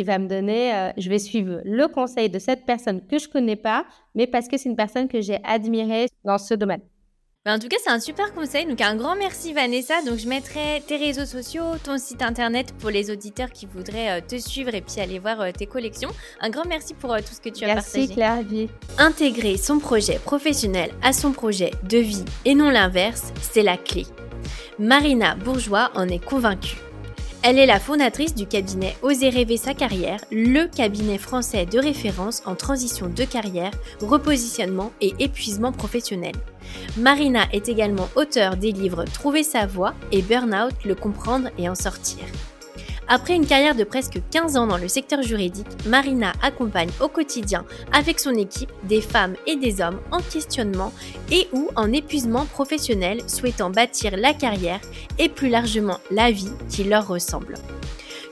qui 0.00 0.04
va 0.04 0.18
me 0.18 0.28
donner, 0.28 0.74
euh, 0.74 0.92
je 0.96 1.10
vais 1.10 1.18
suivre 1.18 1.60
le 1.62 1.86
conseil 1.86 2.30
de 2.30 2.38
cette 2.38 2.64
personne 2.64 3.02
que 3.06 3.18
je 3.18 3.28
connais 3.28 3.56
pas, 3.56 3.84
mais 4.14 4.26
parce 4.26 4.48
que 4.48 4.56
c'est 4.56 4.70
une 4.70 4.76
personne 4.76 5.08
que 5.08 5.20
j'ai 5.20 5.38
admirée 5.44 6.06
dans 6.24 6.38
ce 6.38 6.54
domaine. 6.54 6.80
Ben, 7.44 7.56
en 7.56 7.58
tout 7.58 7.68
cas, 7.68 7.76
c'est 7.84 7.90
un 7.90 8.00
super 8.00 8.32
conseil. 8.32 8.64
Donc, 8.64 8.80
un 8.80 8.96
grand 8.96 9.14
merci, 9.14 9.52
Vanessa. 9.52 10.00
Donc, 10.02 10.18
je 10.18 10.26
mettrai 10.26 10.82
tes 10.86 10.96
réseaux 10.96 11.26
sociaux, 11.26 11.64
ton 11.84 11.98
site 11.98 12.22
internet 12.22 12.72
pour 12.78 12.88
les 12.88 13.10
auditeurs 13.10 13.50
qui 13.50 13.66
voudraient 13.66 14.20
euh, 14.20 14.20
te 14.26 14.38
suivre 14.38 14.74
et 14.74 14.80
puis 14.80 15.02
aller 15.02 15.18
voir 15.18 15.38
euh, 15.42 15.50
tes 15.52 15.66
collections. 15.66 16.10
Un 16.40 16.48
grand 16.48 16.64
merci 16.66 16.94
pour 16.94 17.14
tout 17.16 17.34
ce 17.34 17.40
que 17.42 17.50
tu 17.50 17.64
as 17.64 17.74
partagé. 17.74 17.98
Merci, 17.98 18.14
Claire. 18.14 18.68
Intégrer 18.96 19.58
son 19.58 19.80
projet 19.80 20.18
professionnel 20.18 20.92
à 21.02 21.12
son 21.12 21.32
projet 21.32 21.72
de 21.82 21.98
vie 21.98 22.24
et 22.46 22.54
non 22.54 22.70
l'inverse, 22.70 23.34
c'est 23.42 23.62
la 23.62 23.76
clé. 23.76 24.06
Marina 24.78 25.34
Bourgeois 25.34 25.90
en 25.94 26.08
est 26.08 26.24
convaincue. 26.24 26.76
Elle 27.42 27.58
est 27.58 27.66
la 27.66 27.80
fondatrice 27.80 28.34
du 28.34 28.46
cabinet 28.46 28.94
Oser 29.00 29.30
rêver 29.30 29.56
sa 29.56 29.72
carrière, 29.72 30.20
le 30.30 30.66
cabinet 30.66 31.16
français 31.16 31.64
de 31.64 31.78
référence 31.78 32.42
en 32.44 32.54
transition 32.54 33.08
de 33.08 33.24
carrière, 33.24 33.70
repositionnement 34.02 34.92
et 35.00 35.14
épuisement 35.18 35.72
professionnel. 35.72 36.34
Marina 36.98 37.44
est 37.52 37.70
également 37.70 38.10
auteure 38.14 38.58
des 38.58 38.72
livres 38.72 39.04
Trouver 39.04 39.42
sa 39.42 39.64
voie 39.64 39.94
et 40.12 40.20
Burnout, 40.20 40.84
le 40.84 40.94
comprendre 40.94 41.48
et 41.56 41.66
en 41.70 41.74
sortir. 41.74 42.24
Après 43.12 43.34
une 43.34 43.44
carrière 43.44 43.74
de 43.74 43.82
presque 43.82 44.20
15 44.30 44.56
ans 44.56 44.68
dans 44.68 44.76
le 44.76 44.86
secteur 44.86 45.20
juridique, 45.20 45.66
Marina 45.84 46.32
accompagne 46.42 46.90
au 47.00 47.08
quotidien 47.08 47.64
avec 47.90 48.20
son 48.20 48.36
équipe 48.36 48.70
des 48.84 49.00
femmes 49.00 49.34
et 49.48 49.56
des 49.56 49.80
hommes 49.80 49.98
en 50.12 50.20
questionnement 50.20 50.92
et 51.32 51.48
ou 51.52 51.70
en 51.74 51.92
épuisement 51.92 52.46
professionnel 52.46 53.20
souhaitant 53.26 53.68
bâtir 53.68 54.16
la 54.16 54.32
carrière 54.32 54.78
et 55.18 55.28
plus 55.28 55.48
largement 55.48 55.98
la 56.12 56.30
vie 56.30 56.52
qui 56.68 56.84
leur 56.84 57.08
ressemble. 57.08 57.54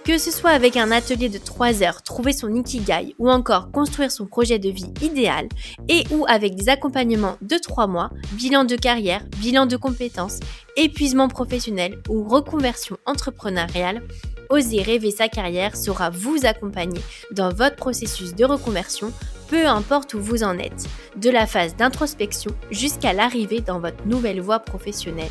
Que 0.05 0.17
ce 0.17 0.31
soit 0.31 0.51
avec 0.51 0.77
un 0.77 0.93
atelier 0.93 1.29
de 1.29 1.39
3 1.39 1.83
heures, 1.83 2.03
trouver 2.05 2.33
son 2.33 2.55
ikigai 2.55 3.17
ou 3.19 3.29
encore 3.29 3.73
construire 3.73 4.13
son 4.13 4.27
projet 4.27 4.61
de 4.61 4.71
vie 4.71 4.95
idéal 5.03 5.49
et 5.89 6.05
ou 6.13 6.25
avec 6.29 6.55
des 6.55 6.69
accompagnements 6.69 7.37
de 7.43 7.57
3 7.57 7.89
mois, 7.89 8.11
bilan 8.35 8.63
de 8.63 8.77
carrière, 8.77 9.25
bilan 9.39 9.67
de 9.67 9.77
compétences, 9.77 10.39
épuisement 10.77 11.27
professionnel 11.27 11.99
ou 12.09 12.29
reconversion 12.29 12.97
entrepreneuriale, 13.07 14.03
Oser 14.51 14.83
rêver 14.83 15.11
sa 15.11 15.29
carrière 15.29 15.77
saura 15.77 16.11
vous 16.11 16.45
accompagner 16.45 17.01
dans 17.33 17.53
votre 17.53 17.77
processus 17.77 18.35
de 18.35 18.45
reconversion, 18.45 19.13
peu 19.49 19.67
importe 19.67 20.15
où 20.15 20.21
vous 20.21 20.43
en 20.43 20.59
êtes, 20.59 20.87
de 21.17 21.31
la 21.31 21.47
phase 21.47 21.77
d'introspection 21.77 22.53
jusqu'à 22.71 23.13
l'arrivée 23.13 23.61
dans 23.61 23.81
votre 23.81 24.07
nouvelle 24.07 24.41
voie 24.41 24.61
professionnelle. 24.61 25.31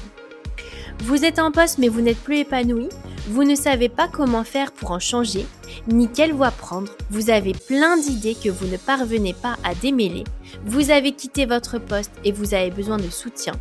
Vous 1.00 1.26
êtes 1.26 1.40
en 1.40 1.52
poste 1.52 1.78
mais 1.78 1.90
vous 1.90 2.02
n'êtes 2.02 2.18
plus 2.18 2.38
épanoui, 2.38 2.90
vous 3.28 3.44
ne 3.44 3.56
savez 3.56 3.90
pas 3.90 4.08
comment 4.08 4.44
faire 4.44 4.72
pour 4.72 4.92
en 4.92 5.00
changer, 5.00 5.46
ni 5.88 6.10
quelle 6.10 6.34
voie 6.34 6.52
prendre, 6.52 6.92
vous 7.10 7.30
avez 7.30 7.54
plein 7.54 7.98
d'idées 7.98 8.36
que 8.36 8.50
vous 8.50 8.68
ne 8.68 8.78
parvenez 8.78 9.34
pas 9.34 9.58
à 9.64 9.76
démêler, 9.76 10.24
vous 10.66 10.90
avez 10.90 11.12
quitté 11.12 11.46
votre 11.46 11.78
poste 11.78 12.12
et 12.24 12.32
vous 12.32 12.54
avez 12.54 12.72
besoin 12.72 12.98
de 12.98 13.10
soutien, 13.10 13.54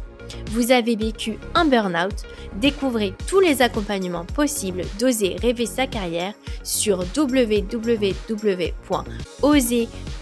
vous 0.50 0.72
avez 0.72 0.96
vécu 0.96 1.38
un 1.54 1.64
burn-out, 1.64 2.22
découvrez 2.60 3.14
tous 3.26 3.40
les 3.40 3.62
accompagnements 3.62 4.24
possibles 4.24 4.82
d'oser 4.98 5.36
rêver 5.40 5.66
sa 5.66 5.86
carrière 5.86 6.34
sur 6.62 7.04
www.oser 7.16 7.68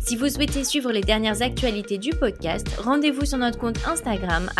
Si 0.00 0.16
vous 0.16 0.28
souhaitez 0.28 0.64
suivre 0.64 0.92
les 0.92 1.00
dernières 1.00 1.42
actualités 1.42 1.98
du 1.98 2.10
podcast, 2.10 2.66
rendez-vous 2.78 3.24
sur 3.24 3.38
notre 3.38 3.58
compte 3.58 3.78
Instagram, 3.86 4.50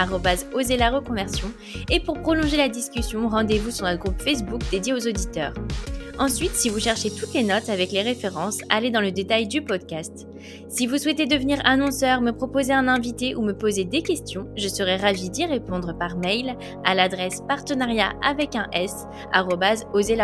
oser 0.55 0.76
la 0.76 0.91
reconversion, 0.91 1.53
et 1.91 2.01
pour 2.01 2.20
prolonger 2.20 2.57
la 2.57 2.68
discussion, 2.68 3.29
rendez-vous 3.29 3.70
sur 3.70 3.87
notre 3.87 4.01
groupe 4.01 4.20
Facebook 4.20 4.61
dédié 4.70 4.93
aux 4.93 5.07
auditeurs. 5.07 5.55
Ensuite, 6.18 6.55
si 6.55 6.68
vous 6.68 6.81
cherchez 6.81 7.11
toutes 7.11 7.33
les 7.33 7.45
notes 7.45 7.68
avec 7.68 7.93
les 7.93 8.03
références, 8.03 8.59
allez 8.70 8.91
dans 8.91 9.01
le 9.01 9.12
détail 9.12 9.47
du 9.47 9.62
podcast. 9.62 10.26
Si 10.68 10.89
vous 10.89 10.99
souhaitez 10.99 11.26
devenir 11.26 11.61
annonceur, 11.64 12.20
me 12.20 12.33
proposer 12.33 12.72
un 12.72 12.89
invité 12.89 13.37
ou 13.37 13.43
me 13.43 13.53
poser 13.53 13.85
des 13.85 14.03
questions, 14.03 14.49
je 14.57 14.66
serai 14.66 14.97
ravie 14.97 15.31
d'y 15.31 15.47
répondre 15.47 15.97
par 15.97 16.16
mail 16.18 16.57
à 16.85 16.95
l'adresse 16.97 17.43
partenariat 17.47 18.14
avec 18.22 18.57
un 18.57 18.66
s 18.72 19.07
oser 19.95 20.16